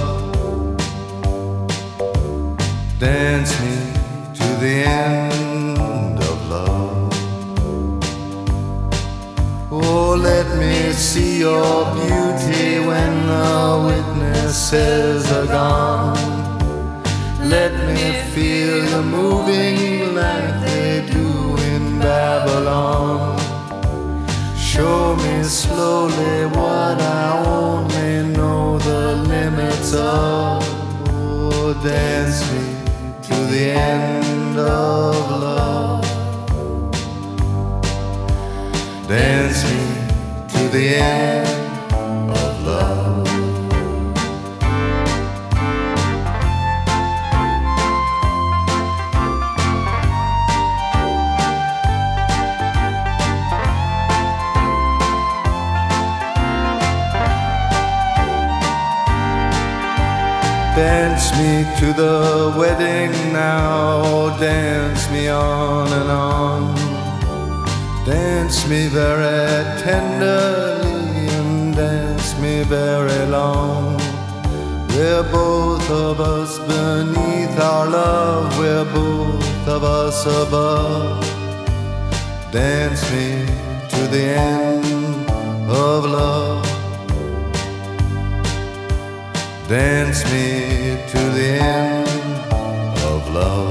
Dance 2.97 3.51
me 3.59 3.75
to 4.39 4.47
the 4.63 4.75
end 4.85 6.19
of 6.31 6.37
love. 6.55 7.13
Oh, 9.69 10.15
let 10.15 10.47
me 10.57 10.93
see 10.93 11.30
your 11.41 11.85
beauty 11.95 12.77
when 12.89 13.13
the 13.25 13.53
witnesses 13.89 15.25
are 15.31 15.47
gone. 15.47 16.15
Let 17.55 17.73
me 17.87 18.03
feel 18.33 18.77
you 18.91 19.01
moving 19.01 20.13
like 20.13 20.53
they 20.65 21.03
do 21.17 21.57
in 21.71 21.97
Babylon. 21.97 23.39
Show 24.55 25.15
me 25.15 25.43
slowly 25.43 26.45
what 26.57 26.97
I 27.01 27.43
only 27.57 28.13
know 28.37 28.77
the 28.77 29.03
limits 29.33 29.93
of. 29.95 30.61
Oh, 31.09 31.73
dance 31.83 32.39
me 32.51 32.65
to 33.27 33.35
the 33.53 33.65
end 33.95 34.59
of 34.59 35.15
love. 35.47 36.05
Dance 39.07 39.63
me 39.69 39.80
the 40.71 40.95
end. 40.95 41.47
of 42.31 42.65
love. 42.65 43.25
Dance 60.73 61.31
me 61.37 61.65
to 61.79 61.91
the 61.91 62.55
wedding 62.57 63.11
now, 63.33 64.37
dance 64.39 65.11
me 65.11 65.27
on 65.27 65.91
and 65.91 66.09
on. 66.09 66.70
Dance 68.11 68.67
me 68.67 68.87
very 68.87 69.63
tenderly 69.79 71.29
and 71.39 71.73
dance 71.73 72.37
me 72.39 72.61
very 72.63 73.25
long. 73.27 73.97
We're 74.89 75.23
both 75.31 75.89
of 75.89 76.19
us 76.19 76.59
beneath 76.59 77.57
our 77.57 77.87
love, 77.89 78.59
we're 78.59 78.83
both 78.83 79.67
of 79.75 79.85
us 79.85 80.25
above. 80.25 81.23
Dance 82.51 83.01
me 83.13 83.45
to 83.93 84.01
the 84.15 84.25
end 84.51 85.29
of 85.69 86.03
love. 86.03 86.65
Dance 89.69 90.21
me 90.25 90.99
to 91.13 91.21
the 91.39 91.51
end 91.61 92.09
of 93.11 93.33
love. 93.33 93.70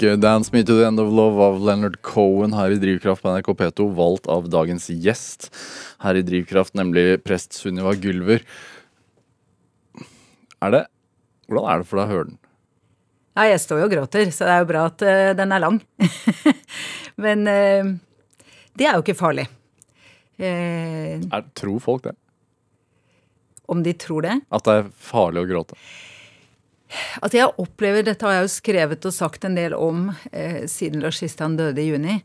'Dance 0.00 0.52
Me 0.52 0.62
To 0.64 0.76
The 0.78 0.86
End 0.86 1.00
of 1.00 1.12
Love' 1.12 1.40
av 1.44 1.60
Leonard 1.60 2.00
Cohen 2.02 2.54
her 2.56 2.72
i 2.72 2.78
Drivkraft 2.80 3.22
på 3.22 3.28
NRK 3.34 3.50
P2, 3.58 3.88
valgt 3.94 4.26
av 4.32 4.48
dagens 4.48 4.88
gjest 4.88 5.50
her 6.00 6.16
i 6.16 6.22
Drivkraft, 6.24 6.74
nemlig 6.74 7.22
prest 7.24 7.52
Sunniva 7.52 7.92
Gylver. 7.94 8.40
Er 10.60 10.70
det 10.74 10.86
Hvordan 11.50 11.66
er 11.72 11.78
det 11.82 11.88
for 11.90 11.98
deg 11.98 12.06
å 12.06 12.14
høre 12.14 12.28
den? 12.30 12.38
Ja, 13.36 13.44
jeg 13.50 13.60
står 13.62 13.80
jo 13.80 13.86
og 13.88 13.92
gråter, 13.94 14.30
så 14.30 14.46
det 14.46 14.52
er 14.54 14.60
jo 14.62 14.68
bra 14.70 14.82
at 14.86 15.02
uh, 15.02 15.30
den 15.38 15.52
er 15.54 15.62
lang. 15.64 15.78
Men 17.24 17.42
uh, 17.48 17.90
det 18.78 18.86
er 18.86 18.94
jo 18.94 19.02
ikke 19.02 19.18
farlig. 19.18 19.48
Uh, 20.40 21.18
Er, 21.26 21.44
tror 21.58 21.80
folk 21.82 22.04
det? 22.06 22.14
om 23.70 23.82
de 23.86 23.92
tror 23.94 24.24
det. 24.26 24.40
At 24.50 24.64
det 24.66 24.72
er 24.80 24.88
farlig 24.98 25.44
å 25.44 25.48
gråte? 25.50 25.76
At 27.22 27.34
jeg 27.36 27.50
opplever, 27.60 28.04
dette 28.06 28.26
har 28.26 28.38
jeg 28.38 28.46
jo 28.46 28.54
skrevet 28.56 29.06
og 29.06 29.14
sagt 29.14 29.46
en 29.46 29.58
del 29.58 29.76
om 29.76 30.08
eh, 30.32 30.64
siden 30.70 31.04
Lars 31.04 31.20
Kristian 31.22 31.56
døde 31.58 31.82
i 31.82 31.90
juni, 31.90 32.16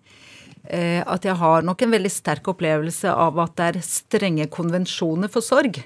eh, 0.65 1.01
at 1.01 1.27
jeg 1.27 1.37
har 1.41 1.65
nok 1.67 1.85
en 1.85 1.93
veldig 1.93 2.11
sterk 2.13 2.49
opplevelse 2.53 3.11
av 3.11 3.37
at 3.43 3.55
det 3.59 3.69
er 3.69 3.85
strenge 3.85 4.49
konvensjoner 4.53 5.31
for 5.31 5.45
sorg. 5.45 5.81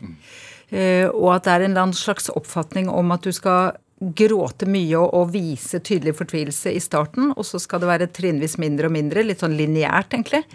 Eh, 0.69 1.07
og 1.09 1.33
at 1.35 1.47
det 1.47 1.55
er 1.57 1.67
en 1.67 1.93
slags 1.97 2.29
oppfatning 2.31 2.91
om 2.93 3.15
at 3.15 3.25
du 3.25 3.33
skal 3.35 3.75
gråte 3.99 4.67
mye 4.69 4.95
og, 4.99 5.11
og 5.15 5.33
vise 5.33 5.81
tydelig 5.83 6.15
fortvilelse 6.19 6.71
i 6.71 6.81
starten, 6.83 7.33
og 7.35 7.45
så 7.47 7.59
skal 7.61 7.83
det 7.83 7.89
være 7.89 8.09
trinnvis 8.15 8.57
mindre 8.61 8.87
og 8.87 8.95
mindre, 8.95 9.25
litt 9.25 9.43
sånn 9.43 9.57
lineært, 9.59 10.15
egentlig. 10.15 10.45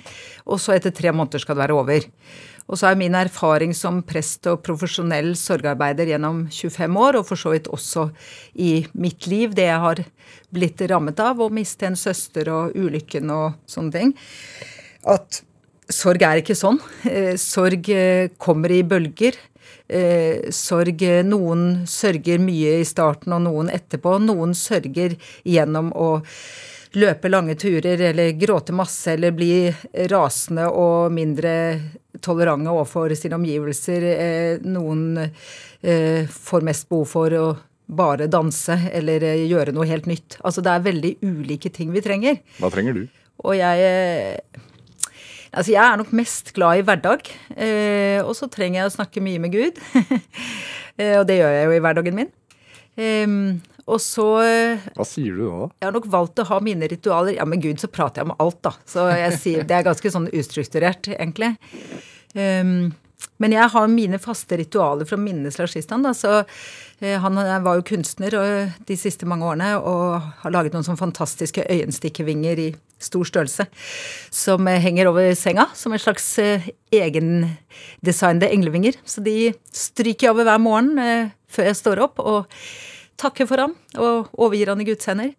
Og 0.49 0.61
så 0.62 0.76
etter 0.76 0.95
tre 0.97 1.12
måneder 1.12 1.42
skal 1.42 1.57
det 1.59 1.64
være 1.66 1.78
over. 1.78 2.09
Og 2.64 2.80
så 2.80 2.88
er 2.88 2.97
min 2.97 3.16
erfaring 3.18 3.74
som 3.76 4.01
prest 4.09 4.49
og 4.49 4.62
profesjonell 4.64 5.34
sorgarbeider 5.36 6.14
gjennom 6.14 6.47
25 6.49 7.01
år, 7.01 7.18
og 7.20 7.28
for 7.28 7.40
så 7.40 7.53
vidt 7.53 7.68
også 7.68 8.09
i 8.57 8.86
mitt 8.97 9.28
liv, 9.28 9.53
det 9.57 9.68
jeg 9.68 9.82
har 9.84 10.05
blitt 10.55 10.80
rammet 10.88 11.20
av, 11.20 11.42
å 11.45 11.53
miste 11.53 11.90
en 11.90 11.99
søster 11.99 12.49
og 12.53 12.76
ulykken 12.78 13.32
og 13.34 13.59
sånne 13.68 13.99
ting, 13.99 14.14
at 15.05 15.42
sorg 15.92 16.24
er 16.24 16.40
ikke 16.40 16.57
sånn. 16.57 16.80
Eh, 17.05 17.34
Sorg 17.40 17.90
eh, 17.92 18.30
kommer 18.40 18.72
i 18.72 18.80
bølger. 18.86 19.36
Eh, 19.95 20.51
sorg 20.51 21.03
eh, 21.07 21.22
Noen 21.26 21.84
sørger 21.86 22.40
mye 22.42 22.78
i 22.80 22.86
starten, 22.88 23.34
og 23.36 23.45
noen 23.47 23.70
etterpå. 23.72 24.16
Noen 24.24 24.55
sørger 24.59 25.14
gjennom 25.47 25.92
å 25.95 26.09
løpe 26.95 27.30
lange 27.30 27.57
turer 27.59 28.01
eller 28.11 28.32
gråte 28.38 28.74
masse 28.74 29.12
eller 29.14 29.34
bli 29.34 29.66
rasende 30.11 30.68
og 30.70 31.11
mindre 31.14 31.55
tolerante 32.22 32.70
overfor 32.70 33.14
sine 33.18 33.38
omgivelser. 33.38 34.09
Eh, 34.14 34.66
Noen 34.66 35.07
eh, 35.22 36.26
får 36.30 36.66
mest 36.66 36.88
behov 36.90 37.09
for 37.11 37.38
å 37.38 37.47
bare 37.86 38.28
danse 38.32 38.76
eller 38.92 39.22
eh, 39.26 39.45
gjøre 39.49 39.74
noe 39.76 39.88
helt 39.88 40.07
nytt. 40.11 40.38
Altså 40.42 40.64
det 40.64 40.72
er 40.72 40.86
veldig 40.86 41.14
ulike 41.22 41.72
ting 41.74 41.92
vi 41.95 42.03
trenger. 42.05 42.40
Hva 42.61 42.70
trenger 42.72 42.97
du? 42.99 43.05
Og 43.45 43.57
jeg 43.59 43.88
eh, 43.88 44.62
Altså, 45.55 45.72
jeg 45.72 45.82
er 45.84 46.00
nok 46.00 46.11
mest 46.16 46.52
glad 46.57 46.80
i 46.80 46.86
hverdag. 46.86 47.28
Eh, 47.55 48.20
og 48.24 48.34
så 48.38 48.48
trenger 48.50 48.82
jeg 48.82 48.90
å 48.90 48.96
snakke 48.96 49.22
mye 49.24 49.42
med 49.42 49.55
Gud. 49.55 49.78
eh, 50.98 51.14
og 51.20 51.28
det 51.30 51.38
gjør 51.38 51.55
jeg 51.55 51.68
jo 51.68 51.76
i 51.76 51.84
hverdagen 51.84 52.18
min. 52.18 52.34
Og 53.84 54.00
så 54.00 54.26
eh, 54.40 54.84
Hva 54.96 55.05
sier 55.07 55.36
du 55.36 55.44
da? 55.44 55.68
Jeg 55.80 55.88
har 55.88 55.94
nok 55.96 56.11
valgt 56.12 56.40
å 56.40 56.48
ha 56.48 56.61
mine 56.64 56.88
ritualer. 56.90 57.36
Ja, 57.36 57.46
med 57.48 57.62
Gud 57.64 57.82
så 57.82 57.90
prater 57.92 58.22
jeg 58.22 58.30
om 58.30 58.36
alt, 58.40 58.61
da. 58.64 58.74
Så 58.88 59.07
jeg 59.12 59.38
sier 59.40 59.68
det 59.68 59.76
er 59.78 59.86
ganske 59.86 60.12
sånn 60.14 60.30
ustrukturert, 60.32 61.11
egentlig. 61.12 61.55
Em, 62.34 62.94
men 63.43 63.55
jeg 63.55 63.71
har 63.73 63.91
mine 63.91 64.19
faste 64.23 64.57
ritualer 64.61 65.09
for 65.09 65.19
å 65.19 65.23
da, 66.05 66.12
så 66.15 66.33
eh, 67.01 67.19
Han 67.21 67.39
var 67.65 67.79
jo 67.79 67.87
kunstner 67.87 68.37
de 68.87 68.97
siste 68.97 69.27
mange 69.27 69.45
årene 69.45 69.75
og 69.79 70.23
har 70.43 70.55
laget 70.55 70.75
noen 70.75 70.87
sånn 70.87 71.01
fantastiske 71.01 71.67
øyenstikkevinger 71.67 72.59
i 72.59 72.69
stor 73.03 73.27
størrelse 73.29 73.67
som 74.33 74.67
eh, 74.71 74.81
henger 74.83 75.11
over 75.11 75.35
senga 75.39 75.69
som 75.77 75.95
en 75.95 76.03
slags 76.03 76.27
eh, 76.43 76.71
egendesignede 76.95 78.51
englevinger. 78.55 78.99
Så 79.05 79.25
de 79.25 79.53
stryker 79.75 80.29
jeg 80.29 80.35
over 80.35 80.49
hver 80.49 80.62
morgen 80.62 80.99
eh, 81.03 81.31
før 81.51 81.71
jeg 81.71 81.81
står 81.81 82.03
opp 82.07 82.23
og 82.23 82.51
takker 83.21 83.49
for 83.51 83.62
ham 83.62 83.77
og 84.01 84.33
overgir 84.35 84.73
han 84.73 84.83
i 84.83 84.89
Guds 84.89 85.11
hender. 85.11 85.35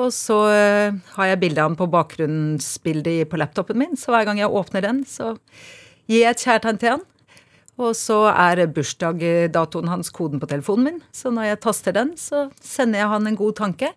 Og 0.00 0.10
så 0.14 0.40
eh, 0.50 0.96
har 1.16 1.30
jeg 1.30 1.40
bildet 1.44 1.62
av 1.62 1.70
han 1.70 1.78
på 1.78 1.90
bakgrunnsbildet 1.92 3.30
på 3.30 3.38
laptopen 3.38 3.78
min, 3.78 3.98
så 3.98 4.14
hver 4.14 4.26
gang 4.26 4.42
jeg 4.42 4.50
åpner 4.50 4.82
den, 4.82 5.04
så 5.06 5.36
jeg 6.10 6.30
et 6.30 6.44
kjærtegn 6.44 6.80
til 6.80 6.96
han. 6.96 7.04
Og 7.80 7.96
så 7.98 8.20
er 8.30 8.62
bursdagsdatoen 8.70 9.90
hans 9.90 10.12
koden 10.14 10.38
på 10.42 10.46
telefonen 10.50 10.86
min, 10.86 11.00
så 11.10 11.32
når 11.34 11.48
jeg 11.48 11.62
taster 11.64 11.96
den, 11.96 12.12
så 12.14 12.46
sender 12.62 13.02
jeg 13.02 13.10
han 13.10 13.26
en 13.26 13.38
god 13.38 13.56
tanke. 13.58 13.90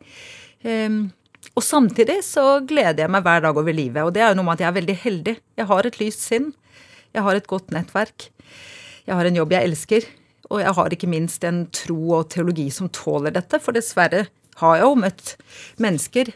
Um, 0.66 1.12
og 1.54 1.66
samtidig 1.66 2.24
så 2.26 2.64
gleder 2.66 3.04
jeg 3.06 3.14
meg 3.14 3.26
hver 3.26 3.44
dag 3.46 3.58
over 3.58 3.76
livet, 3.76 4.02
og 4.02 4.16
det 4.16 4.24
er 4.24 4.32
jo 4.32 4.40
noe 4.40 4.48
med 4.48 4.58
at 4.58 4.64
jeg 4.66 4.70
er 4.72 4.80
veldig 4.80 4.96
heldig. 5.04 5.36
Jeg 5.62 5.70
har 5.70 5.90
et 5.90 6.00
lyst 6.02 6.26
sinn, 6.26 6.50
jeg 7.14 7.26
har 7.26 7.38
et 7.38 7.50
godt 7.50 7.70
nettverk, 7.76 8.32
jeg 9.06 9.14
har 9.14 9.30
en 9.30 9.38
jobb 9.38 9.54
jeg 9.54 9.70
elsker, 9.70 10.10
og 10.50 10.64
jeg 10.64 10.74
har 10.80 10.96
ikke 10.96 11.12
minst 11.12 11.46
en 11.46 11.66
tro 11.76 12.00
og 12.18 12.32
teologi 12.34 12.68
som 12.74 12.90
tåler 12.90 13.36
dette, 13.36 13.62
for 13.62 13.78
dessverre 13.78 14.26
har 14.58 14.78
jeg 14.80 14.88
jo 14.88 14.98
møtt 14.98 15.36
mennesker 15.82 16.34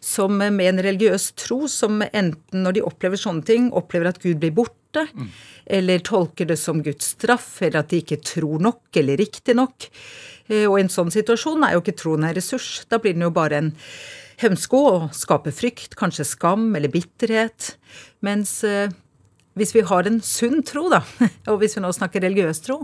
som 0.00 0.38
med 0.38 0.60
en 0.64 0.82
religiøs 0.82 1.32
tro, 1.36 1.66
som 1.68 2.00
enten 2.02 2.62
når 2.64 2.78
de 2.78 2.82
opplever 2.88 3.20
sånne 3.20 3.44
ting, 3.44 3.70
opplever 3.76 4.08
at 4.08 4.20
Gud 4.22 4.38
blir 4.40 4.54
borte, 4.56 5.04
eller 5.66 5.98
tolker 6.02 6.48
det 6.48 6.56
som 6.58 6.80
Guds 6.82 7.12
straff, 7.14 7.60
eller 7.62 7.82
at 7.82 7.90
de 7.92 8.00
ikke 8.02 8.16
tror 8.24 8.58
nok 8.64 8.96
eller 8.96 9.20
riktig 9.20 9.54
nok. 9.54 9.86
Eh, 10.48 10.64
Og 10.66 10.78
i 10.78 10.82
en 10.82 10.88
sånn 10.90 11.12
situasjon 11.12 11.62
er 11.64 11.76
jo 11.76 11.82
ikke 11.84 11.98
troen 12.00 12.24
en 12.24 12.34
ressurs. 12.34 12.86
Da 12.88 12.98
blir 12.98 13.14
den 13.14 13.22
jo 13.22 13.30
bare 13.30 13.60
en 13.60 13.70
hemsko 14.40 14.80
og 14.88 15.14
skaper 15.14 15.52
frykt, 15.52 15.94
kanskje 16.00 16.24
skam 16.26 16.74
eller 16.74 16.88
bitterhet. 16.88 17.76
Mens 18.24 18.64
eh, 18.64 18.88
hvis 19.54 19.74
vi 19.76 19.84
har 19.86 20.08
en 20.08 20.20
sunn 20.24 20.62
tro, 20.66 20.88
da, 20.90 21.04
og 21.50 21.60
hvis 21.60 21.76
vi 21.76 21.84
nå 21.84 21.92
snakker 21.92 22.24
religiøs 22.24 22.64
tro, 22.64 22.82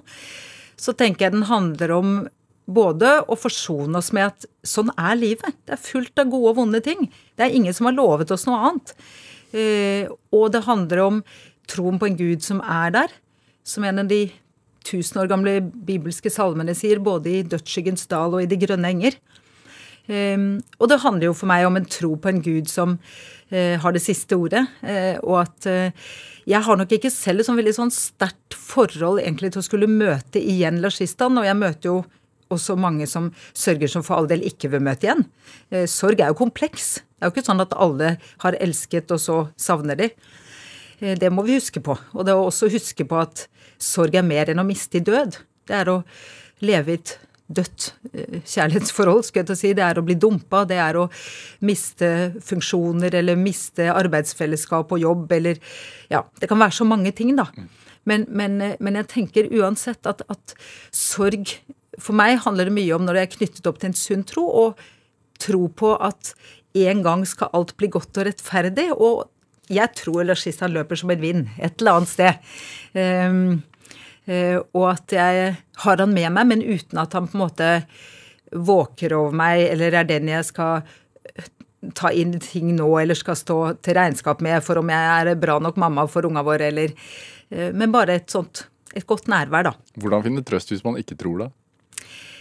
så 0.76 0.92
tenker 0.92 1.26
jeg 1.26 1.32
den 1.32 1.48
handler 1.48 1.90
om 1.96 2.16
både 2.66 3.12
å 3.30 3.38
forsone 3.38 4.00
oss 4.00 4.12
med 4.16 4.32
at 4.32 4.46
sånn 4.66 4.90
er 4.98 5.14
livet. 5.18 5.54
Det 5.66 5.76
er 5.76 5.82
fullt 5.82 6.22
av 6.22 6.30
gode 6.32 6.52
og 6.52 6.58
vonde 6.60 6.82
ting. 6.84 7.06
Det 7.38 7.46
er 7.46 7.54
ingen 7.54 7.74
som 7.76 7.88
har 7.88 7.96
lovet 7.96 8.32
oss 8.34 8.46
noe 8.48 8.58
annet. 8.68 8.94
Eh, 9.54 10.10
og 10.34 10.50
det 10.54 10.66
handler 10.66 11.04
om 11.04 11.22
troen 11.70 12.00
på 12.02 12.10
en 12.10 12.18
Gud 12.18 12.44
som 12.46 12.60
er 12.62 12.92
der, 12.94 13.14
som 13.66 13.86
en 13.86 14.02
av 14.02 14.10
de 14.10 14.26
tusen 14.86 15.18
år 15.22 15.30
gamle 15.30 15.58
bibelske 15.62 16.30
salmene 16.30 16.74
sier, 16.78 17.02
både 17.02 17.32
i 17.32 17.46
Dødsskyggens 17.46 18.06
dal 18.10 18.36
og 18.36 18.44
i 18.44 18.50
De 18.50 18.58
grønne 18.60 18.92
enger. 18.94 19.18
Um, 20.06 20.60
og 20.78 20.86
det 20.92 21.00
handler 21.02 21.32
jo 21.32 21.34
for 21.34 21.50
meg 21.50 21.64
om 21.66 21.78
en 21.80 21.88
tro 21.90 22.12
på 22.14 22.30
en 22.30 22.38
gud 22.38 22.68
som 22.70 22.92
eh, 23.50 23.74
har 23.82 23.94
det 23.94 24.04
siste 24.04 24.38
ordet. 24.38 24.62
eh, 24.86 25.18
og 25.22 25.40
at 25.42 25.66
eh, 25.66 26.06
jeg 26.46 26.62
har 26.62 26.78
nok 26.78 26.92
ikke 26.94 27.10
selv 27.10 27.42
et 27.42 27.48
sånn 27.48 27.58
veldig 27.58 27.74
sånn 27.74 27.90
sterkt 27.90 28.54
forhold 28.54 29.18
egentlig 29.18 29.50
til 29.52 29.64
å 29.64 29.66
skulle 29.66 29.90
møte 29.90 30.38
igjen 30.38 30.78
Lashistan. 30.82 31.38
Og 31.40 31.48
jeg 31.48 31.58
møter 31.58 31.90
jo 31.90 31.96
også 32.52 32.76
mange 32.78 33.08
som 33.10 33.30
sørger 33.56 33.90
som 33.90 34.04
for 34.06 34.20
all 34.20 34.30
del 34.30 34.44
ikke 34.46 34.70
vil 34.72 34.84
møte 34.84 35.08
igjen. 35.08 35.26
Eh, 35.70 35.86
sorg 35.90 36.20
er 36.20 36.32
jo 36.32 36.40
kompleks. 36.42 36.96
Det 37.00 37.24
er 37.24 37.30
jo 37.30 37.36
ikke 37.36 37.48
sånn 37.48 37.64
at 37.64 37.76
alle 37.76 38.16
har 38.44 38.58
elsket, 38.62 39.12
og 39.14 39.22
så 39.22 39.38
savner 39.60 39.98
de. 39.98 40.10
Eh, 41.00 41.16
det 41.18 41.32
må 41.32 41.46
vi 41.46 41.58
huske 41.58 41.82
på. 41.82 41.96
Og 42.14 42.26
det 42.26 42.36
å 42.36 42.46
også 42.48 42.70
huske 42.72 43.06
på 43.08 43.20
at 43.20 43.46
sorg 43.82 44.16
er 44.16 44.26
mer 44.26 44.50
enn 44.52 44.62
å 44.62 44.66
miste 44.66 45.00
i 45.00 45.04
død. 45.04 45.40
Det 45.66 45.76
er 45.76 45.90
å 45.92 46.02
leve 46.64 46.94
i 46.94 47.00
et 47.00 47.16
dødt 47.46 47.92
eh, 48.12 48.40
kjærlighetsforhold, 48.42 49.24
skulle 49.26 49.44
jeg 49.44 49.50
til 49.50 49.56
å 49.56 49.60
si. 49.60 49.72
Det 49.78 49.86
er 49.86 50.00
å 50.00 50.04
bli 50.06 50.16
dumpa, 50.18 50.64
det 50.68 50.78
er 50.82 50.98
å 51.00 51.06
miste 51.66 52.10
funksjoner 52.44 53.14
eller 53.20 53.38
miste 53.40 53.88
arbeidsfellesskap 53.92 54.94
og 54.94 55.02
jobb 55.02 55.36
eller 55.38 55.60
Ja, 56.10 56.22
det 56.40 56.50
kan 56.50 56.60
være 56.62 56.76
så 56.76 56.86
mange 56.86 57.10
ting, 57.16 57.34
da. 57.38 57.48
Men, 58.06 58.26
men, 58.30 58.60
eh, 58.62 58.76
men 58.80 58.98
jeg 59.00 59.10
tenker 59.14 59.50
uansett 59.58 60.06
at, 60.06 60.22
at 60.30 60.56
sorg 60.94 61.56
For 62.02 62.16
meg 62.16 62.40
handler 62.44 62.68
det 62.68 62.76
mye 62.76 62.96
om 62.96 63.06
når 63.06 63.18
det 63.18 63.24
er 63.24 63.32
knyttet 63.36 63.70
opp 63.70 63.80
til 63.80 63.92
en 63.92 63.98
sunn 63.98 64.26
tro, 64.28 64.44
og 64.46 64.82
tro 65.42 65.66
på 65.68 65.94
at 66.00 66.34
en 66.76 67.00
gang 67.04 67.24
skal 67.28 67.52
alt 67.56 67.74
bli 67.76 67.88
godt 67.92 68.20
og 68.20 68.28
rettferdig. 68.28 68.90
og 68.92 69.30
jeg 69.66 69.90
tror 69.98 70.22
Lashistan 70.22 70.70
løper 70.70 70.94
som 70.94 71.10
en 71.10 71.20
vind 71.20 71.48
et 71.58 71.80
eller 71.80 71.96
annet 71.98 72.10
sted. 72.12 72.36
Um, 72.94 73.64
Eh, 74.26 74.58
og 74.74 74.86
at 74.90 75.14
jeg 75.14 75.54
har 75.84 76.00
han 76.02 76.14
med 76.14 76.32
meg, 76.34 76.48
men 76.50 76.64
uten 76.64 76.98
at 76.98 77.14
han 77.14 77.28
på 77.30 77.38
en 77.38 77.44
måte 77.44 77.70
våker 78.50 79.14
over 79.14 79.34
meg, 79.36 79.62
eller 79.70 80.00
er 80.00 80.08
den 80.08 80.30
jeg 80.32 80.48
skal 80.48 80.82
ta 81.94 82.10
inn 82.10 82.34
ting 82.42 82.72
nå 82.74 82.88
eller 82.98 83.14
skal 83.14 83.36
stå 83.38 83.58
til 83.84 83.94
regnskap 83.98 84.40
med 84.42 84.64
for 84.64 84.80
om 84.80 84.88
jeg 84.90 85.10
er 85.12 85.38
bra 85.38 85.58
nok 85.62 85.76
mamma 85.78 86.06
for 86.10 86.26
unga 86.26 86.42
våre, 86.46 86.72
eller 86.72 86.90
eh, 86.90 87.70
Men 87.70 87.94
bare 87.94 88.18
et 88.18 88.32
sånt 88.32 88.66
et 88.96 89.06
godt 89.06 89.28
nærvær, 89.28 89.68
da. 89.68 89.72
Hvordan 90.00 90.24
finne 90.24 90.42
trøst 90.46 90.70
hvis 90.72 90.82
man 90.82 90.96
ikke 90.96 91.18
tror 91.20 91.38
det? 91.44 91.50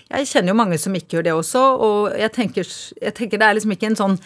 Jeg 0.05 0.27
kjenner 0.29 0.53
jo 0.53 0.59
mange 0.59 0.77
som 0.77 0.93
ikke 0.95 1.17
gjør 1.17 1.25
det 1.25 1.33
også, 1.33 1.61
og 1.81 2.17
jeg 2.19 2.31
tenker, 2.35 2.67
jeg 3.01 3.15
tenker 3.17 3.41
det 3.41 3.47
er 3.47 3.57
liksom 3.57 3.73
ikke 3.73 3.89
en 3.89 3.97
sånn 3.99 4.19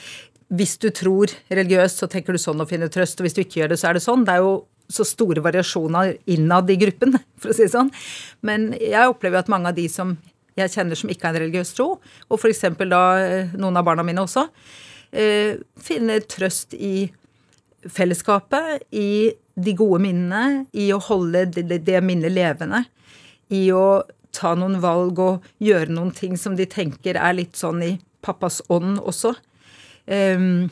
hvis 0.49 0.79
du 0.81 0.89
tror 0.95 1.29
religiøst, 1.53 2.01
så 2.01 2.09
tenker 2.09 2.33
du 2.33 2.41
sånn 2.41 2.61
og 2.61 2.69
finner 2.71 2.89
trøst, 2.91 3.19
og 3.21 3.27
hvis 3.27 3.37
du 3.37 3.43
ikke 3.43 3.61
gjør 3.61 3.73
det, 3.73 3.79
så 3.81 3.91
er 3.91 3.97
det 3.97 4.03
sånn. 4.03 4.25
Det 4.25 4.33
er 4.33 4.41
jo 4.41 4.53
så 4.89 5.05
store 5.05 5.43
variasjoner 5.45 6.15
innad 6.33 6.69
i 6.73 6.79
gruppen, 6.81 7.15
for 7.41 7.53
å 7.53 7.55
si 7.55 7.67
det 7.67 7.73
sånn. 7.75 7.91
Men 8.45 8.71
jeg 8.81 9.11
opplever 9.11 9.43
at 9.43 9.51
mange 9.53 9.69
av 9.69 9.77
de 9.77 9.85
som 9.91 10.17
jeg 10.57 10.73
kjenner 10.73 10.97
som 10.97 11.11
ikke 11.13 11.27
har 11.27 11.37
en 11.37 11.43
religiøs 11.45 11.75
tro, 11.77 11.89
og 12.01 12.39
f.eks. 12.39 12.65
da 12.81 13.03
eh, 13.21 13.53
noen 13.55 13.77
av 13.79 13.85
barna 13.87 14.03
mine 14.03 14.25
også, 14.25 14.47
eh, 15.13 15.61
finner 15.79 16.25
trøst 16.25 16.73
i 16.75 17.11
fellesskapet, 17.87 18.89
i 18.91 19.31
de 19.59 19.75
gode 19.77 20.01
minnene, 20.03 20.65
i 20.73 20.89
å 20.95 20.99
holde 21.03 21.45
det, 21.53 22.01
minnet 22.03 22.33
levende, 22.33 22.83
i 23.55 23.69
å 23.71 24.01
ta 24.39 24.55
noen 24.57 24.79
valg 24.83 25.19
og 25.21 25.47
gjøre 25.63 25.91
noen 25.93 26.13
ting 26.15 26.37
som 26.39 26.55
de 26.57 26.67
tenker 26.69 27.19
er 27.19 27.35
litt 27.37 27.59
sånn 27.59 27.83
i 27.85 27.93
pappas 28.25 28.61
ånd 28.71 28.99
også. 28.99 29.35
Um, 30.09 30.69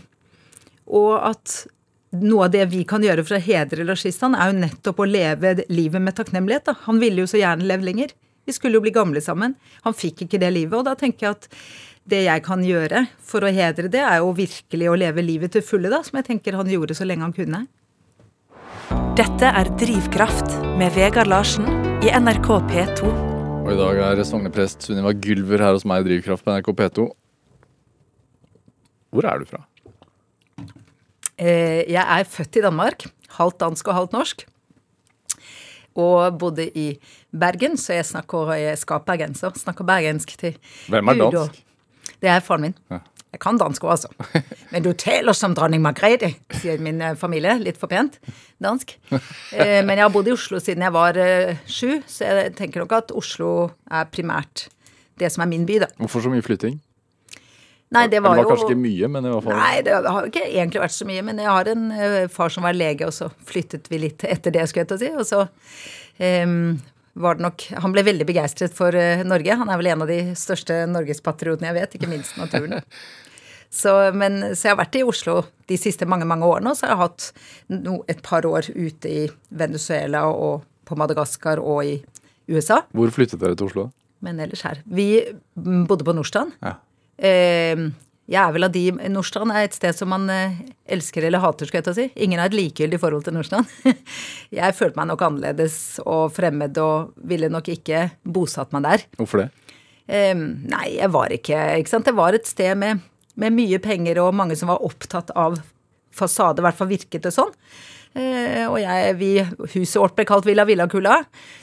og 0.88 1.13
at 1.20 1.65
noe 2.18 2.47
av 2.47 2.53
det 2.53 2.63
vi 2.72 2.84
kan 2.88 3.03
gjøre 3.03 3.26
for 3.28 3.38
å 3.38 3.43
hedre 3.43 3.86
Lashistan, 3.88 4.36
er 4.36 4.51
jo 4.51 4.61
nettopp 4.61 5.01
å 5.03 5.09
leve 5.09 5.57
livet 5.68 6.03
med 6.03 6.15
takknemlighet. 6.18 6.70
Da. 6.70 6.78
Han 6.88 7.01
ville 7.03 7.24
jo 7.24 7.30
så 7.30 7.41
gjerne 7.41 7.68
leve 7.68 7.88
lenger. 7.88 8.15
Vi 8.47 8.55
skulle 8.55 8.80
jo 8.80 8.86
bli 8.86 8.95
gamle 8.95 9.22
sammen. 9.24 9.57
Han 9.84 9.95
fikk 9.97 10.24
ikke 10.26 10.39
det 10.41 10.53
livet. 10.55 10.78
Og 10.80 10.88
da 10.88 10.95
tenker 10.99 11.28
jeg 11.28 11.36
at 11.36 11.49
det 12.07 12.24
jeg 12.24 12.43
kan 12.45 12.63
gjøre 12.63 13.03
for 13.20 13.43
å 13.43 13.51
hedre 13.51 13.91
det, 13.91 14.03
er 14.07 14.22
jo 14.24 14.32
virkelig 14.38 14.88
å 14.88 14.95
leve 14.95 15.26
livet 15.26 15.57
til 15.57 15.65
fulle, 15.65 15.91
da, 15.91 15.99
som 16.07 16.22
jeg 16.22 16.30
tenker 16.32 16.55
han 16.55 16.72
gjorde 16.72 16.95
så 16.95 17.07
lenge 17.07 17.28
han 17.28 17.36
kunne. 17.36 17.65
Dette 19.20 19.51
er 19.51 19.72
Drivkraft 19.82 20.61
med 20.80 20.93
Vegard 20.95 21.28
Larsen 21.28 21.68
i 22.05 22.13
NRK 22.13 22.53
P2. 22.72 23.26
Og 23.68 23.74
i 23.74 23.76
dag 23.76 23.97
er 23.99 24.20
sogneprest 24.24 24.86
Sunniva 24.88 25.11
Gylver 25.11 25.59
her 25.59 25.74
hos 25.76 25.84
meg 25.84 26.05
i 26.05 26.07
Drivkraft 26.07 26.45
på 26.45 26.53
NRK 26.53 26.70
P2. 26.72 27.03
Hvor 29.11 29.26
er 29.28 29.41
du 29.41 29.49
fra? 29.49 29.59
Eh, 31.36 31.84
jeg 31.91 31.99
er 31.99 32.30
født 32.32 32.61
i 32.61 32.63
Danmark. 32.63 33.03
Halvt 33.36 33.57
dansk 33.65 33.89
og 33.91 33.97
halvt 33.97 34.15
norsk. 34.15 34.45
Og 35.99 36.39
bodde 36.39 36.70
i 36.80 36.86
Bergen, 37.36 37.76
så 37.76 37.97
jeg 37.97 38.07
snakker 38.07 38.53
jeg. 38.55 38.80
Snakker 38.80 39.84
bergensk 39.84 40.32
til 40.39 40.55
Hvem 40.88 41.11
er 41.11 41.20
dansk? 41.26 41.59
Det 42.24 42.32
er 42.32 42.39
faren 42.47 42.70
min. 42.70 42.78
Ja. 42.88 43.03
Jeg 43.38 43.43
kan 43.43 43.59
dansk 43.61 43.83
òg, 43.85 43.91
altså. 43.93 44.09
Men 44.73 44.81
du 44.81 44.89
taler 44.97 45.35
som 45.38 45.53
dronning 45.53 45.83
Margrethe, 45.85 46.31
sier 46.57 46.81
min 46.81 46.97
eh, 47.05 47.13
familie. 47.19 47.53
Litt 47.61 47.77
for 47.77 47.91
pent 47.91 48.17
dansk. 48.63 48.95
Eh, 49.13 49.83
Men 49.85 49.93
jeg 49.93 50.01
har 50.07 50.09
bodd 50.15 50.27
i 50.27 50.33
Oslo 50.33 50.57
siden 50.63 50.81
jeg 50.88 50.95
var 50.95 51.19
eh, 51.21 51.59
sju, 51.69 51.99
så 52.09 52.25
jeg 52.25 52.55
tenker 52.57 52.81
nok 52.81 52.95
at 52.97 53.13
Oslo 53.13 53.51
er 53.93 54.09
primært 54.09 54.65
det 55.21 55.29
som 55.33 55.45
er 55.45 55.51
min 55.53 55.67
by, 55.69 55.77
da. 55.85 55.91
Hvorfor 56.01 56.25
så 56.25 56.33
mye 56.33 56.41
flytting? 56.45 56.79
Nei, 57.93 58.03
det 58.11 58.19
var, 58.19 58.33
det 58.35 58.41
var 58.41 58.43
jo 58.43 58.49
kanskje 58.49 58.65
ikke 58.73 58.81
mye, 58.83 59.07
men 59.13 59.25
i 59.25 59.29
hvert 59.31 59.45
fall 59.45 59.61
Nei, 59.61 59.75
det 59.85 59.93
har 60.17 60.25
ikke 60.27 60.43
egentlig 60.49 60.81
vært 60.83 60.95
så 60.97 61.05
mye. 61.07 61.21
Men 61.29 61.39
jeg 61.39 61.47
har 61.53 61.69
en 61.71 61.85
far 62.33 62.51
som 62.51 62.65
var 62.67 62.75
lege, 62.75 63.07
og 63.07 63.13
så 63.15 63.29
flyttet 63.47 63.88
vi 63.93 64.01
litt 64.01 64.25
etter 64.27 64.51
det, 64.57 64.65
skulle 64.67 64.83
jeg 64.83 64.89
til 64.91 64.97
å 64.97 65.03
si. 65.05 65.11
Og 65.21 65.29
så 65.29 65.45
em, 66.19 66.57
var 67.18 67.38
det 67.38 67.45
nok 67.45 67.63
Han 67.84 67.93
ble 67.95 68.03
veldig 68.07 68.28
begeistret 68.30 68.76
for 68.78 68.95
eh, 68.95 69.24
Norge. 69.28 69.57
Han 69.59 69.72
er 69.72 69.80
vel 69.80 69.89
en 69.93 70.03
av 70.05 70.11
de 70.11 70.20
største 70.38 70.84
norgespatriotene 70.91 71.72
jeg 71.72 71.78
vet, 71.80 71.95
ikke 71.97 72.11
minst 72.11 72.38
naturen. 72.39 72.82
Så, 73.70 73.91
men, 74.15 74.55
så 74.55 74.70
jeg 74.70 74.72
har 74.72 74.78
vært 74.80 74.95
i 74.95 75.03
Oslo 75.03 75.41
de 75.68 75.76
siste 75.76 76.05
mange 76.07 76.24
mange 76.24 76.47
årene, 76.47 76.72
og 76.72 76.78
så 76.80 76.86
har 76.88 76.93
jeg 76.93 77.01
hatt 77.01 77.26
no, 77.76 77.97
et 78.07 78.22
par 78.24 78.47
år 78.47 78.70
ute 78.72 79.11
i 79.11 79.26
Venezuela 79.59 80.22
og 80.32 80.63
på 80.88 80.95
Madagaskar 80.95 81.59
og 81.59 81.82
i 81.84 81.97
USA. 82.47 82.80
Hvor 82.95 83.11
flyttet 83.11 83.43
dere 83.43 83.57
til 83.59 83.68
Oslo? 83.68 83.89
Men 84.24 84.39
ellers 84.39 84.63
her. 84.63 84.80
Vi 84.88 85.20
bodde 85.59 86.07
på 86.07 86.15
Nordstrand. 86.15 86.55
Ja. 86.63 86.78
Eh, 87.20 87.89
jeg 88.28 88.41
er 88.41 88.51
vel 88.51 88.67
av 88.67 88.73
de 88.73 88.84
Nordstrand 89.11 89.53
er 89.55 89.67
et 89.67 89.75
sted 89.78 89.95
som 89.95 90.09
man 90.11 90.25
eh, 90.32 90.57
elsker 90.97 91.23
eller 91.23 91.39
hater, 91.39 91.69
skal 91.69 91.80
jeg 91.80 91.86
ta 91.88 91.93
si. 91.95 92.07
Ingen 92.25 92.41
har 92.41 92.49
et 92.51 92.57
likegyldig 92.57 92.99
forhold 92.99 93.23
til 93.23 93.38
Nordstrand. 93.38 93.69
jeg 94.59 94.75
følte 94.75 94.99
meg 94.99 95.07
nok 95.13 95.23
annerledes 95.30 95.78
og 96.03 96.34
fremmed 96.36 96.75
og 96.84 97.13
ville 97.30 97.47
nok 97.53 97.69
ikke 97.71 98.09
bosatt 98.28 98.75
meg 98.75 98.84
der. 98.88 99.05
Hvorfor 99.19 99.45
det? 99.45 99.47
Um, 100.07 100.43
nei, 100.71 100.93
jeg 100.95 101.11
var 101.11 101.34
ikke 101.36 101.57
Ikke 101.82 101.91
sant. 101.91 102.07
Det 102.07 102.15
var 102.15 102.36
et 102.36 102.47
sted 102.47 102.75
med, 102.80 103.01
med 103.39 103.55
mye 103.55 103.80
penger 103.84 104.19
og 104.23 104.36
mange 104.39 104.55
som 104.59 104.71
var 104.71 104.84
opptatt 104.88 105.32
av 105.36 105.57
fasade, 106.15 106.59
i 106.59 106.65
hvert 106.67 106.78
fall 106.80 106.91
virket 106.91 107.28
det 107.28 107.34
sånn. 107.36 107.51
Uh, 108.17 108.65
og 108.71 108.78
jeg, 108.82 109.17
vi, 109.19 109.32
huset 109.75 109.99
vårt 110.01 110.15
ble 110.19 110.28
kalt 110.28 110.47
Villa 110.47 110.67
Villakulla. 110.67 111.19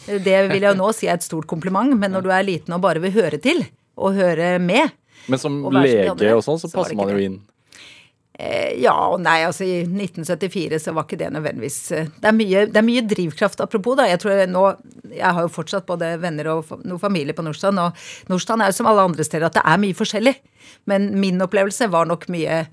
Eh, 0.07 0.21
Det 0.23 0.37
vil 0.49 0.63
jeg 0.63 0.71
jo 0.71 0.81
nå 0.81 0.93
si 0.97 1.09
er 1.09 1.17
et 1.19 1.25
stort 1.29 1.49
kompliment, 1.51 1.93
men 1.99 2.13
når 2.15 2.25
du 2.25 2.31
er 2.33 2.47
liten 2.47 2.77
og 2.77 2.85
bare 2.85 3.03
vil 3.05 3.17
høre 3.17 3.41
til, 3.43 3.65
og 4.01 4.17
høre 4.17 4.57
med, 4.63 4.93
Men 5.31 5.41
som 5.41 5.59
lege 5.73 6.15
og 6.35 6.45
sånn, 6.45 6.61
så 6.61 6.69
så 6.69 6.81
passer 6.81 6.99
man 6.99 7.13
jo 7.15 7.21
inn. 7.23 7.43
Eh, 8.35 8.81
Ja 8.83 8.95
og 9.13 9.21
nei, 9.23 9.45
altså 9.47 9.63
i 9.63 9.85
1974 9.87 10.81
så 10.83 10.95
var 10.95 11.07
ikke 11.07 11.21
det 11.21 11.29
nødvendigvis 11.37 11.77
eh, 11.95 12.09
Det 12.19 12.27
er 12.27 12.35
mye, 12.35 12.65
det 12.67 12.81
er 12.81 12.87
mye 12.87 13.05
drivkraft, 13.07 13.63
apropos, 13.63 13.95
da. 14.01 14.09
Jeg 14.11 14.19
tror 14.25 14.35
jeg 14.35 14.51
nå 14.51 14.65
Jeg 15.13 15.31
har 15.37 15.47
jo 15.47 15.53
fortsatt 15.55 15.87
både 15.87 16.17
venner 16.23 16.51
og 16.57 16.73
noe 16.83 16.99
familie 16.99 17.37
på 17.37 17.45
Nordstrand, 17.47 17.79
og 17.79 17.95
Nordstrand 18.33 18.65
er 18.65 18.73
jo 18.73 18.79
som 18.81 18.91
alle 18.91 19.07
andre 19.07 19.27
steder 19.27 19.47
at 19.47 19.55
det 19.61 19.63
er 19.63 19.79
mye 19.79 19.95
forskjellig. 19.95 20.35
Men 20.91 21.13
min 21.23 21.39
opplevelse 21.45 21.87
var 21.93 22.11
nok 22.11 22.27
mye 22.35 22.65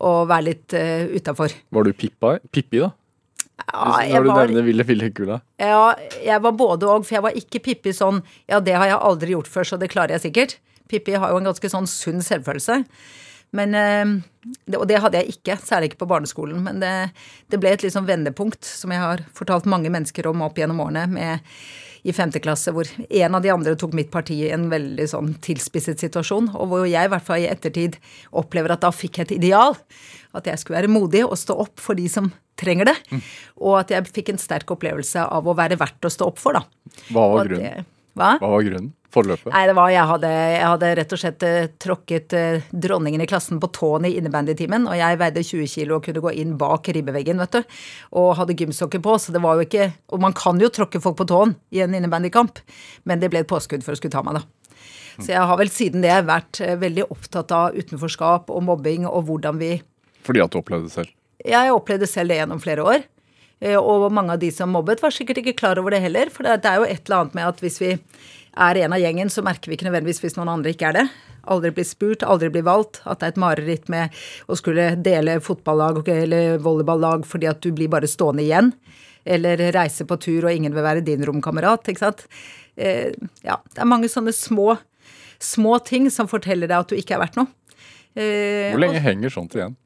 å 0.00 0.12
være 0.30 0.46
litt 0.46 0.72
uh, 0.78 1.10
utafor. 1.12 1.52
Var 1.74 1.84
du 1.84 1.92
Pippa? 1.92 2.36
Pippi, 2.54 2.80
da? 2.80 2.92
Ja, 3.60 3.98
jeg 4.06 4.22
var, 4.24 4.46
ja, 5.60 5.80
jeg 6.24 6.40
var 6.46 6.54
både 6.56 6.86
og, 6.88 7.04
for 7.04 7.18
jeg 7.18 7.24
var 7.26 7.36
ikke 7.36 7.60
Pippi 7.66 7.92
sånn 7.92 8.22
Ja, 8.48 8.62
det 8.64 8.72
har 8.78 8.88
jeg 8.88 9.02
aldri 9.10 9.34
gjort 9.34 9.50
før, 9.52 9.68
så 9.68 9.76
det 9.80 9.90
klarer 9.92 10.16
jeg 10.16 10.24
sikkert. 10.30 10.54
Pippi 10.90 11.16
har 11.16 11.32
jo 11.32 11.40
en 11.40 11.50
ganske 11.50 11.72
sånn 11.72 11.88
sunn 11.90 12.24
selvfølelse. 12.26 12.82
Men, 13.56 13.74
eh, 13.74 14.76
og 14.78 14.86
det 14.86 15.00
hadde 15.02 15.20
jeg 15.22 15.36
ikke, 15.36 15.58
særlig 15.66 15.90
ikke 15.90 16.04
på 16.04 16.10
barneskolen. 16.12 16.62
Men 16.66 16.82
det, 16.82 16.94
det 17.50 17.58
ble 17.62 17.74
et 17.74 17.86
sånn 17.90 18.08
vendepunkt, 18.08 18.62
som 18.66 18.92
jeg 18.94 19.02
har 19.02 19.24
fortalt 19.36 19.68
mange 19.70 19.90
mennesker 19.92 20.28
om 20.30 20.44
opp 20.46 20.60
gjennom 20.60 20.82
årene, 20.84 21.06
med, 21.10 21.54
i 22.06 22.14
femte 22.16 22.40
klasse, 22.40 22.72
hvor 22.72 22.88
en 22.88 23.36
av 23.36 23.42
de 23.44 23.50
andre 23.52 23.74
tok 23.76 23.92
mitt 23.96 24.08
parti 24.12 24.38
i 24.46 24.52
en 24.54 24.70
veldig 24.72 25.04
sånn 25.10 25.34
tilspisset 25.44 26.00
situasjon, 26.00 26.48
og 26.54 26.70
hvor 26.70 26.86
jeg 26.88 27.10
i 27.10 27.12
hvert 27.12 27.26
fall 27.26 27.42
i 27.42 27.50
ettertid 27.50 27.98
opplever 28.40 28.72
at 28.72 28.86
da 28.86 28.92
fikk 28.94 29.20
jeg 29.20 29.28
et 29.28 29.36
ideal. 29.36 29.76
At 30.32 30.48
jeg 30.48 30.62
skulle 30.62 30.78
være 30.78 30.92
modig 30.92 31.26
og 31.26 31.36
stå 31.36 31.58
opp 31.66 31.82
for 31.82 31.98
de 31.98 32.06
som 32.08 32.30
trenger 32.60 32.92
det. 32.92 32.96
Og 33.60 33.80
at 33.82 33.92
jeg 33.92 34.08
fikk 34.08 34.32
en 34.32 34.40
sterk 34.40 34.70
opplevelse 34.72 35.26
av 35.26 35.48
å 35.48 35.56
være 35.58 35.78
verdt 35.80 36.06
å 36.06 36.12
stå 36.12 36.30
opp 36.30 36.40
for, 36.40 36.56
da. 36.56 36.64
Hva 37.10 37.26
var 37.34 37.50
grunnen? 37.50 37.88
Hva? 38.18 38.34
Hva 38.40 38.50
var 38.54 38.66
grunnen? 38.66 38.90
Forløpet? 39.10 39.50
Nei, 39.50 39.64
det 39.66 39.74
var 39.74 39.90
jeg 39.90 40.06
hadde, 40.06 40.28
jeg 40.30 40.66
hadde 40.70 40.90
rett 41.00 41.12
og 41.16 41.18
slett 41.18 41.42
uh, 41.42 41.70
tråkket 41.82 42.34
uh, 42.38 42.68
dronningen 42.70 43.24
i 43.24 43.26
klassen 43.30 43.58
på 43.62 43.70
tåen 43.74 44.06
i 44.06 44.12
innebandytimen, 44.20 44.86
og 44.86 44.94
jeg 44.94 45.18
veide 45.18 45.42
20 45.42 45.72
kilo 45.72 45.98
og 45.98 46.06
kunne 46.06 46.22
gå 46.22 46.34
inn 46.38 46.54
bak 46.60 46.92
ribbeveggen, 46.94 47.42
vet 47.42 47.58
du, 47.58 47.76
og 48.22 48.36
hadde 48.38 48.54
gymsokker 48.60 49.02
på, 49.02 49.16
så 49.18 49.34
det 49.34 49.42
var 49.42 49.58
jo 49.58 49.66
ikke 49.66 49.90
Og 50.14 50.22
man 50.22 50.34
kan 50.36 50.62
jo 50.62 50.70
tråkke 50.70 51.02
folk 51.02 51.18
på 51.18 51.26
tåen 51.26 51.56
i 51.74 51.82
en 51.82 51.94
innebandykamp, 51.98 52.62
men 53.02 53.22
det 53.22 53.32
ble 53.32 53.42
et 53.42 53.50
påskudd 53.50 53.82
for 53.86 53.96
å 53.96 53.98
skulle 53.98 54.14
ta 54.14 54.22
meg, 54.26 54.38
da. 54.38 54.76
Så 55.20 55.32
jeg 55.34 55.42
har 55.50 55.58
vel 55.58 55.74
siden 55.74 56.06
det 56.06 56.14
vært 56.30 56.62
uh, 56.62 56.76
veldig 56.78 57.10
opptatt 57.10 57.50
av 57.50 57.74
utenforskap 57.74 58.54
og 58.54 58.62
mobbing 58.68 59.10
og 59.10 59.26
hvordan 59.26 59.58
vi 59.58 59.80
Fordi 60.22 60.44
at 60.44 60.54
du 60.54 60.62
opplevde 60.62 60.86
det 60.86 60.94
selv? 60.94 61.16
jeg 61.46 61.72
opplevde 61.72 62.08
selv 62.08 62.32
det 62.32 62.40
gjennom 62.40 62.60
flere 62.60 62.84
år. 62.84 63.04
Eh, 63.60 63.76
Og 63.76 64.10
mange 64.12 64.32
av 64.32 64.38
de 64.40 64.50
som 64.50 64.70
mobbet, 64.72 65.02
var 65.02 65.10
sikkert 65.10 65.42
ikke 65.42 65.56
klar 65.56 65.78
over 65.78 65.90
det 65.90 66.00
heller. 66.00 66.30
For 66.30 66.42
det 66.46 66.64
er 66.64 66.76
jo 66.80 66.88
et 66.88 67.04
eller 67.06 67.20
annet 67.24 67.34
med 67.34 67.48
at 67.48 67.60
hvis 67.60 67.80
vi 67.80 67.90
er 68.56 68.80
en 68.82 68.92
av 68.96 68.98
gjengen, 69.00 69.28
så 69.30 69.44
merker 69.46 69.70
vi 69.70 69.76
ikke 69.76 69.86
nødvendigvis 69.90 70.20
hvis 70.24 70.36
noen 70.38 70.48
andre 70.50 70.72
ikke 70.74 70.88
er 70.90 70.96
det. 71.00 71.04
Aldri 71.50 71.70
bli 71.76 71.84
spurt, 71.84 72.22
aldri 72.26 72.50
bli 72.52 72.62
valgt. 72.66 73.00
At 73.06 73.20
det 73.20 73.28
er 73.28 73.34
et 73.34 73.42
mareritt 73.44 73.88
med 73.92 74.16
å 74.50 74.56
skulle 74.58 74.90
dele 75.00 75.38
fotballag 75.44 76.02
eller 76.08 76.58
volleyballag 76.58 77.24
fordi 77.28 77.48
at 77.48 77.60
du 77.64 77.70
blir 77.72 77.88
bare 77.92 78.08
stående 78.10 78.42
igjen. 78.44 78.72
Eller 79.24 79.60
reise 79.76 80.06
på 80.08 80.16
tur 80.20 80.46
og 80.48 80.52
ingen 80.52 80.72
vil 80.74 80.84
være 80.84 81.04
din 81.04 81.24
romkamerat, 81.28 81.84
ikke 81.92 82.00
sant. 82.06 82.24
Eh, 82.80 83.12
ja, 83.44 83.58
det 83.74 83.82
er 83.82 83.88
mange 83.88 84.08
sånne 84.08 84.32
små, 84.32 84.78
små 85.40 85.76
ting 85.84 86.08
som 86.12 86.28
forteller 86.30 86.70
deg 86.70 86.78
at 86.80 86.88
du 86.92 86.96
ikke 86.96 87.18
er 87.18 87.22
verdt 87.26 87.36
noe. 87.36 87.50
Eh, 88.16 88.70
Hvor 88.72 88.80
lenge 88.80 89.02
henger 89.04 89.30
sånt 89.30 89.54
igjen? 89.54 89.76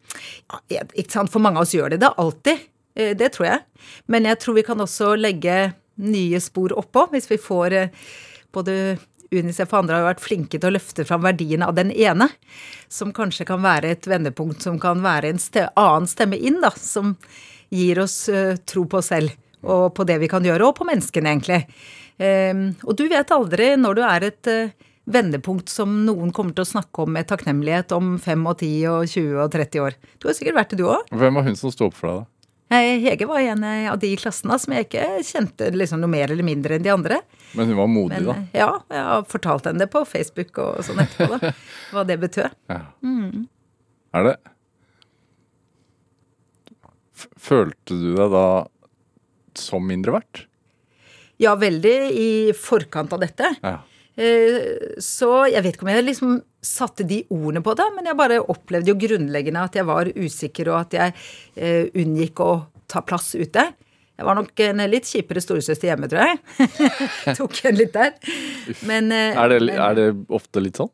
ja, 0.71 0.85
ikke 0.95 1.11
sant? 1.13 1.33
For 1.35 1.43
mange 1.43 1.59
av 1.59 1.67
oss 1.67 1.75
gjør 1.75 1.91
det 1.97 2.01
det 2.05 2.13
alltid. 2.17 2.63
Eh, 2.97 3.17
Det 3.17 3.33
tror 3.35 3.47
jeg. 3.47 3.61
Men 4.07 4.25
jeg 4.25 4.39
tror 4.39 4.55
vi 4.55 4.67
kan 4.67 4.81
også 4.81 5.15
legge 5.19 5.75
nye 5.97 6.41
spor 6.41 6.75
oppå, 6.79 7.09
hvis 7.13 7.31
vi 7.31 7.39
får 7.39 7.73
eh, 7.73 8.07
både 8.55 8.99
Unicef 9.35 9.73
og 9.73 9.81
andre 9.81 9.99
har 9.99 10.07
vært 10.13 10.23
flinke 10.23 10.59
til 10.61 10.69
å 10.69 10.75
løfte 10.77 11.05
fram 11.09 11.25
verdien 11.25 11.65
av 11.67 11.75
den 11.75 11.91
ene, 11.91 12.29
som 12.93 13.13
kanskje 13.15 13.47
kan 13.49 13.63
være 13.65 13.95
et 13.95 14.07
vendepunkt, 14.07 14.63
som 14.63 14.79
kan 14.79 15.03
være 15.03 15.33
en 15.33 15.43
ste 15.43 15.67
annen 15.81 16.07
stemme 16.07 16.39
inn, 16.39 16.61
da, 16.63 16.71
som 16.79 17.17
gir 17.75 17.99
oss 18.05 18.29
uh, 18.31 18.55
tro 18.69 18.85
på 18.87 19.01
oss 19.01 19.11
selv 19.11 19.35
og 19.65 19.95
på 19.97 20.05
det 20.07 20.21
vi 20.21 20.29
kan 20.31 20.45
gjøre, 20.45 20.69
og 20.69 20.77
på 20.79 20.87
menneskene, 20.87 21.33
egentlig. 21.33 21.65
Um, 22.21 22.67
og 22.85 22.99
du 23.01 23.09
vet 23.11 23.33
aldri 23.35 23.73
når 23.81 23.97
du 23.99 24.03
er 24.07 24.27
et 24.29 24.51
uh, 24.53 24.91
vendepunkt 25.11 25.73
som 25.73 25.97
noen 26.05 26.31
kommer 26.37 26.55
til 26.55 26.67
å 26.67 26.73
snakke 26.77 27.03
om 27.03 27.17
med 27.17 27.27
takknemlighet 27.33 27.97
om 27.97 28.15
5 28.23 28.47
og 28.53 28.61
10 28.61 28.71
og 28.93 29.09
20 29.09 29.41
og 29.41 29.51
30 29.57 29.83
år. 29.89 29.99
Du 30.21 30.29
har 30.29 30.37
sikkert 30.37 30.61
vært 30.61 30.77
det, 30.77 30.81
du 30.85 30.87
òg. 30.93 31.11
Hvem 31.11 31.41
var 31.41 31.49
hun 31.49 31.59
som 31.59 31.75
sto 31.75 31.89
opp 31.89 31.99
for 31.99 32.13
deg, 32.13 32.23
da? 32.23 32.31
Hege 33.05 33.27
var 33.31 33.41
en 33.41 33.65
av 33.65 33.99
de 34.03 34.11
i 34.13 34.17
klassen 34.21 34.51
da, 34.53 34.59
som 34.61 34.73
jeg 34.77 34.87
ikke 34.89 35.07
kjente 35.27 35.69
liksom 35.75 36.01
noe 36.03 36.11
mer 36.13 36.31
eller 36.33 36.47
mindre 36.47 36.77
enn 36.79 36.85
de 36.87 36.93
andre. 36.93 37.21
Men 37.55 37.71
hun 37.71 37.77
var 37.79 37.91
modig, 37.91 38.19
Men 38.19 38.27
da. 38.27 38.35
eh, 38.53 38.61
ja, 38.63 38.71
jeg 38.91 39.05
har 39.11 39.27
fortalt 39.31 39.69
henne 39.71 39.83
det 39.85 39.91
på 39.93 40.03
Facebook 40.09 40.59
og 40.63 40.81
sånn 40.87 41.03
etterpå, 41.05 41.39
da. 41.43 41.53
Hva 41.95 42.05
det 42.09 42.19
betød. 42.25 42.57
Ja. 42.73 42.81
Mm. 43.07 43.47
Er 44.15 44.29
det 44.31 44.35
Følte 47.45 47.95
du 47.95 48.09
deg 48.17 48.33
da 48.33 48.47
som 49.59 49.85
mindre 49.87 50.17
verdt? 50.17 50.45
Ja, 51.43 51.55
veldig 51.59 51.93
i 52.15 52.29
forkant 52.59 53.13
av 53.15 53.21
dette. 53.23 53.51
Ja. 53.63 53.77
Eh, 54.17 54.95
Så 55.03 55.31
jeg 55.51 55.63
vet 55.65 55.75
ikke 55.77 55.87
om 55.89 55.93
jeg 55.95 56.05
liksom 56.07 56.35
satte 56.65 57.05
de 57.07 57.23
ordene 57.35 57.61
på 57.65 57.75
det, 57.77 57.87
men 57.97 58.07
jeg 58.09 58.17
bare 58.17 58.39
opplevde 58.41 58.93
jo 58.93 58.99
grunnleggende 59.01 59.65
at 59.67 59.75
jeg 59.77 59.85
var 59.89 60.09
usikker, 60.17 60.71
og 60.73 60.81
at 60.87 60.95
jeg 60.97 61.15
eh, 61.57 61.89
unngikk 62.01 62.41
å 62.41 62.53
ta 62.89 63.03
plass 63.05 63.35
ute. 63.35 63.65
Jeg 64.15 64.27
var 64.29 64.37
nok 64.39 64.61
en 64.63 64.85
litt 64.89 65.09
kjipere 65.11 65.43
storesøster 65.43 65.91
hjemme, 65.91 66.07
tror 66.09 66.23
jeg. 66.23 66.39
Tok 67.41 67.59
en 67.67 67.75
litt 67.81 67.93
der. 67.97 68.15
Men, 68.87 69.11
eh, 69.13 69.35
Er 69.35 69.49
det, 69.51 69.61
men- 69.67 69.83
er 69.83 69.95
det 69.99 70.07
ofte 70.31 70.63
litt 70.63 70.79
sånn? 70.79 70.93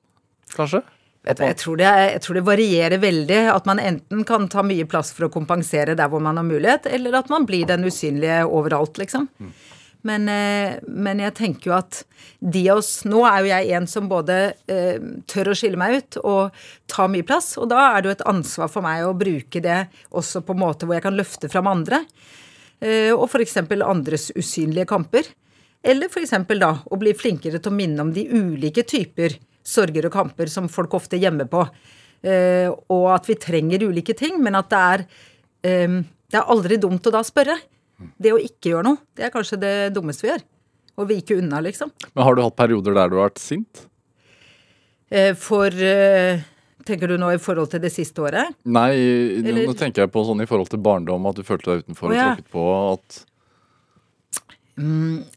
Kanskje? 0.56 0.80
Jeg, 1.28 1.36
tror 1.60 1.76
det, 1.76 1.84
jeg 1.84 2.20
tror 2.24 2.34
det 2.38 2.42
varierer 2.46 2.98
veldig. 3.02 3.40
At 3.52 3.66
man 3.68 3.78
enten 3.78 4.24
kan 4.24 4.48
ta 4.48 4.62
mye 4.64 4.86
plass 4.88 5.12
for 5.12 5.28
å 5.28 5.30
kompensere 5.34 5.92
der 5.94 6.08
hvor 6.08 6.22
man 6.24 6.40
har 6.40 6.46
mulighet, 6.48 6.86
eller 6.88 7.18
at 7.20 7.28
man 7.28 7.44
blir 7.46 7.66
den 7.68 7.84
usynlige 7.84 8.40
overalt, 8.48 8.96
liksom. 8.96 9.28
Men, 10.06 10.28
eh, 10.32 10.78
men 10.88 11.20
jeg 11.20 11.34
tenker 11.36 11.70
jo 11.70 11.76
at 11.76 12.02
de 12.40 12.62
av 12.72 12.78
oss 12.80 13.02
Nå 13.04 13.20
er 13.28 13.42
jo 13.42 13.50
jeg 13.50 13.72
en 13.76 13.88
som 13.90 14.06
både 14.08 14.36
eh, 14.70 14.96
tør 15.28 15.52
å 15.52 15.56
skille 15.58 15.80
meg 15.80 15.98
ut 15.98 16.20
og 16.22 16.62
ta 16.88 17.04
mye 17.10 17.26
plass, 17.26 17.52
og 17.60 17.68
da 17.72 17.82
er 17.90 18.00
det 18.00 18.08
jo 18.08 18.14
et 18.16 18.28
ansvar 18.32 18.70
for 18.72 18.86
meg 18.86 19.04
å 19.04 19.16
bruke 19.16 19.60
det 19.60 19.82
også 20.16 20.40
på 20.46 20.56
en 20.56 20.62
måte 20.62 20.88
hvor 20.88 20.96
jeg 20.96 21.04
kan 21.04 21.18
løfte 21.18 21.50
fram 21.52 21.68
andre. 21.70 22.04
Eh, 22.80 23.12
og 23.12 23.28
f.eks. 23.28 23.58
andres 23.60 24.30
usynlige 24.36 24.88
kamper. 24.88 25.28
Eller 25.82 26.08
f.eks. 26.08 26.34
da 26.60 26.74
å 26.84 27.00
bli 27.00 27.12
flinkere 27.16 27.60
til 27.60 27.72
å 27.72 27.76
minne 27.76 28.04
om 28.04 28.12
de 28.12 28.26
ulike 28.28 28.84
typer 28.88 29.36
sorger 29.64 30.08
og 30.08 30.14
kamper 30.14 30.50
som 30.52 30.68
folk 30.72 30.96
ofte 30.96 31.20
gjemmer 31.20 31.48
på. 31.50 31.64
Eh, 32.20 32.68
og 32.68 33.06
at 33.14 33.28
vi 33.28 33.36
trenger 33.40 33.86
ulike 33.88 34.16
ting, 34.16 34.40
men 34.44 34.58
at 34.58 34.72
det 34.72 34.80
er 34.80 35.04
eh, 35.64 36.00
Det 36.30 36.38
er 36.38 36.50
aldri 36.52 36.76
dumt 36.78 37.06
å 37.08 37.10
da 37.10 37.24
spørre. 37.26 37.56
Det 38.20 38.32
å 38.32 38.38
ikke 38.40 38.72
gjøre 38.74 38.86
noe, 38.86 38.98
det 39.16 39.26
er 39.26 39.32
kanskje 39.34 39.58
det 39.60 39.74
dummeste 39.96 40.24
vi 40.26 40.32
gjør. 40.32 40.42
Å 41.00 41.06
vike 41.08 41.36
unna, 41.40 41.60
liksom. 41.64 41.92
Men 42.14 42.24
har 42.26 42.36
du 42.36 42.42
hatt 42.44 42.56
perioder 42.58 42.96
der 42.96 43.08
du 43.12 43.16
har 43.20 43.30
vært 43.30 43.40
sint? 43.42 43.86
Eh, 45.10 45.34
for 45.34 45.66
eh, 45.74 46.42
Tenker 46.86 47.10
du 47.10 47.18
nå 47.20 47.28
i 47.34 47.38
forhold 47.38 47.70
til 47.74 47.82
det 47.82 47.90
siste 47.92 48.22
året? 48.24 48.54
Nei, 48.64 48.92
Eller- 49.42 49.66
nå 49.68 49.74
tenker 49.76 50.02
jeg 50.06 50.12
på 50.14 50.22
sånn 50.24 50.40
i 50.42 50.46
forhold 50.48 50.70
til 50.72 50.80
barndom, 50.80 51.26
at 51.28 51.36
du 51.36 51.42
følte 51.44 51.74
deg 51.74 51.84
utenfor 51.84 52.08
Å, 52.10 52.14
ja. 52.16 52.30
og 52.30 52.38
tråkket 52.38 52.50
på. 52.54 52.64
At 52.94 53.24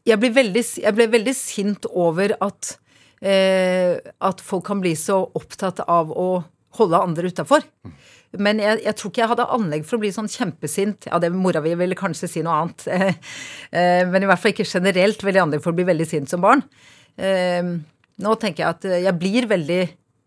Jeg 0.05 0.19
ble 0.21 0.29
veldig, 0.31 0.63
jeg 0.85 0.95
ble 0.95 1.07
veldig 1.11 1.33
sint 1.35 1.85
over 1.91 2.31
at, 2.39 2.77
eh, 3.21 3.97
at 4.21 4.39
folk 4.41 4.63
kan 4.69 4.79
bli 4.79 4.93
så 4.95 5.17
opptatt 5.35 5.81
av 5.85 6.11
å 6.15 6.43
holde 6.79 6.99
andre 6.99 7.29
utafor. 7.29 7.65
Men 8.41 8.57
jeg, 8.61 8.79
jeg 8.81 8.97
tror 8.97 9.11
ikke 9.11 9.21
jeg 9.21 9.29
hadde 9.29 9.49
anlegg 9.55 9.83
for 9.85 9.97
å 9.97 10.01
bli 10.01 10.09
sånn 10.13 10.29
kjempesint. 10.31 11.05
Ja, 11.09 11.19
det 11.21 11.29
mora 11.35 11.61
vi 11.61 11.75
ville 11.77 11.97
kanskje 11.97 12.29
si 12.31 12.45
noe 12.45 12.63
annet. 12.63 12.87
Eh, 13.73 14.03
Men 14.05 14.21
i 14.21 14.27
hvert 14.29 14.41
fall 14.41 14.53
ikke 14.53 14.67
generelt 14.69 15.23
veldig 15.25 15.41
anlegg 15.41 15.61
for 15.63 15.73
å 15.73 15.77
bli 15.77 15.85
veldig 15.87 16.05
sint 16.05 16.29
som 16.29 16.41
barn. 16.43 16.61
Eh, 17.17 17.65
Nå 18.21 18.35
tenker 18.37 18.61
jeg 18.61 18.69
at 18.69 18.83
jeg 19.07 19.13
blir 19.17 19.47
veldig 19.49 19.81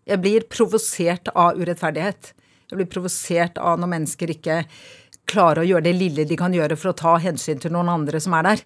Jeg 0.07 0.22
blir 0.22 0.47
provosert 0.51 1.30
av 1.34 1.59
urettferdighet. 1.59 2.32
Jeg 2.70 2.78
blir 2.78 2.88
provosert 2.90 3.59
av 3.59 3.78
når 3.78 3.90
mennesker 3.92 4.30
ikke 4.34 4.61
klarer 5.26 5.62
å 5.62 5.66
gjøre 5.66 5.86
det 5.88 5.94
lille 5.99 6.26
de 6.26 6.38
kan 6.38 6.55
gjøre 6.55 6.76
for 6.78 6.92
å 6.92 6.99
ta 6.99 7.16
hensyn 7.22 7.59
til 7.62 7.74
noen 7.74 7.90
andre 7.90 8.20
som 8.22 8.34
er 8.38 8.47
der. 8.47 8.62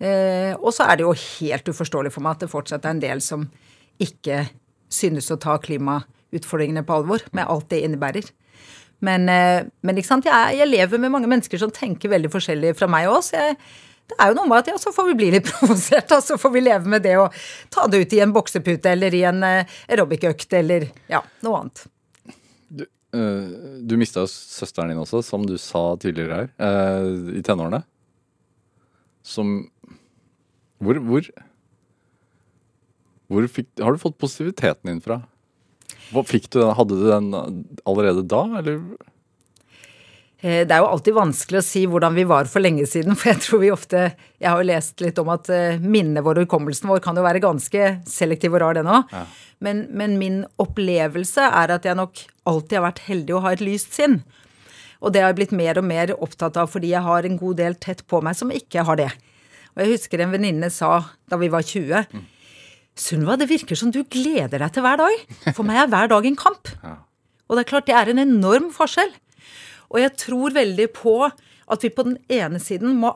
Eh, 0.00 0.52
og 0.56 0.72
så 0.72 0.88
er 0.88 0.96
det 0.98 1.04
jo 1.04 1.12
helt 1.12 1.68
uforståelig 1.68 2.12
for 2.14 2.24
meg 2.24 2.36
at 2.36 2.44
det 2.46 2.52
fortsatt 2.52 2.88
er 2.88 2.96
en 2.96 3.02
del 3.04 3.20
som 3.24 3.44
ikke 4.00 4.46
synes 4.92 5.28
å 5.32 5.40
ta 5.40 5.58
klimautfordringene 6.32 6.84
på 6.84 6.94
alvor, 6.96 7.20
med 7.32 7.46
alt 7.46 7.68
det 7.70 7.82
innebærer. 7.84 8.30
Men, 9.02 9.28
eh, 9.28 9.64
men 9.82 9.96
ikke 9.98 10.08
sant, 10.08 10.24
jeg, 10.24 10.58
jeg 10.58 10.68
lever 10.68 10.98
med 10.98 11.10
mange 11.10 11.28
mennesker 11.28 11.58
som 11.58 11.70
tenker 11.70 12.08
veldig 12.08 12.30
forskjellig 12.30 12.76
fra 12.78 12.88
meg 12.88 13.08
òg. 13.10 13.22
Det 14.08 14.18
er 14.18 14.30
jo 14.30 14.36
noe 14.36 14.48
med 14.48 14.62
at 14.62 14.68
ja, 14.72 14.78
så 14.78 14.92
får 14.92 15.10
vi 15.10 15.16
bli 15.18 15.30
litt 15.34 15.48
provosert, 15.50 16.10
og 16.12 16.22
så 16.22 16.38
får 16.38 16.52
vi 16.54 16.62
leve 16.62 16.88
med 16.88 17.02
det 17.02 17.16
og 17.18 17.32
ta 17.70 17.86
det 17.90 18.02
ut 18.02 18.12
i 18.12 18.20
en 18.22 18.32
boksepute 18.32 18.92
eller 18.92 19.14
i 19.14 19.24
en 19.28 19.42
eh, 19.42 19.66
aerobic-økt 19.88 20.54
eller 20.58 20.88
ja, 21.10 21.22
noe 21.42 21.62
annet. 21.62 21.84
eh, 23.16 23.80
du 23.82 23.96
mista 24.00 24.22
jo 24.22 24.30
søsteren 24.30 24.92
din 24.92 25.02
også, 25.02 25.22
som 25.26 25.46
du 25.46 25.56
sa 25.58 25.92
tidligere 26.00 26.44
her, 26.44 26.52
øh, 26.62 27.32
i 27.38 27.42
tenårene. 27.42 27.82
Som 29.22 29.68
Hvor, 30.82 30.98
hvor, 30.98 31.22
hvor 33.30 33.44
fikk, 33.46 33.68
Har 33.78 33.94
du 33.94 34.00
fått 34.02 34.18
positiviteten 34.18 34.88
din 34.90 35.00
fra? 35.00 35.20
Hva, 36.12 36.22
fikk 36.28 36.50
du 36.52 36.60
den, 36.60 36.74
hadde 36.76 36.98
du 37.00 37.06
den 37.08 37.30
allerede 37.88 38.22
da, 38.28 38.42
eller? 38.60 38.80
Eh, 40.42 40.66
Det 40.66 40.74
er 40.74 40.82
jo 40.82 40.90
alltid 40.90 41.14
vanskelig 41.16 41.60
å 41.60 41.64
si 41.64 41.84
hvordan 41.86 42.16
vi 42.18 42.24
var 42.28 42.50
for 42.50 42.60
lenge 42.64 42.84
siden, 42.90 43.14
for 43.18 43.32
jeg 43.32 43.40
tror 43.44 43.62
vi 43.62 43.70
ofte 43.72 44.02
Jeg 44.40 44.48
har 44.50 44.58
jo 44.60 44.68
lest 44.68 45.00
litt 45.04 45.18
om 45.22 45.30
at 45.32 45.48
minnet 45.80 46.24
vår 46.26 46.42
og 46.42 46.46
hukommelsen 46.48 46.90
vår 46.90 47.00
kan 47.04 47.16
jo 47.16 47.24
være 47.24 47.42
ganske 47.44 47.88
selektiv 48.10 48.56
og 48.58 48.64
rar, 48.64 48.74
den 48.80 48.90
òg. 48.90 49.10
Men, 49.62 49.84
men 49.94 50.16
min 50.18 50.40
opplevelse 50.58 51.44
er 51.46 51.70
at 51.76 51.84
jeg 51.86 51.94
nok 51.98 52.24
alltid 52.50 52.80
har 52.80 52.88
vært 52.88 53.04
heldig 53.06 53.36
å 53.38 53.42
ha 53.44 53.52
et 53.54 53.62
lyst 53.62 53.94
sinn. 53.94 54.20
Og 55.02 55.14
det 55.14 55.22
har 55.22 55.30
jeg 55.30 55.38
blitt 55.38 55.54
mer 55.54 55.78
og 55.78 55.86
mer 55.86 56.12
opptatt 56.18 56.58
av 56.58 56.68
fordi 56.70 56.90
jeg 56.92 57.02
har 57.06 57.26
en 57.26 57.38
god 57.38 57.56
del 57.62 57.74
tett 57.78 58.02
på 58.10 58.20
meg 58.22 58.34
som 58.38 58.50
ikke 58.54 58.82
har 58.86 58.98
det. 58.98 59.08
Og 59.72 59.82
jeg 59.82 59.94
husker 59.94 60.20
en 60.22 60.34
venninne 60.34 60.68
sa 60.74 60.98
da 61.30 61.38
vi 61.40 61.48
var 61.50 61.62
20 61.62 62.18
Sunniva, 62.98 63.38
det 63.40 63.48
virker 63.50 63.78
som 63.78 63.92
du 63.92 64.02
gleder 64.04 64.60
deg 64.60 64.74
til 64.74 64.84
hver 64.84 65.00
dag. 65.00 65.22
For 65.56 65.64
meg 65.66 65.80
er 65.80 65.92
hver 65.92 66.10
dag 66.12 66.28
en 66.28 66.38
kamp. 66.38 66.72
Og 67.48 67.56
det 67.56 67.64
er 67.64 67.70
klart 67.70 67.88
det 67.88 67.96
er 67.96 68.12
en 68.12 68.22
enorm 68.22 68.70
forskjell. 68.72 69.12
Og 69.92 70.00
jeg 70.00 70.16
tror 70.20 70.54
veldig 70.56 70.88
på 70.96 71.16
at 71.26 71.84
vi 71.84 71.92
på 71.92 72.04
den 72.06 72.18
ene 72.32 72.60
siden 72.62 72.96
må 73.00 73.14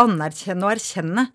anerkjenne 0.00 0.64
og 0.66 0.74
erkjenne 0.74 1.26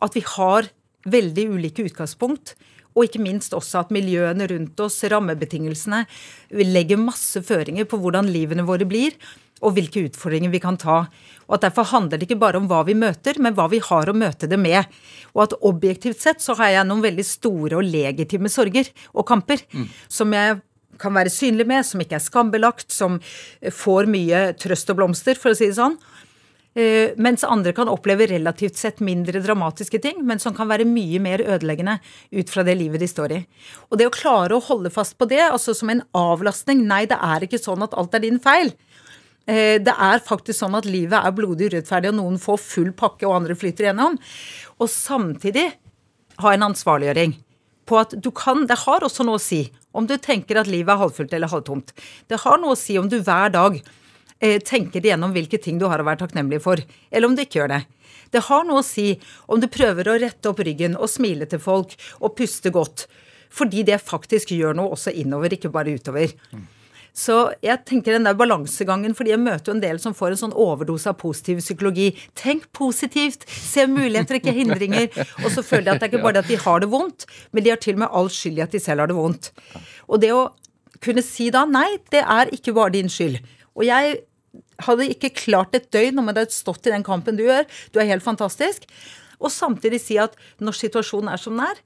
at 0.00 0.16
vi 0.16 0.22
har 0.36 0.68
veldig 1.08 1.46
ulike 1.56 1.84
utgangspunkt. 1.88 2.54
Og 2.96 3.06
ikke 3.06 3.22
minst 3.22 3.54
også 3.56 3.84
at 3.84 3.92
miljøene 3.94 4.48
rundt 4.50 4.80
oss, 4.82 4.98
rammebetingelsene, 5.12 6.02
legger 6.66 7.00
masse 7.00 7.40
føringer 7.46 7.86
på 7.88 8.00
hvordan 8.02 8.28
livene 8.32 8.66
våre 8.66 8.88
blir, 8.88 9.14
og 9.60 9.74
hvilke 9.76 10.06
utfordringer 10.08 10.52
vi 10.52 10.62
kan 10.62 10.78
ta. 10.80 11.02
Og 11.48 11.56
at 11.58 11.66
derfor 11.66 11.88
handler 11.90 12.20
det 12.20 12.28
ikke 12.28 12.40
bare 12.40 12.60
om 12.60 12.68
hva 12.70 12.82
vi 12.86 12.96
møter, 12.98 13.40
men 13.42 13.56
hva 13.58 13.68
vi 13.72 13.82
har 13.84 14.08
å 14.08 14.16
møte 14.16 14.48
det 14.50 14.58
med. 14.60 14.88
Og 15.34 15.44
at 15.48 15.56
objektivt 15.66 16.22
sett 16.22 16.42
så 16.44 16.56
har 16.60 16.74
jeg 16.74 16.88
noen 16.88 17.04
veldig 17.04 17.26
store 17.26 17.80
og 17.80 17.86
legitime 17.86 18.50
sorger 18.52 18.90
og 19.12 19.26
kamper 19.28 19.64
som 20.08 20.32
jeg 20.36 20.60
kan 21.00 21.14
være 21.16 21.32
synlig 21.32 21.66
med, 21.68 21.86
som 21.86 22.00
ikke 22.02 22.18
er 22.18 22.24
skambelagt, 22.24 22.90
som 22.92 23.20
får 23.72 24.08
mye 24.10 24.50
trøst 24.60 24.90
og 24.92 25.00
blomster, 25.00 25.38
for 25.38 25.52
å 25.52 25.56
si 25.56 25.70
det 25.70 25.78
sånn. 25.78 25.96
Eh, 26.78 27.16
mens 27.18 27.42
andre 27.42 27.72
kan 27.74 27.88
oppleve 27.90 28.28
relativt 28.30 28.76
sett 28.78 29.00
mindre 29.02 29.40
dramatiske 29.42 29.98
ting, 29.98 30.20
men 30.26 30.38
som 30.38 30.54
kan 30.54 30.68
være 30.70 30.86
mye 30.86 31.18
mer 31.22 31.42
ødeleggende 31.42 31.96
ut 32.30 32.52
fra 32.52 32.62
det 32.62 32.76
livet 32.78 33.02
de 33.02 33.08
står 33.10 33.34
i. 33.34 33.40
Og 33.90 33.98
det 33.98 34.06
å 34.06 34.14
klare 34.14 34.54
å 34.54 34.62
holde 34.62 34.92
fast 34.94 35.16
på 35.18 35.26
det, 35.30 35.42
altså 35.48 35.74
som 35.74 35.90
en 35.90 36.04
avlastning 36.14 36.84
Nei, 36.86 37.06
det 37.10 37.18
er 37.18 37.46
ikke 37.46 37.58
sånn 37.58 37.82
at 37.82 37.96
alt 37.98 38.14
er 38.14 38.22
din 38.22 38.38
feil. 38.42 38.70
Eh, 39.46 39.78
Det 39.80 39.94
er 39.96 40.24
faktisk 40.24 40.60
sånn 40.60 40.76
at 40.76 40.84
livet 40.84 41.18
er 41.24 41.32
blodig 41.32 41.70
urettferdig, 41.70 42.10
og 42.12 42.18
noen 42.20 42.38
får 42.38 42.58
full 42.60 42.92
pakke, 42.92 43.26
og 43.26 43.40
andre 43.40 43.54
flyter 43.54 43.88
igjennom. 43.88 44.18
Og 44.80 44.88
samtidig 44.88 45.72
ha 46.38 46.52
en 46.52 46.68
ansvarliggjøring 46.70 47.36
på 47.86 47.98
at 47.98 48.14
du 48.22 48.30
kan 48.30 48.66
Det 48.66 48.78
har 48.86 49.00
også 49.00 49.24
noe 49.26 49.38
å 49.40 49.42
si 49.42 49.70
om 49.92 50.06
du 50.06 50.16
tenker 50.16 50.60
at 50.60 50.68
livet 50.70 50.92
er 50.94 51.00
halvfullt 51.02 51.32
eller 51.34 51.50
halvtomt. 51.50 51.90
Det 52.28 52.38
har 52.40 52.58
noe 52.58 52.76
å 52.76 52.78
si 52.78 52.96
om 52.98 53.08
du 53.08 53.18
hver 53.20 53.50
dag 53.50 53.80
eh, 54.40 54.60
tenker 54.60 55.00
igjennom 55.02 55.32
hvilke 55.34 55.60
ting 55.60 55.78
du 55.78 55.88
har 55.90 55.98
å 55.98 56.06
være 56.06 56.22
takknemlig 56.22 56.62
for, 56.62 56.78
eller 57.10 57.26
om 57.28 57.34
du 57.34 57.42
ikke 57.42 57.60
gjør 57.60 57.74
det. 57.74 57.80
Det 58.30 58.44
har 58.46 58.64
noe 58.64 58.80
å 58.80 58.86
si 58.86 59.18
om 59.50 59.60
du 59.60 59.66
prøver 59.66 60.06
å 60.06 60.18
rette 60.22 60.48
opp 60.48 60.62
ryggen 60.62 60.94
og 60.96 61.10
smile 61.10 61.48
til 61.50 61.58
folk 61.58 61.96
og 62.20 62.36
puste 62.38 62.70
godt, 62.70 63.08
fordi 63.50 63.82
det 63.82 63.98
faktisk 63.98 64.52
gjør 64.54 64.78
noe 64.78 64.94
også 64.94 65.10
innover, 65.10 65.50
ikke 65.56 65.72
bare 65.74 65.96
utover. 65.98 66.30
Så 67.16 67.52
jeg 67.64 67.82
tenker 67.88 68.14
den 68.14 68.28
der 68.28 68.36
balansegangen, 68.38 69.14
fordi 69.18 69.32
jeg 69.34 69.42
møter 69.42 69.72
jo 69.72 69.76
en 69.76 69.82
del 69.82 69.98
som 70.02 70.14
får 70.16 70.34
en 70.34 70.40
sånn 70.44 70.56
overdose 70.56 71.10
av 71.10 71.18
positiv 71.20 71.60
psykologi. 71.62 72.10
Tenk 72.38 72.68
positivt, 72.76 73.46
se 73.50 73.86
muligheter, 73.90 74.38
ikke 74.38 74.54
hindringer. 74.54 75.10
Og 75.44 75.50
så 75.54 75.64
føler 75.66 75.90
jeg 75.90 75.98
at 75.98 76.04
det 76.04 76.08
er 76.08 76.12
ikke 76.14 76.24
bare 76.24 76.38
det 76.38 76.44
at 76.44 76.52
de 76.52 76.60
har 76.64 76.82
det 76.84 76.90
vondt, 76.92 77.26
men 77.52 77.66
de 77.66 77.74
har 77.74 77.82
til 77.82 77.98
og 77.98 78.04
med 78.04 78.16
all 78.20 78.30
skyld 78.32 78.60
i 78.60 78.64
at 78.66 78.74
de 78.76 78.82
selv 78.82 79.04
har 79.04 79.10
det 79.10 79.18
vondt. 79.18 79.52
Og 80.08 80.22
det 80.22 80.32
å 80.36 80.48
kunne 81.02 81.24
si 81.24 81.50
da 81.52 81.64
nei, 81.68 81.88
det 82.12 82.22
er 82.22 82.52
ikke 82.54 82.76
bare 82.76 82.94
din 82.96 83.10
skyld. 83.10 83.40
Og 83.74 83.86
jeg 83.88 84.18
hadde 84.86 85.10
ikke 85.12 85.34
klart 85.36 85.76
et 85.76 85.90
døgn 85.92 86.20
om 86.20 86.30
jeg 86.30 86.38
hadde 86.38 86.56
stått 86.56 86.88
i 86.88 86.94
den 86.94 87.04
kampen 87.06 87.38
du 87.38 87.44
gjør. 87.46 87.66
Du 87.92 88.00
er 88.00 88.08
helt 88.10 88.24
fantastisk. 88.24 88.86
Og 89.40 89.52
samtidig 89.52 90.02
si 90.02 90.18
at 90.20 90.36
når 90.60 90.76
situasjonen 90.76 91.32
er 91.32 91.40
som 91.40 91.56
den 91.56 91.66
er, 91.68 91.78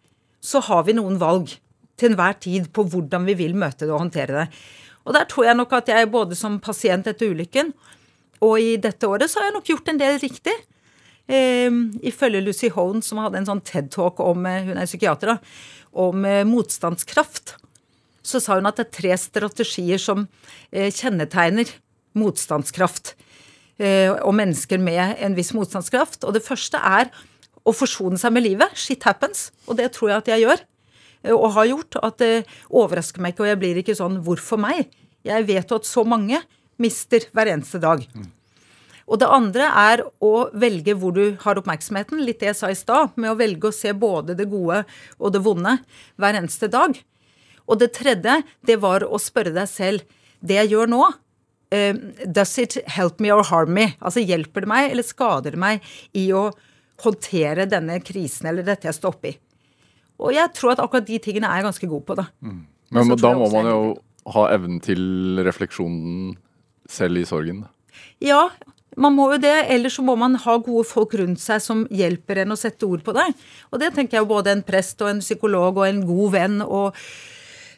så 0.44 0.60
har 0.66 0.84
vi 0.88 0.96
noen 0.96 1.20
valg. 1.22 1.54
til 1.94 2.10
enhver 2.10 2.34
tid 2.42 2.72
på 2.74 2.82
hvordan 2.90 3.22
vi 3.22 3.36
vil 3.38 3.52
møte 3.54 3.86
det 3.86 3.92
og 3.94 4.00
håndtere 4.02 4.34
det. 4.34 4.46
Og 5.04 5.16
der 5.16 5.26
tror 5.28 5.48
jeg 5.48 5.58
nok 5.58 5.72
at 5.76 5.90
jeg 5.92 6.10
både 6.12 6.36
som 6.38 6.60
pasient 6.62 7.06
etter 7.10 7.32
ulykken 7.32 7.74
og 8.44 8.60
i 8.60 8.76
dette 8.80 9.08
året 9.08 9.30
så 9.30 9.40
har 9.40 9.50
jeg 9.50 9.56
nok 9.58 9.68
gjort 9.72 9.90
en 9.90 10.00
del 10.00 10.18
riktig. 10.22 10.54
Eh, 11.26 11.70
ifølge 12.04 12.42
Lucy 12.44 12.70
Hone, 12.74 13.02
som 13.04 13.22
hadde 13.22 13.40
en 13.40 13.48
sånn 13.48 13.62
TED-talk 13.64 14.20
om 14.24 14.44
eh, 14.48 14.64
hun 14.66 14.80
er 14.80 14.88
psykiater 14.88 15.34
da, 15.34 15.36
om 16.04 16.26
eh, 16.28 16.42
motstandskraft, 16.48 17.56
så 18.24 18.40
sa 18.40 18.58
hun 18.58 18.68
at 18.68 18.80
det 18.80 18.88
er 18.88 18.96
tre 18.98 19.16
strategier 19.20 20.00
som 20.00 20.26
eh, 20.72 20.90
kjennetegner 20.92 21.76
motstandskraft 22.16 23.16
og 23.74 24.30
mennesker 24.38 24.78
med 24.78 25.16
en 25.26 25.32
viss 25.34 25.48
motstandskraft. 25.50 26.20
Og 26.22 26.36
det 26.36 26.44
første 26.44 26.78
er 26.78 27.08
å 27.66 27.72
forsone 27.74 28.14
seg 28.22 28.30
med 28.36 28.44
livet. 28.44 28.76
Shit 28.78 29.02
happens. 29.02 29.48
Og 29.66 29.74
det 29.80 29.88
tror 29.96 30.12
jeg 30.12 30.22
at 30.22 30.30
jeg 30.30 30.44
gjør. 30.44 30.62
Eh, 31.24 31.34
Og 31.34 31.52
har 31.56 31.70
gjort. 31.72 31.98
At 32.02 32.20
det 32.22 32.46
overrasker 32.70 33.24
meg 33.24 33.34
ikke, 33.34 33.46
og 33.46 33.52
jeg 33.52 33.62
blir 33.62 33.82
ikke 33.82 33.98
sånn 33.98 34.20
hvorfor 34.24 34.60
meg? 34.60 34.88
Jeg 35.24 35.48
vet 35.48 35.70
jo 35.70 35.80
at 35.80 35.88
så 35.88 36.04
mange 36.04 36.40
mister 36.80 37.24
hver 37.32 37.50
eneste 37.52 37.80
dag. 37.82 38.04
Og 39.04 39.20
det 39.20 39.28
andre 39.28 39.68
er 39.68 40.02
å 40.24 40.48
velge 40.56 40.94
hvor 40.96 41.12
du 41.16 41.36
har 41.42 41.60
oppmerksomheten. 41.60 42.22
Litt 42.24 42.40
det 42.40 42.52
jeg 42.52 42.60
sa 42.60 42.70
i 42.72 42.78
stad, 42.78 43.12
med 43.20 43.32
å 43.32 43.38
velge 43.38 43.68
å 43.68 43.74
se 43.74 43.92
både 43.92 44.36
det 44.38 44.48
gode 44.52 44.82
og 45.18 45.34
det 45.34 45.42
vonde 45.44 45.76
hver 46.20 46.38
eneste 46.40 46.70
dag. 46.72 46.96
Og 47.68 47.80
det 47.80 47.92
tredje, 47.96 48.40
det 48.64 48.78
var 48.80 49.04
å 49.04 49.20
spørre 49.20 49.54
deg 49.54 49.70
selv 49.70 50.20
Det 50.44 50.58
jeg 50.58 50.74
gjør 50.74 50.90
nå, 50.92 51.04
eh, 51.72 51.94
does 52.26 52.58
it 52.60 52.74
help 52.92 53.20
me 53.20 53.30
or 53.32 53.42
harm 53.48 53.72
me? 53.72 53.94
Altså 54.04 54.20
hjelper 54.20 54.60
det 54.60 54.68
meg 54.68 54.90
eller 54.90 55.06
skader 55.06 55.54
det 55.54 55.60
meg 55.62 55.86
i 56.12 56.26
å 56.36 56.50
håndtere 57.00 57.64
denne 57.64 57.96
krisen 58.04 58.50
eller 58.50 58.66
dette 58.66 58.84
jeg 58.90 58.98
står 58.98 59.16
oppi? 59.16 59.32
Og 60.22 60.34
jeg 60.36 60.52
tror 60.54 60.74
at 60.74 60.82
akkurat 60.82 61.06
de 61.08 61.18
tingene 61.22 61.50
er 61.50 61.60
jeg 61.60 61.68
ganske 61.70 61.90
god 61.90 62.04
på, 62.06 62.16
da. 62.20 62.28
Men 62.44 63.08
men 63.10 63.18
da 63.18 63.32
må 63.34 63.48
man 63.50 63.66
jo 63.66 63.80
ha 64.34 64.46
evnen 64.54 64.78
til 64.84 65.40
refleksjonen 65.44 66.36
selv 66.88 67.18
i 67.20 67.26
sorgen. 67.28 67.64
Ja, 68.22 68.48
man 68.96 69.16
må 69.16 69.28
jo 69.32 69.40
det. 69.42 69.56
Eller 69.72 69.92
så 69.92 70.04
må 70.06 70.14
man 70.20 70.38
ha 70.40 70.56
gode 70.62 70.86
folk 70.88 71.14
rundt 71.18 71.42
seg 71.42 71.62
som 71.64 71.84
hjelper 71.90 72.44
en 72.44 72.54
å 72.54 72.58
sette 72.58 72.86
ord 72.86 73.04
på 73.04 73.14
det. 73.16 73.26
Og 73.72 73.82
det 73.82 73.92
tenker 73.94 74.18
jeg 74.18 74.24
jo 74.24 74.32
både 74.36 74.54
en 74.54 74.64
prest 74.66 75.02
og 75.02 75.10
en 75.10 75.22
psykolog 75.24 75.80
og 75.80 75.86
en 75.88 76.02
god 76.06 76.34
venn 76.36 76.58
og 76.64 76.98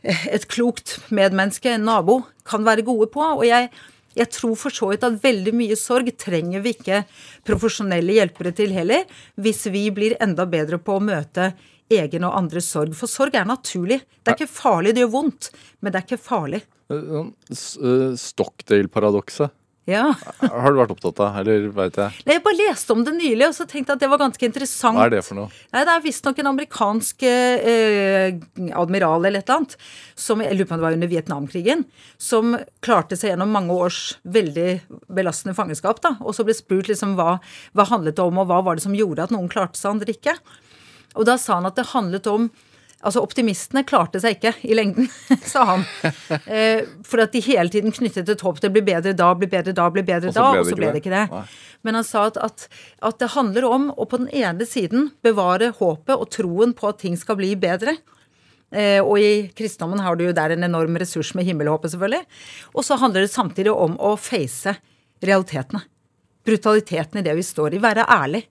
et 0.07 0.45
klokt 0.47 0.99
medmenneske, 1.11 1.73
en 1.73 1.87
nabo, 1.89 2.21
kan 2.47 2.67
være 2.67 2.85
gode 2.87 3.09
på. 3.15 3.25
Og 3.41 3.47
jeg, 3.49 3.71
jeg 4.19 4.31
tror 4.35 4.59
for 4.61 4.75
så 4.75 4.93
vidt 4.93 5.07
at 5.09 5.19
veldig 5.23 5.55
mye 5.57 5.79
sorg 5.81 6.13
trenger 6.21 6.63
vi 6.63 6.77
ikke 6.77 7.03
profesjonelle 7.49 8.21
hjelpere 8.21 8.53
til 8.57 8.75
heller, 8.77 9.09
hvis 9.41 9.67
vi 9.73 9.89
blir 9.95 10.19
enda 10.23 10.47
bedre 10.51 10.79
på 10.79 10.99
å 10.99 11.03
møte 11.03 11.55
egen 11.91 12.25
og 12.25 12.35
andres 12.39 12.69
sorg. 12.73 12.95
For 12.99 13.07
sorg 13.11 13.35
er 13.39 13.45
naturlig. 13.49 14.01
Det 14.25 14.33
er 14.33 14.39
ikke 14.41 14.51
farlig, 14.57 14.95
det 14.97 15.05
gjør 15.05 15.13
vondt, 15.19 15.51
men 15.81 15.93
det 15.93 16.01
er 16.03 16.09
ikke 16.09 16.23
farlig. 16.25 16.63
Eh, 16.91 17.31
S- 17.53 17.77
eh, 17.79 18.17
Stockdale-paradokset. 18.17 19.51
Ja. 19.87 20.09
Har 20.43 20.73
du 20.75 20.81
vært 20.81 20.91
opptatt 20.97 21.21
av, 21.23 21.37
eller 21.39 21.69
veit 21.71 21.95
jeg? 21.95 22.11
Nei, 22.27 22.35
Jeg 22.35 22.43
bare 22.43 22.59
leste 22.59 22.91
om 22.91 23.05
det 23.07 23.13
nylig, 23.15 23.47
og 23.47 23.55
så 23.55 23.69
tenkte 23.71 23.95
at 23.95 24.01
det 24.03 24.09
var 24.11 24.19
ganske 24.19 24.43
interessant. 24.43 24.99
Hva 24.99 25.05
er 25.07 25.13
det 25.15 25.21
for 25.23 25.39
noe? 25.39 25.47
Nei, 25.71 25.85
Det 25.87 25.93
er 25.95 26.03
visstnok 26.03 26.41
en 26.43 26.49
amerikansk 26.51 27.23
eh, 27.23 28.35
admiral 28.75 29.23
eller 29.29 29.39
et 29.39 29.47
eller 29.47 29.61
annet, 29.61 29.77
som 30.19 30.43
jeg 30.43 30.57
lurer 30.59 30.67
på 30.67 30.75
om 30.75 30.81
det 30.83 30.87
var 30.89 30.97
under 30.99 31.13
Vietnamkrigen, 31.15 31.85
som 32.19 32.57
klarte 32.83 33.15
seg 33.15 33.31
gjennom 33.31 33.55
mange 33.55 33.71
års 33.79 34.17
veldig 34.27 34.81
belastende 35.07 35.55
fangenskap. 35.55 36.03
da, 36.03 36.17
Og 36.21 36.35
så 36.35 36.43
ble 36.43 36.59
spurt 36.59 36.91
liksom 36.91 37.15
hva, 37.15 37.39
hva 37.73 37.87
handlet 37.87 38.17
det 38.19 38.27
om, 38.27 38.39
og 38.43 38.51
hva 38.51 38.65
var 38.67 38.75
det 38.75 38.83
som 38.83 38.93
gjorde 38.99 39.23
at 39.23 39.31
noen 39.31 39.47
klarte 39.49 39.79
seg, 39.79 39.93
andre 39.95 40.19
ikke. 40.19 40.35
Og 41.17 41.29
da 41.29 41.37
sa 41.41 41.59
han 41.59 41.69
at 41.69 41.79
det 41.79 41.91
handlet 41.95 42.31
om 42.33 42.51
Altså, 43.07 43.21
optimistene 43.23 43.83
klarte 43.87 44.19
seg 44.19 44.39
ikke 44.39 44.55
i 44.67 44.75
lengden, 44.75 45.05
sa 45.53 45.67
han. 45.69 45.83
Eh, 46.49 46.81
for 47.07 47.23
at 47.23 47.35
de 47.37 47.43
hele 47.45 47.69
tiden 47.71 47.93
knyttet 47.95 48.33
et 48.33 48.43
håp. 48.43 48.57
Det 48.65 48.71
blir 48.73 48.83
bedre 48.87 49.13
da, 49.15 49.29
blir 49.37 49.51
bedre 49.53 49.75
da, 49.77 49.85
blir 49.93 50.03
bedre 50.07 50.33
da. 50.35 50.47
Og 50.57 50.67
så 50.67 50.75
ble 50.75 50.89
det. 50.89 50.95
det 50.97 51.03
ikke 51.05 51.13
det. 51.13 51.27
Nei. 51.31 51.43
Men 51.87 52.01
han 52.01 52.07
sa 52.09 52.25
at, 52.33 52.41
at, 52.43 52.65
at 53.05 53.21
det 53.21 53.29
handler 53.37 53.69
om 53.69 53.91
å 53.93 54.09
på 54.09 54.23
den 54.25 54.33
ene 54.35 54.67
siden 54.67 55.11
bevare 55.23 55.71
håpet 55.77 56.17
og 56.17 56.33
troen 56.35 56.73
på 56.75 56.89
at 56.89 57.03
ting 57.05 57.21
skal 57.21 57.39
bli 57.39 57.53
bedre. 57.61 57.99
Eh, 58.75 58.99
og 58.99 59.21
i 59.23 59.31
kristendommen 59.55 60.03
har 60.03 60.17
du 60.17 60.25
jo 60.27 60.35
der 60.35 60.57
en 60.57 60.67
enorm 60.67 60.97
ressurs 60.99 61.35
med 61.39 61.47
himmelhåpet, 61.47 61.93
selvfølgelig. 61.95 62.25
Og 62.75 62.89
så 62.89 62.99
handler 62.99 63.23
det 63.23 63.31
samtidig 63.31 63.77
om 63.77 63.95
å 64.03 64.17
face 64.19 64.75
realitetene. 65.23 65.85
Brutaliteten 66.47 67.21
i 67.21 67.27
det 67.27 67.37
vi 67.39 67.45
står 67.47 67.77
i. 67.77 67.83
Være 67.83 68.09
ærlig. 68.11 68.47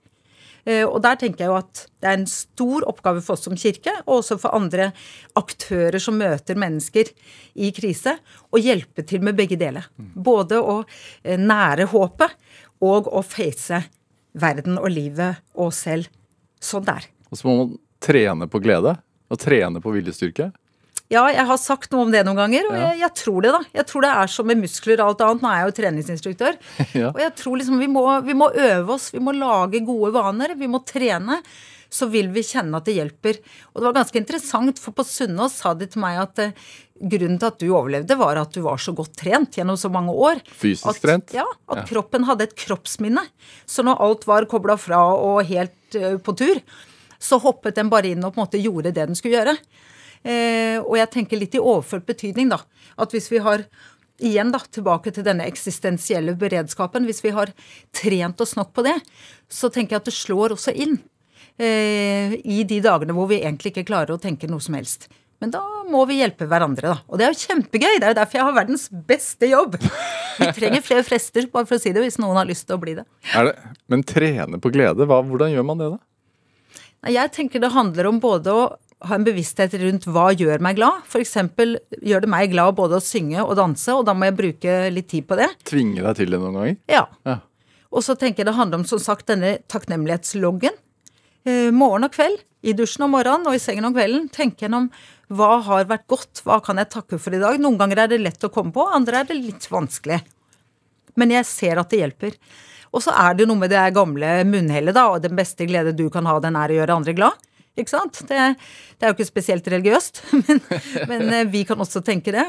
Eh, 0.66 0.82
Og 0.84 0.98
der 1.02 1.16
tenker 1.20 1.44
jeg 1.44 1.52
jo 1.52 1.58
at 1.60 1.86
det 2.02 2.10
er 2.10 2.18
en 2.18 2.26
stor 2.26 2.86
oppgave 2.90 3.22
for 3.22 3.36
oss 3.36 3.46
som 3.46 3.56
kirke, 3.56 3.92
og 4.06 4.20
også 4.20 4.38
for 4.42 4.54
andre 4.56 4.90
aktører 5.38 5.98
som 6.02 6.18
møter 6.18 6.58
mennesker 6.58 7.12
i 7.54 7.70
krise, 7.76 8.16
å 8.50 8.58
hjelpe 8.58 9.06
til 9.06 9.22
med 9.22 9.38
begge 9.38 9.58
deler. 9.60 9.86
Både 9.96 10.58
å 10.60 10.80
eh, 11.22 11.38
nære 11.38 11.88
håpet 11.92 12.34
og 12.82 13.08
å 13.08 13.22
face 13.24 13.84
verden 14.36 14.76
og 14.78 14.90
livet 14.92 15.40
og 15.54 15.72
selv 15.72 16.10
sånn 16.60 16.84
det 16.84 16.98
er. 16.98 17.10
Og 17.30 17.38
så 17.38 17.48
må 17.48 17.56
man 17.62 17.76
trene 18.02 18.48
på 18.50 18.60
glede. 18.62 18.98
Og 19.26 19.40
trene 19.42 19.80
på 19.82 19.90
viljestyrke. 19.90 20.52
Ja, 21.12 21.22
jeg 21.30 21.44
har 21.46 21.58
sagt 21.62 21.92
noe 21.94 22.02
om 22.02 22.10
det 22.10 22.24
noen 22.26 22.36
ganger, 22.40 22.66
og 22.66 22.74
Ja. 22.74 22.88
jeg, 22.90 22.98
jeg 23.04 23.12
tror 23.20 23.42
det, 23.44 23.52
da. 23.54 23.60
Jeg 23.78 23.86
tror 23.86 24.02
det 24.02 24.10
er 24.10 24.26
som 24.32 24.46
med 24.50 24.58
muskler 24.58 24.98
og 25.04 25.12
alt 25.12 25.20
annet. 25.22 25.42
Nå 25.44 25.50
er 25.52 25.60
jeg 25.60 25.68
jo 25.70 25.76
treningsinstruktør. 25.82 26.58
Ja. 26.98 27.12
Og 27.12 27.20
jeg 27.22 27.32
tror 27.38 27.56
liksom 27.60 27.78
vi 27.78 27.86
må, 27.92 28.02
vi 28.26 28.34
må 28.34 28.48
øve 28.50 28.96
oss, 28.96 29.12
vi 29.14 29.20
må 29.22 29.32
lage 29.36 29.84
gode 29.86 30.12
vaner, 30.16 30.56
vi 30.58 30.66
må 30.66 30.80
trene. 30.88 31.38
Så 31.96 32.08
vil 32.10 32.26
vi 32.34 32.42
kjenne 32.42 32.74
at 32.80 32.84
det 32.88 32.96
hjelper. 32.96 33.36
Og 33.70 33.78
det 33.78 33.86
var 33.86 33.94
ganske 34.00 34.18
interessant, 34.18 34.80
for 34.82 34.90
på 34.96 35.04
Sunnaas 35.06 35.54
sa 35.62 35.70
de 35.78 35.86
til 35.86 36.02
meg 36.02 36.18
at 36.18 36.40
eh, 36.42 36.50
grunnen 36.98 37.38
til 37.38 37.46
at 37.46 37.60
du 37.62 37.68
overlevde, 37.70 38.16
var 38.18 38.40
at 38.42 38.50
du 38.56 38.58
var 38.66 38.82
så 38.82 38.90
godt 38.96 39.14
trent 39.20 39.54
gjennom 39.60 39.78
så 39.78 39.88
mange 39.94 40.10
år. 40.10 40.42
Fysisk 40.58 40.88
at, 40.90 40.98
trent? 41.04 41.30
Ja, 41.38 41.46
at 41.70 41.84
Ja. 41.84 41.86
kroppen 41.92 42.26
hadde 42.26 42.48
et 42.48 42.56
kroppsminne. 42.58 43.22
Så 43.70 43.86
når 43.86 44.02
alt 44.02 44.26
var 44.26 44.48
kobla 44.50 44.74
fra 44.76 44.98
og 45.14 45.44
helt 45.46 45.94
eh, 45.94 46.18
på 46.18 46.34
tur, 46.36 46.58
så 47.22 47.38
hoppet 47.40 47.78
den 47.78 47.88
bare 47.94 48.10
inn 48.10 48.24
og 48.26 48.34
på 48.34 48.40
en 48.42 48.48
måte 48.48 48.60
gjorde 48.60 48.90
det 48.90 49.06
den 49.06 49.14
skulle 49.14 49.38
gjøre. 49.38 49.56
Eh, 50.26 50.78
og 50.82 50.96
jeg 50.98 51.12
tenker 51.12 51.38
litt 51.38 51.54
i 51.54 51.62
overført 51.62 52.06
betydning, 52.08 52.50
da. 52.50 52.62
At 52.98 53.14
hvis 53.14 53.30
vi 53.32 53.42
har 53.44 53.66
Igjen 54.16 54.48
da, 54.48 54.62
tilbake 54.72 55.10
til 55.12 55.26
denne 55.26 55.44
eksistensielle 55.44 56.32
beredskapen. 56.40 57.04
Hvis 57.04 57.18
vi 57.20 57.34
har 57.36 57.50
trent 57.92 58.40
oss 58.40 58.54
nok 58.56 58.70
på 58.72 58.86
det, 58.86 58.94
så 59.52 59.68
tenker 59.68 59.92
jeg 59.92 60.00
at 60.00 60.08
det 60.08 60.14
slår 60.16 60.54
også 60.54 60.72
inn. 60.72 60.94
Eh, 61.60 62.38
I 62.40 62.62
de 62.68 62.78
dagene 62.80 63.12
hvor 63.16 63.28
vi 63.28 63.42
egentlig 63.42 63.74
ikke 63.74 63.84
klarer 63.90 64.14
å 64.14 64.22
tenke 64.22 64.48
noe 64.48 64.64
som 64.64 64.78
helst. 64.78 65.10
Men 65.44 65.52
da 65.52 65.60
må 65.92 66.00
vi 66.08 66.22
hjelpe 66.22 66.48
hverandre, 66.48 66.94
da. 66.94 66.96
Og 67.12 67.20
det 67.20 67.26
er 67.26 67.34
jo 67.34 67.42
kjempegøy. 67.42 67.98
Det 68.00 68.08
er 68.08 68.14
jo 68.14 68.18
derfor 68.22 68.38
jeg 68.38 68.48
har 68.48 68.56
verdens 68.56 68.86
beste 69.08 69.50
jobb. 69.50 69.76
Vi 70.40 70.48
trenger 70.56 70.84
flere 70.84 71.04
frester, 71.04 71.50
bare 71.52 71.68
for 71.68 71.76
å 71.76 71.82
si 71.82 71.92
det, 71.92 72.00
hvis 72.04 72.16
noen 72.22 72.40
har 72.40 72.48
lyst 72.48 72.66
til 72.68 72.78
å 72.78 72.80
bli 72.80 72.96
det. 72.96 73.04
Det, 73.34 73.52
men 73.92 74.04
trene 74.08 74.60
på 74.60 74.72
glede, 74.72 75.04
hva, 75.08 75.20
hvordan 75.28 75.52
gjør 75.52 75.68
man 75.68 75.84
det, 75.84 75.92
da? 75.92 76.00
Jeg 77.12 77.30
tenker 77.36 77.60
det 77.62 77.70
handler 77.76 78.08
om 78.08 78.16
både 78.20 78.52
å 78.52 78.64
ha 79.04 79.16
en 79.18 79.26
bevissthet 79.26 79.74
rundt 79.82 80.06
hva 80.08 80.30
gjør 80.32 80.62
meg 80.64 80.78
glad. 80.78 81.04
F.eks. 81.04 81.34
gjør 82.00 82.24
det 82.24 82.30
meg 82.32 82.52
glad 82.54 82.78
både 82.78 82.96
å 82.96 83.04
synge 83.04 83.42
og 83.44 83.56
danse, 83.58 83.92
og 83.92 84.06
da 84.08 84.14
må 84.16 84.30
jeg 84.30 84.38
bruke 84.38 84.76
litt 84.92 85.10
tid 85.12 85.26
på 85.28 85.36
det. 85.38 85.50
Tvinge 85.68 86.04
deg 86.06 86.16
til 86.16 86.32
det 86.32 86.40
noen 86.40 86.56
ganger? 86.56 86.78
Ja. 86.90 87.04
Ja. 87.28 87.40
Og 87.92 88.04
så 88.04 88.16
tenker 88.18 88.42
jeg 88.42 88.50
det 88.50 88.56
handler 88.56 88.80
om 88.80 88.88
som 88.88 89.00
sagt 89.02 89.28
denne 89.30 89.58
takknemlighetsloggen. 89.72 90.74
Eh, 91.46 91.68
morgen 91.74 92.08
og 92.08 92.14
kveld, 92.16 92.40
i 92.66 92.74
dusjen 92.74 93.04
om 93.06 93.12
morgenen 93.14 93.46
og 93.46 93.54
i 93.54 93.62
sengen 93.62 93.86
om 93.86 93.94
kvelden, 93.94 94.30
tenke 94.32 94.64
gjennom 94.64 94.88
hva 95.36 95.60
har 95.66 95.86
vært 95.90 96.06
godt, 96.10 96.40
hva 96.46 96.58
kan 96.64 96.80
jeg 96.80 96.90
takke 96.94 97.18
for 97.22 97.36
i 97.36 97.42
dag. 97.42 97.60
Noen 97.62 97.78
ganger 97.78 98.02
er 98.02 98.10
det 98.10 98.22
lett 98.22 98.46
å 98.46 98.50
komme 98.52 98.74
på, 98.74 98.86
andre 98.96 99.20
er 99.20 99.28
det 99.28 99.36
litt 99.38 99.68
vanskelig. 99.70 100.18
Men 101.20 101.32
jeg 101.36 101.48
ser 101.48 101.80
at 101.80 101.92
det 101.92 102.00
hjelper. 102.02 102.34
Og 102.94 103.02
så 103.04 103.12
er 103.14 103.34
det 103.34 103.44
jo 103.44 103.50
noe 103.52 103.60
med 103.60 103.72
det 103.72 103.84
gamle 103.94 104.32
munnhellet, 104.48 104.96
da, 104.96 105.06
og 105.12 105.22
den 105.24 105.36
beste 105.38 105.68
glede 105.68 105.94
du 105.96 106.08
kan 106.12 106.26
ha, 106.28 106.38
den 106.42 106.58
er 106.58 106.72
å 106.72 106.78
gjøre 106.80 106.98
andre 106.98 107.14
glad. 107.16 107.46
Ikke 107.76 107.92
sant? 107.92 108.22
Det, 108.28 108.40
det 108.96 109.04
er 109.04 109.12
jo 109.12 109.16
ikke 109.18 109.28
spesielt 109.28 109.66
religiøst, 109.68 110.22
men, 110.46 110.62
men 111.10 111.26
eh, 111.28 111.48
vi 111.52 111.64
kan 111.68 111.80
også 111.82 112.02
tenke 112.04 112.34
det. 112.34 112.46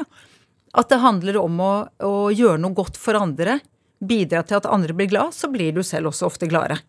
At 0.78 0.90
det 0.92 1.00
handler 1.02 1.40
om 1.40 1.60
å, 1.64 1.72
å 2.04 2.28
gjøre 2.34 2.60
noe 2.60 2.76
godt 2.76 2.98
for 3.00 3.18
andre. 3.18 3.58
Bidra 4.04 4.44
til 4.46 4.60
at 4.60 4.68
andre 4.70 4.94
blir 4.96 5.10
glad, 5.10 5.34
så 5.36 5.50
blir 5.52 5.74
du 5.76 5.82
selv 5.86 6.12
også 6.12 6.28
ofte 6.28 6.48
gladere. 6.50 6.80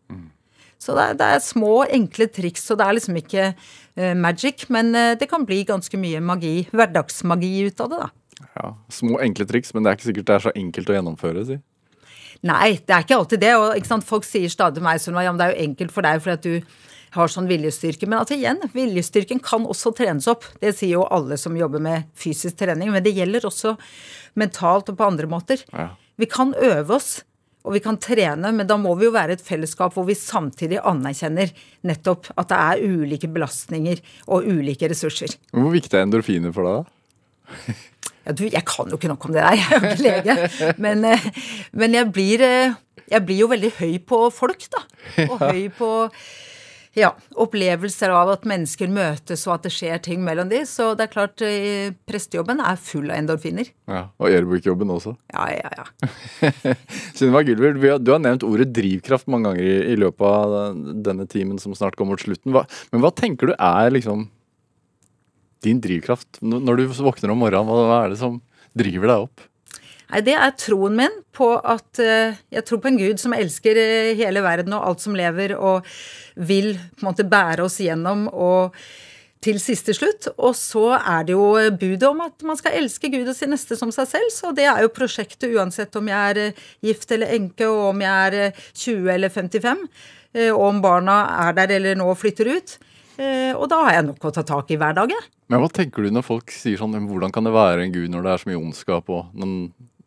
Så 0.80 0.96
det 0.96 1.06
er, 1.10 1.16
det 1.20 1.28
er 1.36 1.42
små, 1.44 1.74
enkle 1.92 2.30
triks, 2.32 2.64
og 2.72 2.80
det 2.80 2.86
er 2.86 2.96
liksom 2.96 3.18
ikke 3.20 3.48
uh, 3.52 4.14
magic, 4.16 4.68
men 4.72 4.94
uh, 4.96 5.16
det 5.20 5.28
kan 5.32 5.44
bli 5.48 5.64
ganske 5.68 6.00
mye 6.00 6.22
magi, 6.24 6.54
hverdagsmagi 6.72 7.52
ut 7.68 7.84
av 7.84 7.92
det, 7.92 8.00
da. 8.06 8.46
Ja, 8.56 8.70
Små, 8.94 9.18
enkle 9.24 9.48
triks, 9.50 9.74
men 9.76 9.84
det 9.84 9.92
er 9.92 9.98
ikke 9.98 10.08
sikkert 10.08 10.30
det 10.30 10.38
er 10.38 10.46
så 10.46 10.54
enkelt 10.56 10.92
å 10.92 10.96
gjennomføre. 10.96 11.44
si. 11.50 11.60
Nei, 12.48 12.78
det 12.80 12.96
er 12.96 13.04
ikke 13.04 13.18
alltid 13.20 13.42
det. 13.44 13.56
Og 13.60 13.76
ikke 13.76 13.92
sant, 13.92 14.08
folk 14.08 14.28
sier 14.28 14.52
stadig 14.52 14.80
til 14.80 14.86
meg 14.86 15.02
sånn, 15.04 15.20
ja, 15.20 15.34
men 15.34 15.42
det 15.42 15.48
er 15.48 15.56
jo 15.56 15.66
enkelt 15.68 15.96
for 15.96 16.08
deg 16.08 16.22
fordi 16.24 16.38
at 16.38 16.48
du 16.48 16.78
har 17.16 17.32
sånn 17.32 17.50
viljestyrke. 17.50 18.08
Men 18.10 18.22
altså 18.22 18.38
igjen, 18.38 18.62
viljestyrken 18.74 19.42
kan 19.44 19.68
også 19.70 19.94
trenes 19.98 20.28
opp. 20.32 20.48
Det 20.62 20.74
sier 20.78 20.98
jo 20.98 21.08
alle 21.10 21.38
som 21.42 21.58
jobber 21.58 21.84
med 21.84 22.10
fysisk 22.18 22.60
trening. 22.62 22.92
Men 22.94 23.06
det 23.06 23.16
gjelder 23.18 23.48
også 23.50 23.76
mentalt 24.40 24.92
og 24.92 25.00
på 25.00 25.10
andre 25.10 25.30
måter. 25.32 25.64
Ja. 25.74 25.92
Vi 26.20 26.28
kan 26.30 26.54
øve 26.54 26.98
oss 26.98 27.20
og 27.68 27.76
vi 27.76 27.82
kan 27.84 28.00
trene, 28.00 28.54
men 28.56 28.68
da 28.68 28.78
må 28.80 28.94
vi 28.98 29.06
jo 29.06 29.14
være 29.14 29.36
et 29.36 29.44
fellesskap 29.44 29.94
hvor 29.96 30.06
vi 30.08 30.16
samtidig 30.16 30.80
anerkjenner 30.80 31.52
nettopp 31.86 32.32
at 32.40 32.50
det 32.52 32.60
er 32.60 32.84
ulike 32.96 33.30
belastninger 33.30 34.00
og 34.32 34.48
ulike 34.48 34.88
ressurser. 34.90 35.36
Hvor 35.52 35.74
viktig 35.74 35.98
er 35.98 36.08
endorfiner 36.08 36.56
for 36.56 36.70
deg, 36.70 36.80
da? 36.80 37.78
Ja, 38.28 38.34
du, 38.36 38.44
jeg 38.46 38.62
kan 38.68 38.92
jo 38.92 38.98
ikke 39.00 39.10
nok 39.10 39.24
om 39.26 39.32
det 39.34 39.42
der, 39.42 39.56
jeg 39.58 39.70
er 39.74 39.80
jo 39.80 39.90
ikke 39.90 40.04
lege. 40.06 40.74
Men, 40.84 41.06
eh, 41.08 41.24
men 41.82 41.96
jeg, 41.96 42.10
blir, 42.14 42.44
eh, 42.46 42.76
jeg 43.10 43.26
blir 43.26 43.40
jo 43.42 43.48
veldig 43.50 43.72
høy 43.80 43.96
på 44.06 44.20
folk, 44.36 44.66
da. 44.70 44.84
Og 45.24 45.40
høy 45.40 45.64
på 45.74 45.90
ja, 47.00 47.10
opplevelser 47.40 48.12
av 48.14 48.32
at 48.34 48.46
mennesker 48.50 48.92
møtes 48.92 49.46
og 49.48 49.56
at 49.56 49.68
det 49.68 49.72
skjer 49.74 50.02
ting 50.06 50.24
mellom 50.26 50.50
de. 50.52 50.62
Så 50.68 50.92
det 51.00 51.08
er 51.08 51.14
klart, 51.14 51.44
eh, 51.46 51.94
prestejobben 52.10 52.62
er 52.64 52.80
full 52.82 53.10
av 53.10 53.18
endorfiner. 53.22 53.72
Ja, 53.90 54.04
Og 54.20 54.30
Airbook-jobben 54.30 54.92
også. 54.94 55.16
Ja, 55.34 55.48
ja, 55.56 55.72
ja. 55.80 55.86
Sunniva 57.18 57.44
Gylver, 57.48 57.78
vi 57.80 57.94
du 58.04 58.12
har 58.14 58.22
nevnt 58.24 58.46
ordet 58.48 58.70
drivkraft 58.76 59.30
mange 59.32 59.50
ganger 59.50 59.66
i, 59.66 59.78
i 59.94 60.00
løpet 60.00 60.26
av 60.28 60.76
denne 61.06 61.28
timen 61.32 61.60
som 61.62 61.76
snart 61.78 61.98
går 62.00 62.10
mot 62.10 62.22
slutten. 62.22 62.54
Hva, 62.56 62.66
men 62.94 63.04
hva 63.04 63.14
tenker 63.16 63.52
du 63.52 63.56
er 63.56 63.96
liksom 63.96 64.28
din 65.66 65.82
drivkraft 65.84 66.40
når 66.46 66.80
du 66.80 66.86
våkner 67.04 67.34
om 67.34 67.42
morgenen? 67.44 67.68
Hva 67.68 68.04
er 68.06 68.14
det 68.14 68.22
som 68.22 68.40
driver 68.78 69.12
deg 69.12 69.26
opp? 69.28 69.49
Nei, 70.10 70.24
det 70.26 70.38
er 70.38 70.56
troen 70.58 70.96
min 70.98 71.20
på 71.38 71.52
at 71.58 72.00
eh, 72.02 72.40
Jeg 72.50 72.66
tror 72.66 72.82
på 72.82 72.90
en 72.90 72.98
gud 72.98 73.22
som 73.22 73.36
elsker 73.38 73.78
eh, 73.78 74.16
hele 74.18 74.42
verden 74.46 74.74
og 74.74 74.88
alt 74.88 75.06
som 75.06 75.18
lever, 75.18 75.54
og 75.58 75.86
vil 76.40 76.74
på 76.96 77.04
en 77.04 77.12
måte 77.12 77.28
bære 77.30 77.68
oss 77.68 77.78
gjennom 77.84 78.28
og 78.34 78.76
til 79.44 79.60
siste 79.62 79.96
slutt. 79.96 80.30
Og 80.38 80.56
så 80.58 80.86
er 80.98 81.26
det 81.28 81.36
jo 81.36 81.48
budet 81.80 82.08
om 82.10 82.22
at 82.26 82.46
man 82.46 82.60
skal 82.60 82.78
elske 82.80 83.12
Gud 83.12 83.30
og 83.30 83.38
sin 83.38 83.54
neste 83.54 83.78
som 83.80 83.92
seg 83.96 84.10
selv. 84.12 84.34
Så 84.36 84.54
det 84.56 84.68
er 84.70 84.84
jo 84.84 84.94
prosjektet 84.94 85.50
uansett 85.56 85.96
om 86.00 86.12
jeg 86.12 86.36
er 86.36 86.42
eh, 86.50 86.62
gift 86.86 87.12
eller 87.16 87.36
enke, 87.38 87.68
og 87.68 87.94
om 87.94 88.04
jeg 88.04 88.30
er 88.30 88.40
eh, 88.50 88.62
20 88.74 89.12
eller 89.16 89.34
55, 89.34 89.84
eh, 90.36 90.52
og 90.52 90.66
om 90.70 90.84
barna 90.84 91.20
er 91.48 91.58
der 91.58 91.78
eller 91.80 92.00
nå 92.00 92.12
flytter 92.20 92.56
ut. 92.56 92.80
Og 93.20 93.66
da 93.68 93.82
har 93.84 93.98
jeg 93.98 94.04
nok 94.08 94.26
å 94.30 94.30
ta 94.32 94.46
tak 94.48 94.70
i 94.72 94.78
hver 94.80 94.94
dag, 94.96 95.12
jeg. 95.12 95.26
Men 95.52 95.60
hva 95.60 95.68
tenker 95.76 96.06
du 96.06 96.14
når 96.16 96.24
folk 96.24 96.54
sier 96.56 96.80
sånn 96.80 96.94
Hvordan 97.04 97.34
kan 97.36 97.44
det 97.44 97.52
være 97.52 97.84
en 97.84 97.92
gud 97.92 98.14
når 98.14 98.24
det 98.24 98.32
er 98.32 98.40
så 98.40 98.48
mye 98.48 98.60
ondskap 98.62 99.12
og 99.12 99.34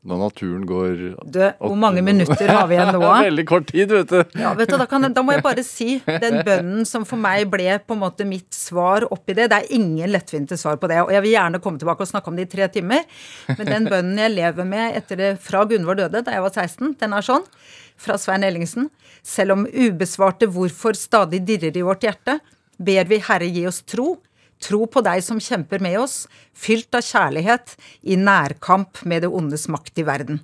når, 0.02 0.18
naturen 0.18 0.62
går 0.66 0.94
Du, 1.30 1.40
hvor 1.62 1.76
mange 1.78 2.02
minutter 2.02 2.50
har 2.50 2.66
vi 2.66 2.74
igjen 2.74 2.90
nå? 2.96 3.02
Veldig 3.06 3.44
kort 3.46 3.68
tid, 3.70 3.92
vet 3.94 4.10
du. 4.10 4.38
Ja, 4.40 4.50
vet 4.58 4.72
du, 4.72 4.74
da, 4.80 4.86
kan, 4.90 5.06
da 5.14 5.22
må 5.22 5.36
jeg 5.36 5.44
bare 5.44 5.62
si 5.66 6.00
den 6.06 6.40
bønnen 6.46 6.88
som 6.88 7.04
for 7.06 7.20
meg 7.22 7.46
ble 7.52 7.76
på 7.86 7.94
en 7.94 8.02
måte 8.02 8.26
mitt 8.26 8.50
svar 8.56 9.06
oppi 9.14 9.36
det. 9.38 9.46
Det 9.52 9.60
er 9.60 9.76
ingen 9.78 10.10
lettvinte 10.10 10.58
svar 10.58 10.80
på 10.82 10.90
det. 10.90 10.98
Og 11.04 11.12
jeg 11.14 11.22
vil 11.22 11.36
gjerne 11.36 11.62
komme 11.62 11.78
tilbake 11.78 12.02
og 12.02 12.10
snakke 12.10 12.32
om 12.32 12.40
det 12.40 12.48
i 12.48 12.50
tre 12.56 12.66
timer. 12.74 13.06
Men 13.52 13.70
den 13.70 13.86
bønnen 13.92 14.18
jeg 14.24 14.34
lever 14.34 14.68
med 14.74 14.98
etter 14.98 15.22
det 15.22 15.30
fra 15.44 15.62
Gunvor 15.70 16.00
døde 16.02 16.24
da 16.26 16.34
jeg 16.34 16.46
var 16.48 16.56
16, 16.56 16.96
den 16.98 17.14
er 17.14 17.28
sånn. 17.28 17.46
Fra 18.02 18.18
Svein 18.18 18.42
Ellingsen. 18.46 18.90
Selv 19.22 19.54
om 19.54 19.68
ubesvarte 19.70 20.50
hvorfor 20.50 20.98
stadig 20.98 21.44
dirrer 21.46 21.78
i 21.78 21.86
vårt 21.86 22.02
hjerte, 22.02 22.40
ber 22.82 23.06
vi 23.06 23.22
Herre 23.22 23.46
gi 23.46 23.68
oss 23.70 23.84
tro. 23.86 24.16
Tro 24.62 24.86
på 24.86 25.02
deg 25.02 25.22
som 25.26 25.40
kjemper 25.42 25.82
med 25.82 25.98
oss, 26.00 26.26
fylt 26.54 26.94
av 26.94 27.02
kjærlighet, 27.02 27.74
i 28.06 28.18
nærkamp 28.18 29.02
med 29.08 29.24
det 29.26 29.32
ondes 29.32 29.66
makt 29.72 29.98
i 29.98 30.06
verden. 30.06 30.38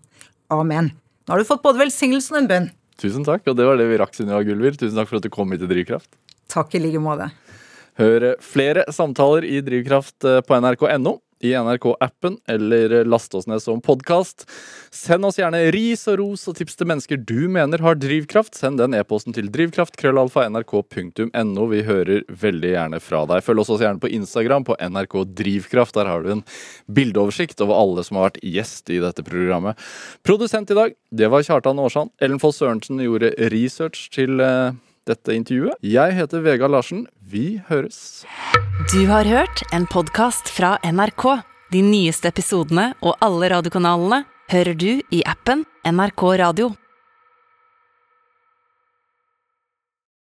Amen. 0.50 0.90
Nå 1.28 1.34
har 1.34 1.42
du 1.42 1.46
fått 1.46 1.62
både 1.62 1.84
velsignelsen 1.84 2.34
og 2.34 2.42
en 2.42 2.50
bønn. 2.50 2.70
Tusen 2.98 3.26
takk, 3.26 3.44
og 3.46 3.54
det 3.58 3.66
var 3.68 3.78
det 3.78 3.86
vi 3.90 3.98
rakk, 4.00 4.16
Sunniva 4.16 4.40
Gulver. 4.46 4.74
Tusen 4.74 4.98
takk 4.98 5.10
for 5.10 5.20
at 5.20 5.26
du 5.26 5.30
kom 5.30 5.52
hit 5.54 5.62
til 5.62 5.70
Drivkraft. 5.70 6.10
Takk 6.50 6.74
i 6.74 6.82
like 6.82 7.02
måte. 7.02 7.28
Hør 7.98 8.32
flere 8.42 8.86
samtaler 8.94 9.46
i 9.46 9.60
Drivkraft 9.62 10.26
eh, 10.26 10.40
på 10.46 10.58
nrk.no, 10.58 11.18
i 11.40 11.54
NRK-appen, 11.54 12.38
eller 12.48 13.04
last 13.04 13.34
oss 13.34 13.46
ned 13.46 13.62
som 13.62 13.80
podkast. 13.84 14.50
Send 14.94 15.24
oss 15.28 15.38
gjerne 15.38 15.72
ris 15.74 16.08
og 16.10 16.18
ros 16.22 16.48
og 16.50 16.56
tips 16.58 16.76
til 16.78 16.86
mennesker 16.90 17.16
du 17.20 17.48
mener 17.52 17.78
har 17.84 17.94
drivkraft. 17.98 18.54
Send 18.58 18.78
den 18.80 18.94
e-posten 18.98 19.32
til 19.36 19.46
drivkraft.krøllalfa.nrk.no. 19.54 21.62
Vi 21.72 21.80
hører 21.86 22.18
veldig 22.28 22.70
gjerne 22.74 22.98
fra 23.04 23.20
deg. 23.30 23.44
Følg 23.46 23.60
oss 23.62 23.72
også 23.74 23.84
gjerne 23.86 24.02
på 24.02 24.12
Instagram 24.18 24.62
på 24.68 24.78
NRK 24.80 25.14
Drivkraft. 25.38 25.94
Der 25.98 26.06
har 26.10 26.20
du 26.24 26.28
en 26.38 26.46
bildeoversikt 26.90 27.58
over 27.64 27.74
alle 27.78 28.00
som 28.06 28.14
har 28.18 28.24
vært 28.30 28.42
gjest 28.42 28.84
i 28.94 29.02
dette 29.04 29.22
programmet. 29.26 29.74
Produsent 30.26 30.68
i 30.72 30.78
dag, 30.78 30.90
det 31.10 31.28
var 31.32 31.46
Kjartan 31.46 31.80
Aarsand. 31.82 32.10
Ellen 32.22 32.42
Foss 32.42 32.58
Sørensen 32.62 32.98
gjorde 33.04 33.34
research 33.52 34.00
til 34.14 34.32
eh, 34.42 34.72
dette 35.08 35.34
intervjuet. 35.34 35.78
Jeg 35.84 36.16
heter 36.16 36.44
Vegard 36.44 36.72
Larsen. 36.74 37.06
Vi 37.28 37.60
høres. 37.68 38.24
Du 38.92 39.02
har 39.10 39.28
hørt 39.28 39.62
en 39.74 39.88
podkast 39.90 40.50
fra 40.52 40.76
NRK. 40.86 41.26
De 41.72 41.82
nyeste 41.84 42.30
episodene 42.30 42.92
og 43.04 43.18
alle 43.24 43.50
radiokanalene 43.52 44.22
hører 44.52 44.76
du 44.78 44.90
i 45.12 45.24
appen 45.28 45.66
NRK 45.84 46.22
Radio. 46.40 46.70